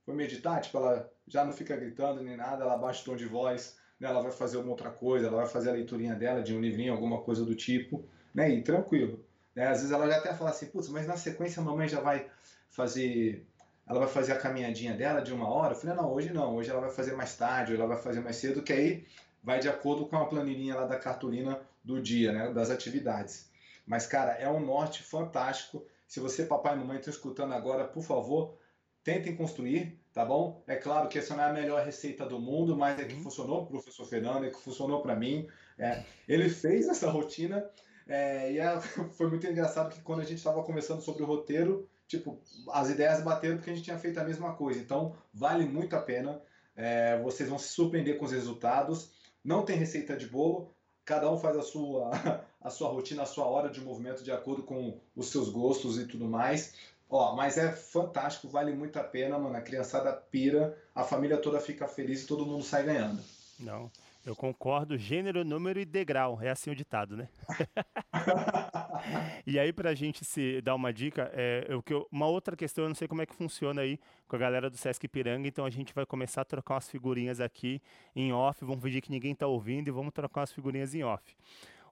Foi 0.06 0.14
meditar, 0.14 0.62
tipo, 0.62 0.78
ela 0.78 1.12
já 1.28 1.44
não 1.44 1.52
fica 1.52 1.76
gritando 1.76 2.22
nem 2.22 2.38
nada, 2.38 2.64
ela 2.64 2.78
baixa 2.78 3.02
o 3.02 3.06
tom 3.06 3.16
de 3.16 3.26
voz, 3.26 3.78
né? 4.00 4.08
ela 4.08 4.22
vai 4.22 4.32
fazer 4.32 4.58
alguma 4.58 4.74
outra 4.74 4.92
coisa, 4.92 5.28
ela 5.28 5.38
vai 5.38 5.48
fazer 5.48 5.70
a 5.70 5.74
leiturinha 5.74 6.14
dela 6.14 6.44
de 6.44 6.56
um 6.56 6.62
livrinho, 6.62 6.94
alguma 6.94 7.22
coisa 7.22 7.44
do 7.44 7.56
tipo, 7.56 8.08
né? 8.34 8.50
E 8.50 8.62
tranquilo. 8.62 9.26
Né? 9.56 9.68
Às 9.68 9.80
vezes 9.80 9.92
ela 9.92 10.08
já 10.08 10.18
até 10.18 10.34
fala 10.34 10.52
assim, 10.52 10.68
putz, 10.68 10.88
mas 10.90 11.08
na 11.08 11.18
sequência 11.18 11.62
a 11.62 11.66
mamãe 11.66 11.88
já 11.88 12.00
vai 12.00 12.30
fazer 12.70 13.46
ela 13.90 14.00
vai 14.00 14.10
fazer 14.10 14.34
a 14.34 14.38
caminhadinha 14.38 14.94
dela 14.94 15.22
de 15.22 15.34
uma 15.34 15.48
hora. 15.48 15.74
Eu 15.74 15.80
falei, 15.80 15.96
não, 15.96 16.12
hoje 16.12 16.34
não, 16.34 16.56
hoje 16.56 16.70
ela 16.70 16.82
vai 16.82 16.90
fazer 16.90 17.16
mais 17.16 17.36
tarde, 17.38 17.74
ela 17.74 17.88
vai 17.88 17.98
fazer 17.98 18.20
mais 18.20 18.36
cedo, 18.36 18.62
que 18.62 18.74
aí 18.74 19.08
vai 19.48 19.62
de 19.62 19.70
acordo 19.70 20.06
com 20.06 20.18
a 20.18 20.26
planilhinha 20.26 20.76
lá 20.76 20.86
da 20.86 21.00
cartolina 21.00 21.58
do 21.82 22.02
dia, 22.02 22.34
né, 22.34 22.52
das 22.52 22.70
atividades. 22.70 23.50
Mas, 23.86 24.06
cara, 24.06 24.34
é 24.34 24.50
um 24.50 24.60
norte 24.60 25.02
fantástico. 25.02 25.86
Se 26.06 26.20
você, 26.20 26.46
papai 26.46 26.76
e 26.76 26.78
mamãe, 26.78 26.98
estão 26.98 27.14
escutando 27.14 27.54
agora, 27.54 27.86
por 27.86 28.04
favor, 28.04 28.58
tentem 29.06 29.38
construir, 29.38 29.98
tá 30.14 30.26
bom? 30.26 30.62
É 30.68 30.76
claro 30.76 31.08
que 31.08 31.18
essa 31.18 31.34
não 31.34 31.46
é 31.46 31.48
a 31.48 31.54
melhor 31.54 31.82
receita 31.86 32.26
do 32.26 32.42
mundo, 32.42 32.76
mas 32.76 33.00
é 33.00 33.06
que 33.06 33.16
uhum. 33.16 33.24
funcionou 33.24 33.66
para 33.66 33.68
o 33.68 33.72
professor 33.72 34.06
Fernando, 34.06 34.44
é 34.44 34.50
que 34.50 34.60
funcionou 34.60 35.02
para 35.02 35.16
mim. 35.16 35.48
É, 35.80 36.04
ele 36.28 36.50
fez 36.50 36.90
essa 36.90 37.10
rotina 37.10 37.66
é, 38.06 38.52
e 38.52 38.60
é, 38.60 38.82
foi 39.16 39.30
muito 39.30 39.48
engraçado 39.48 39.94
que 39.94 40.02
quando 40.02 40.20
a 40.20 40.26
gente 40.26 40.40
estava 40.40 40.62
conversando 40.62 41.02
sobre 41.02 41.24
o 41.24 41.26
roteiro, 41.26 41.88
tipo, 42.06 42.38
as 42.70 42.90
ideias 42.90 43.24
bateram 43.24 43.56
porque 43.56 43.70
a 43.70 43.74
gente 43.74 43.86
tinha 43.86 43.98
feito 43.98 44.20
a 44.20 44.26
mesma 44.26 44.56
coisa. 44.56 44.78
Então, 44.78 45.16
vale 45.34 45.64
muito 45.64 45.96
a 45.96 46.02
pena. 46.02 46.42
É, 46.76 47.18
vocês 47.22 47.48
vão 47.48 47.58
se 47.58 47.70
surpreender 47.70 48.18
com 48.18 48.26
os 48.26 48.34
resultados. 48.34 49.16
Não 49.48 49.64
tem 49.64 49.78
receita 49.78 50.18
de 50.18 50.28
bolo, 50.28 50.70
cada 51.06 51.32
um 51.32 51.38
faz 51.40 51.56
a 51.56 51.62
sua, 51.62 52.12
a 52.60 52.70
sua 52.70 52.90
rotina, 52.90 53.24
a 53.24 53.26
sua 53.26 53.46
hora 53.46 53.70
de 53.70 53.80
movimento 53.80 54.22
de 54.22 54.30
acordo 54.30 54.62
com 54.62 55.00
os 55.16 55.30
seus 55.30 55.48
gostos 55.48 55.98
e 55.98 56.06
tudo 56.06 56.28
mais. 56.28 56.74
Ó, 57.10 57.34
mas 57.34 57.58
é 57.58 57.72
fantástico, 57.72 58.50
vale 58.50 58.74
muito 58.74 59.00
a 59.00 59.04
pena, 59.06 59.40
mano. 59.40 59.56
A 59.56 59.62
criançada 59.62 60.12
pira, 60.12 60.78
a 60.94 61.06
família 61.06 61.38
toda 61.38 61.62
fica 61.62 61.88
feliz 61.88 62.24
e 62.24 62.28
todo 62.28 62.46
mundo 62.46 62.62
sai 62.62 62.84
ganhando. 62.84 63.24
Não. 63.58 63.90
Eu 64.28 64.36
concordo, 64.36 64.98
gênero, 64.98 65.46
número 65.46 65.80
e 65.80 65.86
degrau. 65.86 66.38
É 66.42 66.50
assim 66.50 66.70
o 66.70 66.76
ditado, 66.76 67.16
né? 67.16 67.30
e 69.48 69.58
aí, 69.58 69.72
para 69.72 69.92
a 69.92 69.96
gente 69.96 70.26
se 70.26 70.60
dar 70.60 70.76
uma 70.76 70.92
dica, 70.92 71.32
é, 71.34 71.66
eu, 71.70 71.82
que 71.82 71.94
eu, 71.94 72.06
uma 72.12 72.28
outra 72.28 72.54
questão, 72.54 72.84
eu 72.84 72.90
não 72.90 72.94
sei 72.94 73.08
como 73.08 73.22
é 73.22 73.26
que 73.26 73.34
funciona 73.34 73.84
aí 73.84 73.98
com 74.28 74.36
a 74.36 74.40
galera 74.40 74.70
do 74.70 74.76
Sesc 74.76 75.08
Piranga, 75.08 75.48
então 75.48 75.64
a 75.64 75.70
gente 75.70 75.94
vai 75.94 76.06
começar 76.06 76.42
a 76.42 76.44
trocar 76.44 76.74
umas 76.74 76.90
figurinhas 76.90 77.40
aqui 77.40 77.82
em 78.14 78.34
off, 78.34 78.66
vamos 78.66 78.84
fingir 78.84 79.02
que 79.02 79.12
ninguém 79.12 79.32
está 79.32 79.48
ouvindo 79.48 79.88
e 79.88 79.92
vamos 79.92 80.12
trocar 80.12 80.42
umas 80.42 80.52
figurinhas 80.52 80.94
em 80.94 81.06
off. 81.06 81.24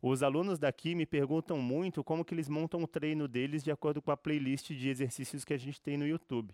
Os 0.01 0.21
alunos 0.21 0.59
daqui 0.59 0.93
me 0.93 1.05
perguntam 1.05 1.57
muito 1.57 2.03
como 2.03 2.25
que 2.25 2.33
eles 2.33 2.49
montam 2.49 2.83
o 2.83 2.87
treino 2.87 3.29
deles 3.29 3.63
de 3.63 3.71
acordo 3.71 4.01
com 4.01 4.11
a 4.11 4.17
playlist 4.17 4.73
de 4.73 4.89
exercícios 4.89 5.45
que 5.45 5.53
a 5.53 5.57
gente 5.57 5.81
tem 5.81 5.95
no 5.95 6.05
YouTube. 6.05 6.53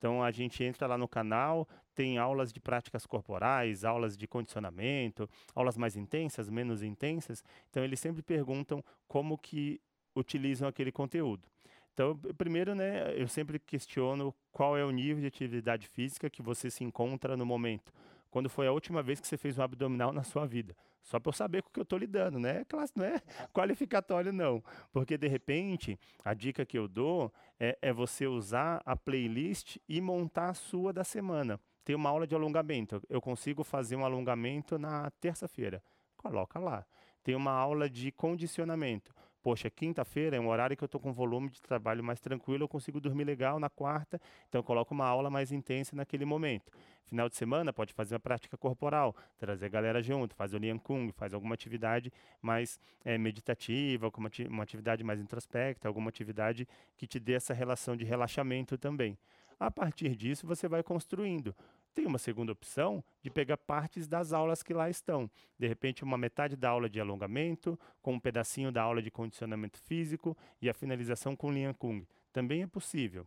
Então 0.00 0.22
a 0.22 0.30
gente 0.30 0.64
entra 0.64 0.86
lá 0.86 0.96
no 0.96 1.06
canal, 1.06 1.68
tem 1.94 2.16
aulas 2.16 2.50
de 2.50 2.58
práticas 2.58 3.04
corporais, 3.04 3.84
aulas 3.84 4.16
de 4.16 4.26
condicionamento, 4.26 5.28
aulas 5.54 5.76
mais 5.76 5.94
intensas, 5.94 6.48
menos 6.48 6.82
intensas. 6.82 7.44
Então 7.68 7.84
eles 7.84 8.00
sempre 8.00 8.22
perguntam 8.22 8.82
como 9.06 9.36
que 9.36 9.78
utilizam 10.16 10.66
aquele 10.66 10.90
conteúdo. 10.90 11.46
Então, 11.92 12.18
primeiro, 12.38 12.74
né, 12.74 13.12
eu 13.14 13.28
sempre 13.28 13.58
questiono 13.58 14.34
qual 14.50 14.74
é 14.74 14.82
o 14.82 14.90
nível 14.90 15.20
de 15.20 15.26
atividade 15.26 15.86
física 15.86 16.30
que 16.30 16.40
você 16.40 16.70
se 16.70 16.82
encontra 16.82 17.36
no 17.36 17.44
momento 17.44 17.92
quando 18.30 18.48
foi 18.48 18.66
a 18.66 18.72
última 18.72 19.02
vez 19.02 19.20
que 19.20 19.26
você 19.26 19.36
fez 19.36 19.58
um 19.58 19.62
abdominal 19.62 20.12
na 20.12 20.22
sua 20.22 20.46
vida. 20.46 20.74
Só 21.02 21.18
para 21.18 21.30
eu 21.30 21.32
saber 21.34 21.62
com 21.62 21.68
o 21.68 21.72
que 21.72 21.80
eu 21.80 21.84
estou 21.84 21.98
lidando, 21.98 22.38
né? 22.38 22.64
Classe 22.64 22.92
não 22.96 23.04
é 23.04 23.20
qualificatório, 23.52 24.32
não. 24.32 24.62
Porque, 24.92 25.16
de 25.16 25.28
repente, 25.28 25.98
a 26.24 26.34
dica 26.34 26.64
que 26.64 26.78
eu 26.78 26.86
dou 26.86 27.32
é, 27.58 27.78
é 27.80 27.92
você 27.92 28.26
usar 28.26 28.82
a 28.84 28.96
playlist 28.96 29.76
e 29.88 30.00
montar 30.00 30.50
a 30.50 30.54
sua 30.54 30.92
da 30.92 31.04
semana. 31.04 31.58
Tem 31.84 31.96
uma 31.96 32.10
aula 32.10 32.26
de 32.26 32.34
alongamento. 32.34 33.02
Eu 33.08 33.20
consigo 33.20 33.64
fazer 33.64 33.96
um 33.96 34.04
alongamento 34.04 34.78
na 34.78 35.10
terça-feira. 35.20 35.82
Coloca 36.16 36.58
lá. 36.58 36.84
Tem 37.22 37.34
uma 37.34 37.52
aula 37.52 37.88
de 37.88 38.12
condicionamento 38.12 39.14
poxa, 39.42 39.70
quinta-feira 39.70 40.36
é 40.36 40.40
um 40.40 40.48
horário 40.48 40.76
que 40.76 40.84
eu 40.84 40.86
estou 40.86 41.00
com 41.00 41.12
volume 41.12 41.50
de 41.50 41.60
trabalho 41.60 42.02
mais 42.02 42.20
tranquilo, 42.20 42.64
eu 42.64 42.68
consigo 42.68 43.00
dormir 43.00 43.24
legal 43.24 43.58
na 43.58 43.68
quarta, 43.68 44.20
então 44.48 44.58
eu 44.58 44.64
coloco 44.64 44.94
uma 44.94 45.06
aula 45.06 45.30
mais 45.30 45.52
intensa 45.52 45.96
naquele 45.96 46.24
momento. 46.24 46.72
Final 47.06 47.28
de 47.28 47.36
semana 47.36 47.72
pode 47.72 47.92
fazer 47.92 48.14
uma 48.14 48.20
prática 48.20 48.56
corporal, 48.56 49.16
trazer 49.36 49.66
a 49.66 49.68
galera 49.68 50.00
junto, 50.00 50.34
faz 50.34 50.54
o 50.54 50.58
Lian 50.58 50.78
Kung, 50.78 51.10
faz 51.12 51.34
alguma 51.34 51.54
atividade 51.54 52.12
mais 52.40 52.78
é, 53.04 53.18
meditativa, 53.18 54.10
uma, 54.16 54.30
uma 54.48 54.62
atividade 54.62 55.02
mais 55.02 55.20
introspecta, 55.20 55.88
alguma 55.88 56.08
atividade 56.08 56.68
que 56.96 57.06
te 57.06 57.18
dê 57.18 57.32
essa 57.32 57.52
relação 57.52 57.96
de 57.96 58.04
relaxamento 58.04 58.78
também. 58.78 59.18
A 59.58 59.70
partir 59.70 60.16
disso, 60.16 60.46
você 60.46 60.68
vai 60.68 60.82
construindo. 60.82 61.54
Tem 61.94 62.06
uma 62.06 62.18
segunda 62.18 62.52
opção 62.52 63.02
de 63.22 63.30
pegar 63.30 63.56
partes 63.56 64.06
das 64.06 64.32
aulas 64.32 64.62
que 64.62 64.72
lá 64.72 64.88
estão. 64.88 65.30
De 65.58 65.66
repente, 65.66 66.04
uma 66.04 66.16
metade 66.16 66.56
da 66.56 66.70
aula 66.70 66.88
de 66.88 67.00
alongamento, 67.00 67.78
com 68.00 68.14
um 68.14 68.20
pedacinho 68.20 68.70
da 68.70 68.82
aula 68.82 69.02
de 69.02 69.10
condicionamento 69.10 69.78
físico 69.78 70.36
e 70.62 70.68
a 70.68 70.74
finalização 70.74 71.34
com 71.34 71.50
linha 71.50 71.74
Kung. 71.74 72.06
Também 72.32 72.62
é 72.62 72.66
possível. 72.66 73.26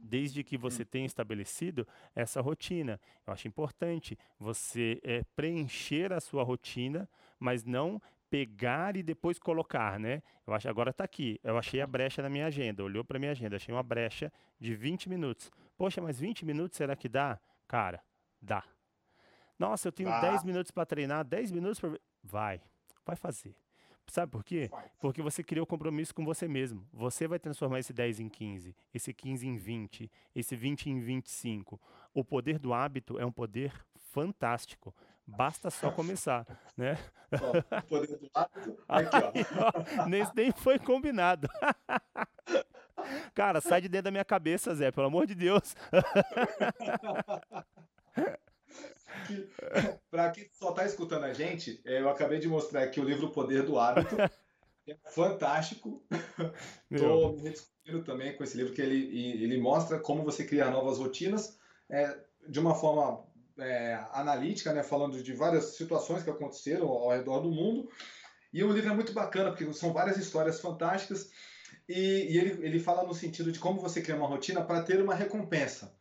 Desde 0.00 0.42
que 0.44 0.56
você 0.56 0.84
tenha 0.84 1.06
estabelecido 1.06 1.86
essa 2.14 2.40
rotina. 2.40 3.00
Eu 3.26 3.32
acho 3.32 3.48
importante 3.48 4.16
você 4.38 5.00
é, 5.02 5.24
preencher 5.36 6.12
a 6.12 6.20
sua 6.20 6.44
rotina, 6.44 7.08
mas 7.38 7.64
não 7.64 8.00
pegar 8.30 8.96
e 8.96 9.02
depois 9.02 9.38
colocar, 9.38 9.98
né? 9.98 10.22
Eu 10.46 10.54
acho 10.54 10.68
agora 10.68 10.90
está 10.90 11.04
aqui. 11.04 11.40
Eu 11.42 11.58
achei 11.58 11.80
a 11.80 11.86
brecha 11.86 12.22
na 12.22 12.28
minha 12.28 12.46
agenda. 12.46 12.84
Olhou 12.84 13.04
para 13.04 13.18
minha 13.18 13.32
agenda, 13.32 13.56
achei 13.56 13.74
uma 13.74 13.82
brecha 13.82 14.32
de 14.60 14.74
20 14.74 15.08
minutos. 15.08 15.50
Poxa, 15.76 16.00
mas 16.00 16.18
20 16.18 16.44
minutos 16.44 16.76
será 16.76 16.94
que 16.96 17.08
dá? 17.08 17.38
Cara, 17.68 18.02
dá. 18.40 18.64
Nossa, 19.58 19.88
eu 19.88 19.92
tenho 19.92 20.08
ah. 20.08 20.20
10 20.20 20.42
minutos 20.42 20.70
para 20.70 20.86
treinar, 20.86 21.24
10 21.24 21.52
minutos 21.52 21.78
para. 21.78 22.00
Vai, 22.24 22.60
vai 23.04 23.14
fazer. 23.14 23.54
Sabe 24.06 24.32
por 24.32 24.42
quê? 24.42 24.70
Porque 24.98 25.20
você 25.20 25.44
criou 25.44 25.66
compromisso 25.66 26.14
com 26.14 26.24
você 26.24 26.48
mesmo. 26.48 26.88
Você 26.92 27.28
vai 27.28 27.38
transformar 27.38 27.78
esse 27.78 27.92
10 27.92 28.20
em 28.20 28.28
15, 28.28 28.74
esse 28.94 29.12
15 29.12 29.46
em 29.46 29.56
20, 29.56 30.10
esse 30.34 30.56
20 30.56 30.88
em 30.88 30.98
25. 30.98 31.78
O 32.14 32.24
poder 32.24 32.58
do 32.58 32.72
hábito 32.72 33.18
é 33.18 33.26
um 33.26 33.32
poder 33.32 33.72
fantástico. 33.96 34.94
Basta 35.28 35.70
só 35.70 35.90
começar, 35.90 36.46
né? 36.74 36.96
Ó, 37.32 37.58
o 37.78 37.82
poder 37.82 38.16
do 38.16 38.30
hábito. 38.32 38.82
Aqui, 38.88 39.46
ó. 40.00 40.06
nem, 40.08 40.26
nem 40.34 40.50
foi 40.50 40.78
combinado. 40.78 41.46
Cara, 43.34 43.60
sai 43.60 43.82
de 43.82 43.88
dentro 43.90 44.04
da 44.04 44.10
minha 44.10 44.24
cabeça, 44.24 44.74
Zé, 44.74 44.90
pelo 44.90 45.08
amor 45.08 45.26
de 45.26 45.34
Deus. 45.34 45.76
Para 50.10 50.30
quem 50.30 50.48
só 50.52 50.70
está 50.70 50.86
escutando 50.86 51.24
a 51.24 51.34
gente, 51.34 51.78
é, 51.84 52.00
eu 52.00 52.08
acabei 52.08 52.38
de 52.38 52.48
mostrar 52.48 52.82
aqui 52.82 52.98
o 52.98 53.04
livro 53.04 53.30
Poder 53.30 53.64
do 53.64 53.78
Hábito. 53.78 54.16
É 54.86 54.96
fantástico. 55.10 56.02
Estou 56.90 57.34
me 57.34 57.42
redescobrindo 57.42 58.02
também 58.02 58.34
com 58.34 58.42
esse 58.42 58.56
livro, 58.56 58.72
que 58.72 58.80
ele, 58.80 59.44
ele 59.44 59.60
mostra 59.60 60.00
como 60.00 60.24
você 60.24 60.46
criar 60.46 60.70
novas 60.70 60.96
rotinas 60.98 61.58
é, 61.90 62.18
de 62.48 62.58
uma 62.58 62.74
forma 62.74 63.27
é, 63.58 64.00
analítica, 64.12 64.72
né, 64.72 64.82
falando 64.82 65.22
de 65.22 65.32
várias 65.32 65.76
situações 65.76 66.22
que 66.22 66.30
aconteceram 66.30 66.88
ao 66.88 67.10
redor 67.10 67.40
do 67.40 67.50
mundo. 67.50 67.88
E 68.52 68.62
o 68.64 68.72
livro 68.72 68.90
é 68.90 68.94
muito 68.94 69.12
bacana, 69.12 69.50
porque 69.50 69.70
são 69.72 69.92
várias 69.92 70.16
histórias 70.16 70.60
fantásticas 70.60 71.30
e, 71.88 72.32
e 72.32 72.38
ele, 72.38 72.66
ele 72.66 72.78
fala 72.78 73.02
no 73.02 73.14
sentido 73.14 73.52
de 73.52 73.58
como 73.58 73.80
você 73.80 74.00
cria 74.00 74.16
uma 74.16 74.26
rotina 74.26 74.62
para 74.62 74.82
ter 74.82 75.00
uma 75.02 75.14
recompensa. 75.14 75.94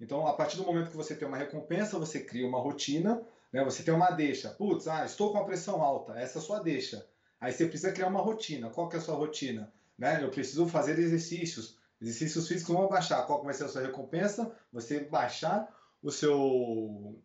Então, 0.00 0.26
a 0.26 0.32
partir 0.32 0.56
do 0.56 0.64
momento 0.64 0.90
que 0.90 0.96
você 0.96 1.14
tem 1.14 1.26
uma 1.26 1.36
recompensa, 1.36 1.98
você 1.98 2.20
cria 2.20 2.46
uma 2.46 2.58
rotina, 2.58 3.22
né? 3.52 3.64
você 3.64 3.82
tem 3.82 3.94
uma 3.94 4.10
deixa. 4.10 4.50
Putz, 4.50 4.88
ah, 4.88 5.04
estou 5.04 5.32
com 5.32 5.38
a 5.38 5.44
pressão 5.44 5.80
alta, 5.82 6.18
essa 6.18 6.38
é 6.38 6.42
a 6.42 6.44
sua 6.44 6.58
deixa. 6.60 7.06
Aí 7.40 7.52
você 7.52 7.66
precisa 7.66 7.92
criar 7.92 8.08
uma 8.08 8.20
rotina. 8.20 8.70
Qual 8.70 8.88
que 8.88 8.96
é 8.96 8.98
a 8.98 9.02
sua 9.02 9.14
rotina? 9.14 9.72
Né? 9.98 10.22
Eu 10.22 10.30
preciso 10.30 10.66
fazer 10.66 10.98
exercícios. 10.98 11.78
Exercícios 12.00 12.48
físicos 12.48 12.74
vão 12.74 12.88
baixar. 12.88 13.22
Qual 13.26 13.42
vai 13.42 13.54
ser 13.54 13.64
a 13.64 13.68
sua 13.68 13.82
recompensa? 13.82 14.54
Você 14.72 15.00
baixar 15.00 15.68
o 16.04 16.10
seu 16.12 17.18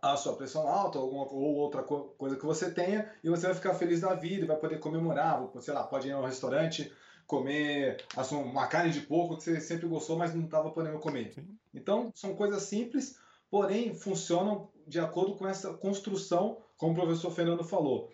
a 0.00 0.16
sua 0.16 0.36
pressão 0.36 0.68
alta 0.68 0.98
ou, 0.98 1.12
ou 1.12 1.56
outra 1.56 1.82
co 1.82 2.14
coisa 2.16 2.36
que 2.36 2.46
você 2.46 2.70
tenha 2.70 3.10
e 3.22 3.28
você 3.28 3.46
vai 3.46 3.54
ficar 3.54 3.74
feliz 3.74 4.00
da 4.00 4.14
vida 4.14 4.46
vai 4.46 4.56
poder 4.56 4.78
comemorar, 4.78 5.42
sei 5.60 5.74
lá, 5.74 5.82
pode 5.82 6.08
ir 6.08 6.12
ao 6.12 6.24
restaurante, 6.24 6.92
comer 7.26 8.04
assim, 8.16 8.36
uma 8.36 8.68
carne 8.68 8.92
de 8.92 9.00
porco 9.00 9.36
que 9.36 9.42
você 9.42 9.60
sempre 9.60 9.88
gostou, 9.88 10.16
mas 10.16 10.32
não 10.34 10.44
estava 10.44 10.70
podendo 10.70 11.00
comer. 11.00 11.32
Sim. 11.34 11.58
Então, 11.74 12.12
são 12.14 12.36
coisas 12.36 12.62
simples, 12.62 13.18
porém 13.50 13.94
funcionam 13.94 14.70
de 14.86 15.00
acordo 15.00 15.34
com 15.34 15.48
essa 15.48 15.74
construção, 15.74 16.58
como 16.76 16.92
o 16.92 16.96
professor 16.96 17.32
Fernando 17.32 17.64
falou. 17.64 18.10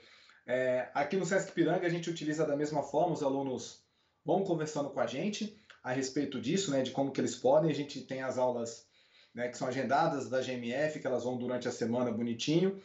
É, 0.47 0.89
aqui 0.95 1.17
no 1.17 1.27
Sesc 1.27 1.53
Piranga 1.53 1.87
a 1.87 1.91
gente 1.91 2.09
utiliza 2.09 2.47
da 2.47 2.57
mesma 2.57 2.83
forma, 2.83 3.13
os 3.13 3.23
alunos 3.23 3.85
vão 4.25 4.43
conversando 4.43 4.89
com 4.89 5.01
a 5.01 5.07
gente 5.07 5.55
a 5.85 5.93
respeito 5.93 6.41
disso, 6.41 6.71
né, 6.71 6.83
de 6.83 6.93
como 6.93 7.11
que 7.11 7.21
eles 7.21 7.35
podem. 7.35 7.71
A 7.71 7.75
gente 7.75 8.01
tem 8.01 8.23
as 8.23 8.39
aulas 8.39 8.87
né, 9.35 9.49
que 9.49 9.57
são 9.57 9.69
agendadas 9.69 10.29
da 10.29 10.41
GMF, 10.41 11.01
que 11.01 11.07
elas 11.07 11.25
vão 11.25 11.37
durante 11.37 11.69
a 11.69 11.73
semana 11.73 12.11
bonitinho. 12.11 12.81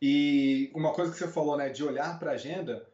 E 0.00 0.70
uma 0.74 0.92
coisa 0.92 1.12
que 1.12 1.18
você 1.18 1.28
falou, 1.28 1.56
né, 1.56 1.68
de 1.68 1.84
olhar 1.84 2.18
para 2.18 2.32
a 2.32 2.34
agenda, 2.34 2.86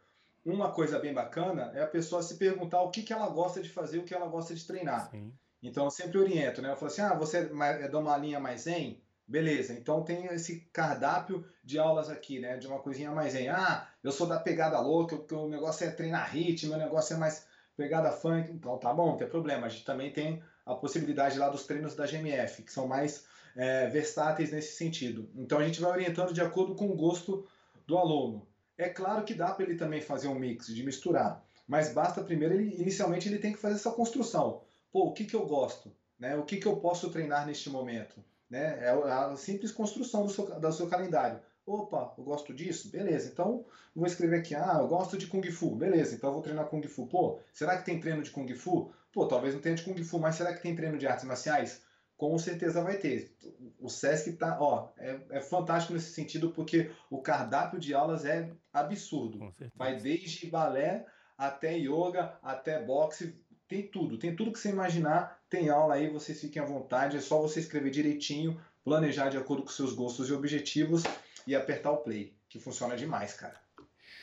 uma 0.44 0.70
coisa 0.70 0.98
bem 0.98 1.12
bacana 1.12 1.72
é 1.74 1.82
a 1.82 1.86
pessoa 1.86 2.22
se 2.22 2.36
perguntar 2.36 2.82
o 2.82 2.90
que, 2.90 3.02
que 3.02 3.12
ela 3.12 3.28
gosta 3.28 3.62
de 3.62 3.68
fazer, 3.68 3.98
o 3.98 4.04
que 4.04 4.14
ela 4.14 4.26
gosta 4.26 4.54
de 4.54 4.66
treinar. 4.66 5.10
Sim. 5.10 5.32
Então 5.62 5.84
eu 5.84 5.90
sempre 5.90 6.18
oriento, 6.18 6.62
né? 6.62 6.70
Eu 6.70 6.76
falo 6.76 6.90
assim: 6.90 7.02
ah, 7.02 7.14
você 7.14 7.38
é, 7.38 7.88
de 7.88 7.96
uma 7.96 8.16
linha 8.16 8.38
mais 8.38 8.62
zen? 8.62 9.02
Beleza, 9.26 9.74
então 9.74 10.02
tem 10.02 10.24
esse 10.26 10.60
cardápio 10.72 11.44
de 11.62 11.78
aulas 11.78 12.08
aqui, 12.08 12.38
né? 12.38 12.56
De 12.56 12.66
uma 12.66 12.78
coisinha 12.78 13.10
mais 13.10 13.32
zen. 13.32 13.48
Ah, 13.48 13.86
eu 14.02 14.10
sou 14.10 14.26
da 14.26 14.38
pegada 14.38 14.80
louca, 14.80 15.16
o, 15.16 15.44
o 15.44 15.48
negócio 15.48 15.86
é 15.86 15.90
treinar 15.90 16.30
ritmo, 16.30 16.74
o 16.74 16.78
negócio 16.78 17.14
é 17.14 17.18
mais 17.18 17.46
pegada 17.76 18.10
funk. 18.10 18.50
Então 18.50 18.78
tá 18.78 18.92
bom, 18.94 19.10
não 19.10 19.16
tem 19.16 19.28
problema. 19.28 19.66
A 19.66 19.68
gente 19.68 19.84
também 19.84 20.12
tem 20.12 20.42
a 20.68 20.74
possibilidade 20.74 21.38
lá 21.38 21.48
dos 21.48 21.64
treinos 21.64 21.96
da 21.96 22.06
GMF, 22.06 22.62
que 22.62 22.72
são 22.72 22.86
mais 22.86 23.24
é, 23.56 23.86
versáteis 23.88 24.52
nesse 24.52 24.76
sentido. 24.76 25.28
Então 25.34 25.58
a 25.58 25.66
gente 25.66 25.80
vai 25.80 25.90
orientando 25.90 26.32
de 26.32 26.42
acordo 26.42 26.74
com 26.74 26.90
o 26.90 26.94
gosto 26.94 27.46
do 27.86 27.96
aluno. 27.96 28.46
É 28.76 28.88
claro 28.88 29.24
que 29.24 29.32
dá 29.32 29.50
para 29.50 29.64
ele 29.64 29.76
também 29.76 30.02
fazer 30.02 30.28
um 30.28 30.38
mix, 30.38 30.66
de 30.66 30.84
misturar, 30.84 31.42
mas 31.66 31.92
basta 31.92 32.22
primeiro, 32.22 32.54
ele, 32.54 32.76
inicialmente, 32.80 33.28
ele 33.28 33.38
tem 33.38 33.52
que 33.52 33.58
fazer 33.58 33.76
essa 33.76 33.90
construção. 33.90 34.60
Pô, 34.92 35.06
o 35.06 35.12
que, 35.12 35.24
que 35.24 35.34
eu 35.34 35.46
gosto? 35.46 35.90
Né? 36.18 36.36
O 36.36 36.44
que, 36.44 36.58
que 36.58 36.66
eu 36.66 36.76
posso 36.76 37.10
treinar 37.10 37.46
neste 37.46 37.70
momento? 37.70 38.22
Né? 38.48 38.78
É 38.80 38.90
a 38.90 39.34
simples 39.36 39.72
construção 39.72 40.24
do 40.24 40.30
seu, 40.30 40.44
do 40.60 40.72
seu 40.72 40.86
calendário. 40.86 41.40
Opa, 41.66 42.14
eu 42.16 42.24
gosto 42.24 42.54
disso? 42.54 42.90
Beleza, 42.90 43.28
então 43.30 43.64
vou 43.94 44.06
escrever 44.06 44.38
aqui, 44.38 44.54
ah, 44.54 44.78
eu 44.80 44.88
gosto 44.88 45.18
de 45.18 45.26
Kung 45.26 45.42
Fu. 45.50 45.74
Beleza, 45.74 46.14
então 46.14 46.30
eu 46.30 46.34
vou 46.34 46.42
treinar 46.42 46.66
Kung 46.66 46.82
Fu. 46.86 47.06
Pô, 47.06 47.38
será 47.52 47.76
que 47.76 47.84
tem 47.84 48.00
treino 48.00 48.22
de 48.22 48.30
Kung 48.30 48.50
Fu? 48.54 48.90
Pô, 49.18 49.26
talvez 49.26 49.52
não 49.52 49.60
tenha 49.60 49.74
de 49.74 49.82
Kung 49.82 50.00
Fu, 50.04 50.20
mas 50.20 50.36
será 50.36 50.54
que 50.54 50.62
tem 50.62 50.76
treino 50.76 50.96
de 50.96 51.04
artes 51.04 51.24
marciais? 51.24 51.82
com 52.16 52.36
certeza 52.36 52.82
vai 52.82 52.98
ter. 52.98 53.32
O 53.80 53.88
SESC 53.88 54.32
tá, 54.32 54.58
ó, 54.60 54.90
é, 54.96 55.20
é, 55.30 55.40
fantástico 55.40 55.94
nesse 55.94 56.12
sentido 56.12 56.50
porque 56.50 56.90
o 57.10 57.22
cardápio 57.22 57.80
de 57.80 57.94
aulas 57.94 58.24
é 58.24 58.50
absurdo. 58.72 59.52
Vai 59.74 59.96
desde 59.96 60.48
balé 60.48 61.04
até 61.36 61.76
yoga, 61.76 62.36
até 62.42 62.80
boxe, 62.80 63.36
tem 63.68 63.86
tudo, 63.86 64.18
tem 64.18 64.34
tudo 64.34 64.52
que 64.52 64.58
você 64.58 64.68
imaginar, 64.68 65.40
tem 65.50 65.68
aula 65.68 65.94
aí, 65.94 66.10
vocês 66.10 66.40
fiquem 66.40 66.62
à 66.62 66.64
vontade, 66.64 67.16
é 67.16 67.20
só 67.20 67.40
você 67.40 67.58
escrever 67.58 67.90
direitinho, 67.90 68.60
planejar 68.84 69.30
de 69.30 69.36
acordo 69.36 69.64
com 69.64 69.68
seus 69.68 69.94
gostos 69.94 70.28
e 70.28 70.32
objetivos 70.32 71.02
e 71.44 71.56
apertar 71.56 71.90
o 71.90 71.98
play, 71.98 72.34
que 72.48 72.58
funciona 72.58 72.96
demais, 72.96 73.34
cara. 73.34 73.60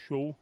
Show. 0.08 0.36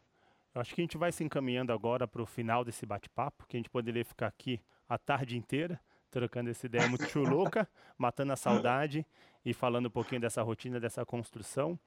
Eu 0.53 0.61
acho 0.61 0.73
que 0.73 0.81
a 0.81 0.83
gente 0.83 0.97
vai 0.97 1.11
se 1.11 1.23
encaminhando 1.23 1.73
agora 1.73 2.07
para 2.07 2.21
o 2.21 2.25
final 2.25 2.63
desse 2.63 2.85
bate-papo, 2.85 3.45
que 3.47 3.57
a 3.57 3.59
gente 3.59 3.69
poderia 3.69 4.05
ficar 4.05 4.27
aqui 4.27 4.61
a 4.87 4.97
tarde 4.97 5.37
inteira 5.37 5.79
trocando 6.11 6.49
essa 6.51 6.67
ideia 6.67 6.87
muito 6.87 7.19
louca, 7.19 7.67
matando 7.97 8.33
a 8.33 8.35
saudade 8.35 9.03
e 9.43 9.51
falando 9.51 9.87
um 9.87 9.89
pouquinho 9.89 10.21
dessa 10.21 10.43
rotina, 10.43 10.79
dessa 10.79 11.03
construção. 11.03 11.79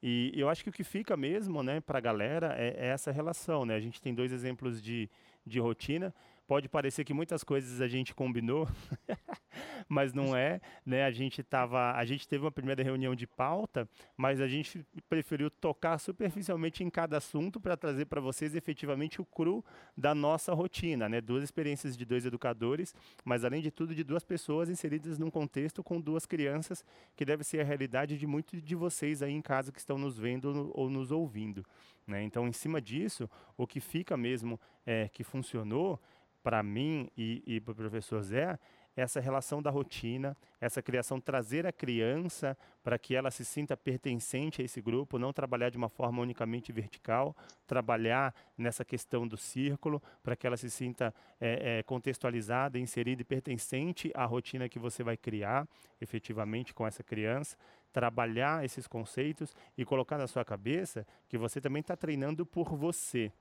E 0.00 0.32
eu 0.34 0.48
acho 0.48 0.62
que 0.62 0.70
o 0.70 0.72
que 0.72 0.84
fica 0.84 1.16
mesmo, 1.16 1.62
né, 1.62 1.80
para 1.80 1.98
a 1.98 2.00
galera 2.00 2.54
é, 2.56 2.68
é, 2.76 2.86
essa 2.88 3.10
relação, 3.10 3.64
né? 3.64 3.74
A 3.74 3.80
gente 3.80 4.00
tem 4.00 4.14
dois 4.14 4.32
exemplos 4.32 4.80
de, 4.80 5.10
de 5.44 5.58
rotina 5.58 6.14
Pode 6.46 6.68
parecer 6.68 7.04
que 7.04 7.14
muitas 7.14 7.42
coisas 7.44 7.80
a 7.80 7.88
gente 7.88 8.14
combinou, 8.14 8.68
mas 9.88 10.12
não 10.12 10.36
é, 10.36 10.60
né? 10.84 11.04
A 11.04 11.10
gente 11.10 11.42
tava, 11.42 11.92
a 11.92 12.04
gente 12.04 12.26
teve 12.26 12.44
uma 12.44 12.50
primeira 12.50 12.82
reunião 12.82 13.14
de 13.14 13.26
pauta, 13.26 13.88
mas 14.16 14.40
a 14.40 14.48
gente 14.48 14.84
preferiu 15.08 15.50
tocar 15.50 15.98
superficialmente 15.98 16.82
em 16.82 16.90
cada 16.90 17.16
assunto 17.16 17.60
para 17.60 17.76
trazer 17.76 18.06
para 18.06 18.20
vocês 18.20 18.54
efetivamente 18.54 19.20
o 19.20 19.24
cru 19.24 19.64
da 19.96 20.14
nossa 20.14 20.52
rotina, 20.52 21.08
né? 21.08 21.20
Duas 21.20 21.44
experiências 21.44 21.96
de 21.96 22.04
dois 22.04 22.24
educadores, 22.24 22.94
mas 23.24 23.44
além 23.44 23.62
de 23.62 23.70
tudo 23.70 23.94
de 23.94 24.04
duas 24.04 24.24
pessoas 24.24 24.68
inseridas 24.68 25.18
num 25.18 25.30
contexto 25.30 25.82
com 25.82 26.00
duas 26.00 26.26
crianças, 26.26 26.84
que 27.16 27.24
deve 27.24 27.44
ser 27.44 27.60
a 27.60 27.64
realidade 27.64 28.18
de 28.18 28.26
muitos 28.26 28.62
de 28.62 28.74
vocês 28.74 29.22
aí 29.22 29.32
em 29.32 29.42
casa 29.42 29.72
que 29.72 29.78
estão 29.78 29.98
nos 29.98 30.18
vendo 30.18 30.70
ou 30.74 30.88
nos 30.88 31.10
ouvindo, 31.10 31.64
né? 32.06 32.22
Então, 32.22 32.46
em 32.46 32.52
cima 32.52 32.80
disso, 32.80 33.28
o 33.56 33.66
que 33.66 33.80
fica 33.80 34.16
mesmo 34.16 34.60
é 34.86 35.08
que 35.08 35.22
funcionou 35.22 36.00
para 36.42 36.62
mim 36.62 37.08
e, 37.16 37.42
e 37.46 37.60
para 37.60 37.72
o 37.72 37.74
professor 37.74 38.20
Zé, 38.22 38.58
essa 38.96 39.20
relação 39.20 39.62
da 39.62 39.70
rotina, 39.70 40.36
essa 40.60 40.82
criação, 40.82 41.20
trazer 41.20 41.66
a 41.66 41.72
criança 41.72 42.56
para 42.82 42.98
que 42.98 43.14
ela 43.14 43.30
se 43.30 43.44
sinta 43.44 43.76
pertencente 43.76 44.60
a 44.60 44.64
esse 44.64 44.80
grupo, 44.80 45.18
não 45.18 45.32
trabalhar 45.32 45.70
de 45.70 45.76
uma 45.76 45.88
forma 45.88 46.22
unicamente 46.22 46.72
vertical, 46.72 47.34
trabalhar 47.66 48.34
nessa 48.56 48.84
questão 48.84 49.26
do 49.26 49.36
círculo, 49.36 50.02
para 50.22 50.36
que 50.36 50.46
ela 50.46 50.56
se 50.56 50.68
sinta 50.68 51.14
é, 51.40 51.78
é, 51.78 51.82
contextualizada, 51.82 52.78
inserida 52.78 53.22
e 53.22 53.24
pertencente 53.24 54.10
à 54.14 54.24
rotina 54.24 54.68
que 54.68 54.78
você 54.78 55.02
vai 55.02 55.16
criar 55.16 55.66
efetivamente 56.00 56.74
com 56.74 56.86
essa 56.86 57.02
criança, 57.02 57.56
trabalhar 57.92 58.64
esses 58.64 58.86
conceitos 58.86 59.54
e 59.76 59.84
colocar 59.84 60.18
na 60.18 60.26
sua 60.26 60.44
cabeça 60.44 61.06
que 61.28 61.38
você 61.38 61.60
também 61.60 61.80
está 61.80 61.96
treinando 61.96 62.44
por 62.44 62.74
você. 62.76 63.32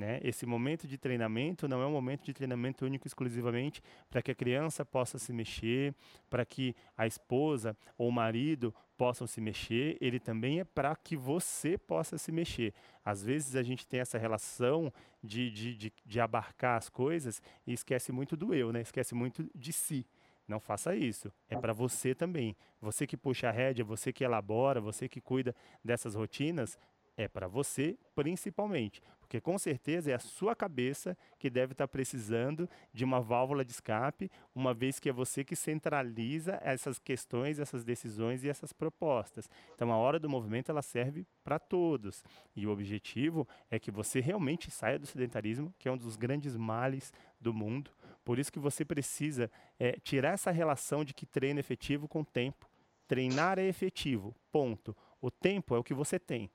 Né? 0.00 0.18
Esse 0.24 0.46
momento 0.46 0.88
de 0.88 0.96
treinamento 0.96 1.68
não 1.68 1.82
é 1.82 1.86
um 1.86 1.92
momento 1.92 2.24
de 2.24 2.32
treinamento 2.32 2.86
único 2.86 3.06
exclusivamente 3.06 3.82
para 4.08 4.22
que 4.22 4.30
a 4.30 4.34
criança 4.34 4.82
possa 4.82 5.18
se 5.18 5.30
mexer, 5.30 5.94
para 6.30 6.42
que 6.42 6.74
a 6.96 7.06
esposa 7.06 7.76
ou 7.98 8.08
o 8.08 8.12
marido 8.12 8.74
possam 8.96 9.26
se 9.26 9.42
mexer, 9.42 9.98
ele 10.00 10.18
também 10.18 10.60
é 10.60 10.64
para 10.64 10.96
que 10.96 11.18
você 11.18 11.76
possa 11.76 12.16
se 12.16 12.32
mexer. 12.32 12.72
Às 13.04 13.22
vezes 13.22 13.54
a 13.54 13.62
gente 13.62 13.86
tem 13.86 14.00
essa 14.00 14.16
relação 14.16 14.90
de, 15.22 15.50
de, 15.50 15.76
de, 15.76 15.92
de 16.02 16.18
abarcar 16.18 16.78
as 16.78 16.88
coisas 16.88 17.42
e 17.66 17.74
esquece 17.74 18.10
muito 18.10 18.38
do 18.38 18.54
eu, 18.54 18.72
né? 18.72 18.80
esquece 18.80 19.14
muito 19.14 19.50
de 19.54 19.70
si. 19.70 20.06
Não 20.48 20.58
faça 20.58 20.96
isso. 20.96 21.30
É 21.46 21.58
para 21.58 21.74
você 21.74 22.14
também. 22.14 22.56
Você 22.80 23.06
que 23.06 23.18
puxa 23.18 23.50
a 23.50 23.52
rédea, 23.52 23.84
você 23.84 24.14
que 24.14 24.24
elabora, 24.24 24.80
você 24.80 25.10
que 25.10 25.20
cuida 25.20 25.54
dessas 25.84 26.14
rotinas, 26.14 26.78
é 27.18 27.28
para 27.28 27.46
você 27.46 27.98
principalmente. 28.14 29.02
Porque 29.30 29.40
com 29.40 29.56
certeza 29.56 30.10
é 30.10 30.14
a 30.14 30.18
sua 30.18 30.56
cabeça 30.56 31.16
que 31.38 31.48
deve 31.48 31.70
estar 31.70 31.86
tá 31.86 31.88
precisando 31.88 32.68
de 32.92 33.04
uma 33.04 33.20
válvula 33.20 33.64
de 33.64 33.70
escape, 33.70 34.28
uma 34.52 34.74
vez 34.74 34.98
que 34.98 35.08
é 35.08 35.12
você 35.12 35.44
que 35.44 35.54
centraliza 35.54 36.58
essas 36.64 36.98
questões, 36.98 37.60
essas 37.60 37.84
decisões 37.84 38.42
e 38.42 38.48
essas 38.48 38.72
propostas. 38.72 39.48
Então 39.72 39.92
a 39.92 39.96
hora 39.96 40.18
do 40.18 40.28
movimento 40.28 40.72
ela 40.72 40.82
serve 40.82 41.24
para 41.44 41.60
todos. 41.60 42.24
E 42.56 42.66
o 42.66 42.72
objetivo 42.72 43.46
é 43.70 43.78
que 43.78 43.92
você 43.92 44.18
realmente 44.18 44.68
saia 44.68 44.98
do 44.98 45.06
sedentarismo, 45.06 45.72
que 45.78 45.88
é 45.88 45.92
um 45.92 45.96
dos 45.96 46.16
grandes 46.16 46.56
males 46.56 47.12
do 47.40 47.54
mundo. 47.54 47.92
Por 48.24 48.36
isso 48.36 48.52
que 48.52 48.58
você 48.58 48.84
precisa 48.84 49.48
é, 49.78 49.92
tirar 50.02 50.32
essa 50.32 50.50
relação 50.50 51.04
de 51.04 51.14
que 51.14 51.24
treino 51.24 51.60
é 51.60 51.62
efetivo 51.62 52.08
com 52.08 52.24
tempo. 52.24 52.68
Treinar 53.06 53.60
é 53.60 53.68
efetivo, 53.68 54.34
ponto. 54.50 54.96
O 55.20 55.30
tempo 55.30 55.76
é 55.76 55.78
o 55.78 55.84
que 55.84 55.94
você 55.94 56.18
tem. 56.18 56.50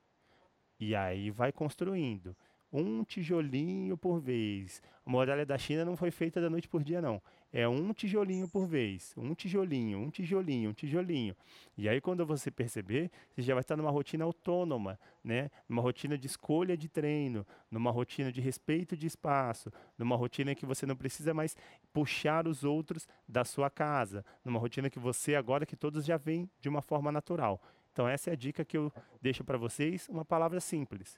E 0.78 0.93
aí 0.93 1.32
vai 1.32 1.53
construindo 1.53 2.36
um 2.72 3.03
tijolinho 3.03 3.97
por 3.97 4.20
vez. 4.20 4.82
A 5.05 5.09
muralha 5.09 5.45
da 5.45 5.57
China 5.57 5.86
não 5.86 5.95
foi 5.95 6.11
feita 6.11 6.41
da 6.41 6.49
noite 6.49 6.68
por 6.68 6.84
dia, 6.84 7.01
não. 7.01 7.22
É 7.53 7.68
um 7.68 7.93
tijolinho 7.93 8.49
por 8.49 8.68
vez, 8.68 9.13
um 9.16 9.34
tijolinho, 9.34 9.99
um 9.99 10.09
tijolinho, 10.09 10.72
um 10.72 10.74
tijolinho. 10.74 11.34
E 11.78 11.88
aí, 11.88 12.01
quando 12.01 12.26
você 12.26 12.51
perceber, 12.51 13.09
você 13.30 13.41
já 13.41 13.53
vai 13.53 13.61
estar 13.61 13.78
numa 13.78 13.91
rotina 13.91 14.26
autônoma, 14.26 14.99
né? 15.24 15.49
Numa 15.70 15.82
rotina 15.82 16.18
de 16.18 16.28
escolha 16.28 16.76
de 16.76 16.89
treino, 16.89 17.47
numa 17.72 17.91
rotina 17.91 18.30
de 18.30 18.41
respeito 18.41 18.97
de 18.97 19.07
espaço, 19.07 19.72
numa 19.97 20.18
rotina 20.18 20.53
que 20.53 20.66
você 20.66 20.86
não 20.86 20.97
precisa 20.97 21.34
mais 21.34 21.55
puxar 21.93 22.45
os 22.45 22.66
outros 22.66 23.07
da 23.26 23.45
sua 23.45 23.70
casa, 23.70 24.26
numa 24.43 24.59
rotina 24.59 24.89
que 24.89 24.99
você, 24.99 25.36
agora 25.36 25.66
que 25.66 25.78
todos 25.78 26.03
já 26.03 26.18
vêm 26.18 26.49
de 26.59 26.68
uma 26.68 26.82
forma 26.82 27.09
natural. 27.09 27.61
Então, 27.93 28.05
essa 28.05 28.32
é 28.32 28.34
a 28.34 28.36
dica 28.36 28.66
que 28.66 28.76
eu 28.76 28.91
deixo 29.22 29.45
para 29.45 29.57
vocês, 29.57 30.09
uma 30.09 30.26
palavra 30.26 30.59
simples: 30.59 31.18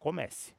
comece. 0.00 0.52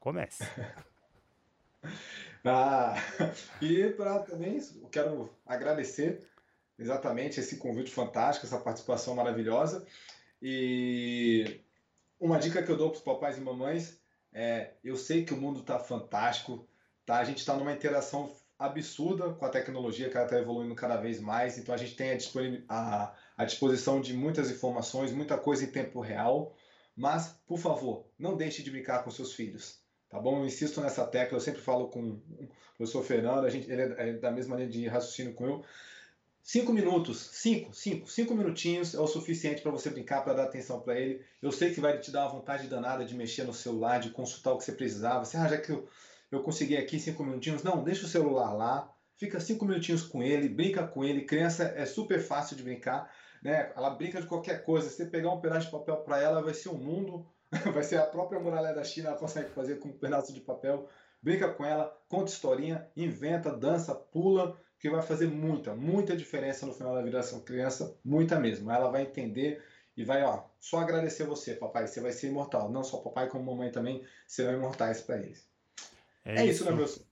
Comece. 0.00 0.42
ah, 2.44 2.94
e 3.60 3.90
para 3.90 4.20
também, 4.20 4.58
quero 4.90 5.30
agradecer 5.46 6.26
exatamente 6.78 7.38
esse 7.38 7.58
convite 7.58 7.90
fantástico, 7.90 8.46
essa 8.46 8.58
participação 8.58 9.14
maravilhosa. 9.14 9.86
E 10.40 11.60
uma 12.18 12.38
dica 12.38 12.62
que 12.62 12.70
eu 12.70 12.78
dou 12.78 12.88
para 12.88 12.96
os 12.96 13.04
papais 13.04 13.36
e 13.36 13.42
mamães 13.42 14.00
é: 14.32 14.72
eu 14.82 14.96
sei 14.96 15.24
que 15.24 15.34
o 15.34 15.36
mundo 15.36 15.60
está 15.60 15.78
fantástico, 15.78 16.66
tá? 17.04 17.18
A 17.18 17.24
gente 17.24 17.38
está 17.38 17.54
numa 17.54 17.72
interação 17.72 18.34
absurda 18.58 19.34
com 19.34 19.44
a 19.44 19.50
tecnologia, 19.50 20.08
que 20.08 20.16
ela 20.16 20.26
está 20.26 20.38
evoluindo 20.38 20.74
cada 20.74 20.96
vez 20.96 21.20
mais, 21.20 21.56
então 21.58 21.74
a 21.74 21.78
gente 21.78 21.96
tem 21.96 22.18
a, 22.68 23.14
a 23.36 23.44
disposição 23.44 24.00
de 24.00 24.14
muitas 24.14 24.50
informações, 24.50 25.12
muita 25.12 25.36
coisa 25.36 25.64
em 25.64 25.70
tempo 25.70 26.00
real. 26.00 26.54
Mas, 26.96 27.28
por 27.46 27.58
favor, 27.58 28.06
não 28.18 28.36
deixe 28.36 28.62
de 28.62 28.70
brincar 28.70 29.02
com 29.02 29.10
seus 29.10 29.32
filhos. 29.32 29.79
Tá 30.10 30.18
bom? 30.18 30.40
Eu 30.40 30.46
insisto 30.46 30.80
nessa 30.80 31.06
tecla, 31.06 31.36
eu 31.36 31.40
sempre 31.40 31.60
falo 31.60 31.88
com 31.88 32.00
o 32.00 32.48
professor 32.76 33.02
Fernando, 33.04 33.44
a 33.44 33.50
gente, 33.50 33.70
ele 33.70 33.82
é, 33.82 34.08
é 34.08 34.12
da 34.14 34.30
mesma 34.32 34.56
linha 34.56 34.68
de 34.68 34.88
raciocínio 34.88 35.32
com 35.34 35.46
eu. 35.46 35.64
Cinco 36.42 36.72
minutos, 36.72 37.28
cinco, 37.32 37.72
cinco, 37.72 38.10
cinco 38.10 38.34
minutinhos 38.34 38.92
é 38.94 38.98
o 38.98 39.06
suficiente 39.06 39.62
para 39.62 39.70
você 39.70 39.88
brincar, 39.88 40.24
para 40.24 40.32
dar 40.32 40.44
atenção 40.44 40.80
para 40.80 40.98
ele. 40.98 41.24
Eu 41.40 41.52
sei 41.52 41.72
que 41.72 41.80
vai 41.80 41.96
te 41.98 42.10
dar 42.10 42.22
uma 42.22 42.32
vontade 42.32 42.66
danada 42.66 43.04
de 43.04 43.14
mexer 43.14 43.44
no 43.44 43.54
celular, 43.54 44.00
de 44.00 44.10
consultar 44.10 44.52
o 44.52 44.58
que 44.58 44.64
você 44.64 44.72
precisava. 44.72 45.24
Você, 45.24 45.36
ah, 45.36 45.46
já 45.46 45.58
que 45.58 45.70
eu, 45.70 45.88
eu 46.32 46.42
consegui 46.42 46.76
aqui 46.76 46.98
cinco 46.98 47.22
minutinhos, 47.22 47.62
não, 47.62 47.84
deixa 47.84 48.04
o 48.04 48.08
celular 48.08 48.52
lá, 48.52 48.92
fica 49.16 49.38
cinco 49.38 49.64
minutinhos 49.64 50.02
com 50.02 50.22
ele, 50.24 50.48
brinca 50.48 50.84
com 50.84 51.04
ele. 51.04 51.24
Criança 51.24 51.72
é 51.76 51.86
super 51.86 52.20
fácil 52.20 52.56
de 52.56 52.64
brincar, 52.64 53.14
né? 53.42 53.70
Ela 53.76 53.90
brinca 53.90 54.20
de 54.20 54.26
qualquer 54.26 54.64
coisa. 54.64 54.88
Se 54.88 54.96
você 54.96 55.06
pegar 55.06 55.30
um 55.30 55.40
pedaço 55.40 55.66
de 55.66 55.72
papel 55.72 55.98
para 55.98 56.20
ela, 56.20 56.42
vai 56.42 56.54
ser 56.54 56.70
um 56.70 56.78
mundo 56.78 57.24
vai 57.72 57.82
ser 57.82 57.96
a 57.96 58.06
própria 58.06 58.40
muralha 58.40 58.72
da 58.72 58.84
China, 58.84 59.08
ela 59.08 59.18
consegue 59.18 59.50
fazer 59.50 59.78
com 59.78 59.88
um 59.88 59.92
pedaço 59.92 60.32
de 60.32 60.40
papel. 60.40 60.88
Brinca 61.22 61.48
com 61.52 61.64
ela, 61.64 61.94
conta 62.08 62.30
historinha, 62.30 62.88
inventa, 62.96 63.52
dança, 63.52 63.94
pula, 63.94 64.56
que 64.78 64.88
vai 64.88 65.02
fazer 65.02 65.26
muita, 65.26 65.74
muita 65.74 66.16
diferença 66.16 66.64
no 66.64 66.72
final 66.72 66.94
da 66.94 67.02
vida 67.02 67.18
dessa 67.18 67.38
criança, 67.40 67.94
muita 68.02 68.38
mesmo. 68.38 68.70
Ela 68.70 68.90
vai 68.90 69.02
entender 69.02 69.62
e 69.96 70.04
vai, 70.04 70.22
ó, 70.22 70.44
só 70.58 70.78
agradecer 70.78 71.24
você, 71.24 71.54
papai, 71.54 71.86
você 71.86 72.00
vai 72.00 72.12
ser 72.12 72.28
imortal. 72.28 72.70
Não 72.70 72.82
só 72.82 72.98
papai, 72.98 73.28
como 73.28 73.44
mamãe 73.44 73.70
também 73.70 74.02
serão 74.26 74.54
imortais 74.54 75.02
para 75.02 75.18
eles. 75.18 75.46
É, 76.24 76.36
é 76.36 76.46
isso, 76.46 76.62
isso, 76.62 76.64
né, 76.64 76.72
meu 76.72 76.86
senhor? 76.86 77.06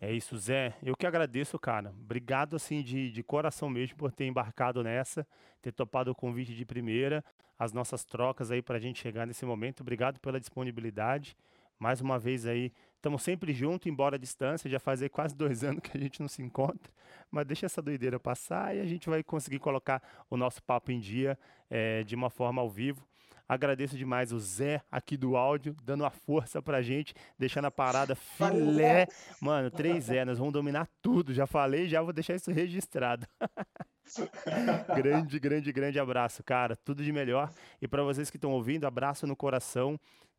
É 0.00 0.12
isso, 0.12 0.36
Zé. 0.36 0.74
Eu 0.82 0.96
que 0.96 1.06
agradeço, 1.06 1.58
cara. 1.58 1.90
Obrigado, 1.90 2.56
assim, 2.56 2.82
de, 2.82 3.10
de 3.10 3.22
coração 3.22 3.68
mesmo 3.70 3.96
por 3.96 4.12
ter 4.12 4.26
embarcado 4.26 4.82
nessa, 4.82 5.26
ter 5.62 5.72
topado 5.72 6.10
o 6.10 6.14
convite 6.14 6.54
de 6.54 6.64
primeira, 6.64 7.24
as 7.58 7.72
nossas 7.72 8.04
trocas 8.04 8.50
aí 8.50 8.60
para 8.60 8.76
a 8.76 8.80
gente 8.80 9.00
chegar 9.00 9.26
nesse 9.26 9.44
momento. 9.46 9.80
Obrigado 9.80 10.20
pela 10.20 10.40
disponibilidade. 10.40 11.36
Mais 11.78 12.00
uma 12.00 12.18
vez 12.18 12.46
aí, 12.46 12.72
estamos 12.96 13.22
sempre 13.22 13.52
juntos, 13.52 13.86
embora 13.86 14.16
a 14.16 14.18
distância, 14.18 14.70
já 14.70 14.78
faz 14.78 15.00
quase 15.10 15.34
dois 15.34 15.64
anos 15.64 15.80
que 15.82 15.96
a 15.96 16.00
gente 16.00 16.20
não 16.20 16.28
se 16.28 16.42
encontra, 16.42 16.92
mas 17.30 17.46
deixa 17.46 17.66
essa 17.66 17.82
doideira 17.82 18.18
passar 18.18 18.74
e 18.76 18.80
a 18.80 18.86
gente 18.86 19.10
vai 19.10 19.22
conseguir 19.22 19.58
colocar 19.58 20.02
o 20.30 20.36
nosso 20.36 20.62
papo 20.62 20.92
em 20.92 21.00
dia 21.00 21.38
é, 21.68 22.04
de 22.04 22.14
uma 22.14 22.30
forma 22.30 22.62
ao 22.62 22.70
vivo. 22.70 23.06
Agradeço 23.48 23.96
demais 23.96 24.32
o 24.32 24.38
Zé 24.38 24.82
aqui 24.90 25.16
do 25.16 25.36
áudio, 25.36 25.76
dando 25.82 26.00
uma 26.02 26.10
força 26.10 26.62
pra 26.62 26.80
gente, 26.80 27.14
deixando 27.38 27.66
a 27.66 27.70
parada 27.70 28.14
filé. 28.14 29.06
Mano, 29.40 29.70
três 29.70 30.04
Zé, 30.04 30.24
nós 30.24 30.38
vamos 30.38 30.52
dominar 30.52 30.88
tudo. 31.02 31.34
Já 31.34 31.46
falei, 31.46 31.86
já 31.86 32.00
vou 32.00 32.12
deixar 32.12 32.34
isso 32.34 32.50
registrado. 32.50 33.26
grande, 34.96 35.38
grande, 35.38 35.72
grande 35.72 35.98
abraço, 35.98 36.42
cara. 36.42 36.74
Tudo 36.74 37.04
de 37.04 37.12
melhor. 37.12 37.52
E 37.82 37.86
para 37.86 38.02
vocês 38.02 38.30
que 38.30 38.38
estão 38.38 38.52
ouvindo, 38.52 38.86
abraço 38.86 39.26
no 39.26 39.36
coração. 39.36 39.98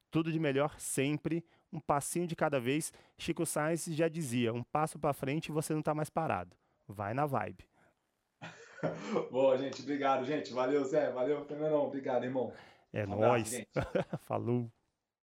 Tudo 0.10 0.32
de 0.32 0.40
melhor 0.40 0.76
sempre. 0.80 1.46
Um 1.72 1.80
passinho 1.80 2.26
de 2.26 2.36
cada 2.36 2.60
vez. 2.60 2.92
Chico 3.18 3.46
Sainz 3.46 3.86
já 3.86 4.08
dizia: 4.08 4.52
um 4.54 4.64
passo 4.64 4.98
para 4.98 5.14
frente 5.14 5.48
e 5.48 5.52
você 5.52 5.74
não 5.74 5.82
tá 5.82 5.94
mais 5.94 6.10
parado. 6.10 6.56
Vai 6.88 7.14
na 7.14 7.26
vibe. 7.26 7.66
Boa, 9.32 9.58
gente. 9.58 9.82
Obrigado, 9.82 10.26
gente. 10.26 10.54
Valeu, 10.54 10.84
Zé. 10.86 11.12
Valeu, 11.12 11.44
Fernandão. 11.46 11.86
Obrigado, 11.86 12.24
irmão. 12.24 12.54
É 12.96 13.06
nóis. 13.06 13.62
Falou. 14.26 14.72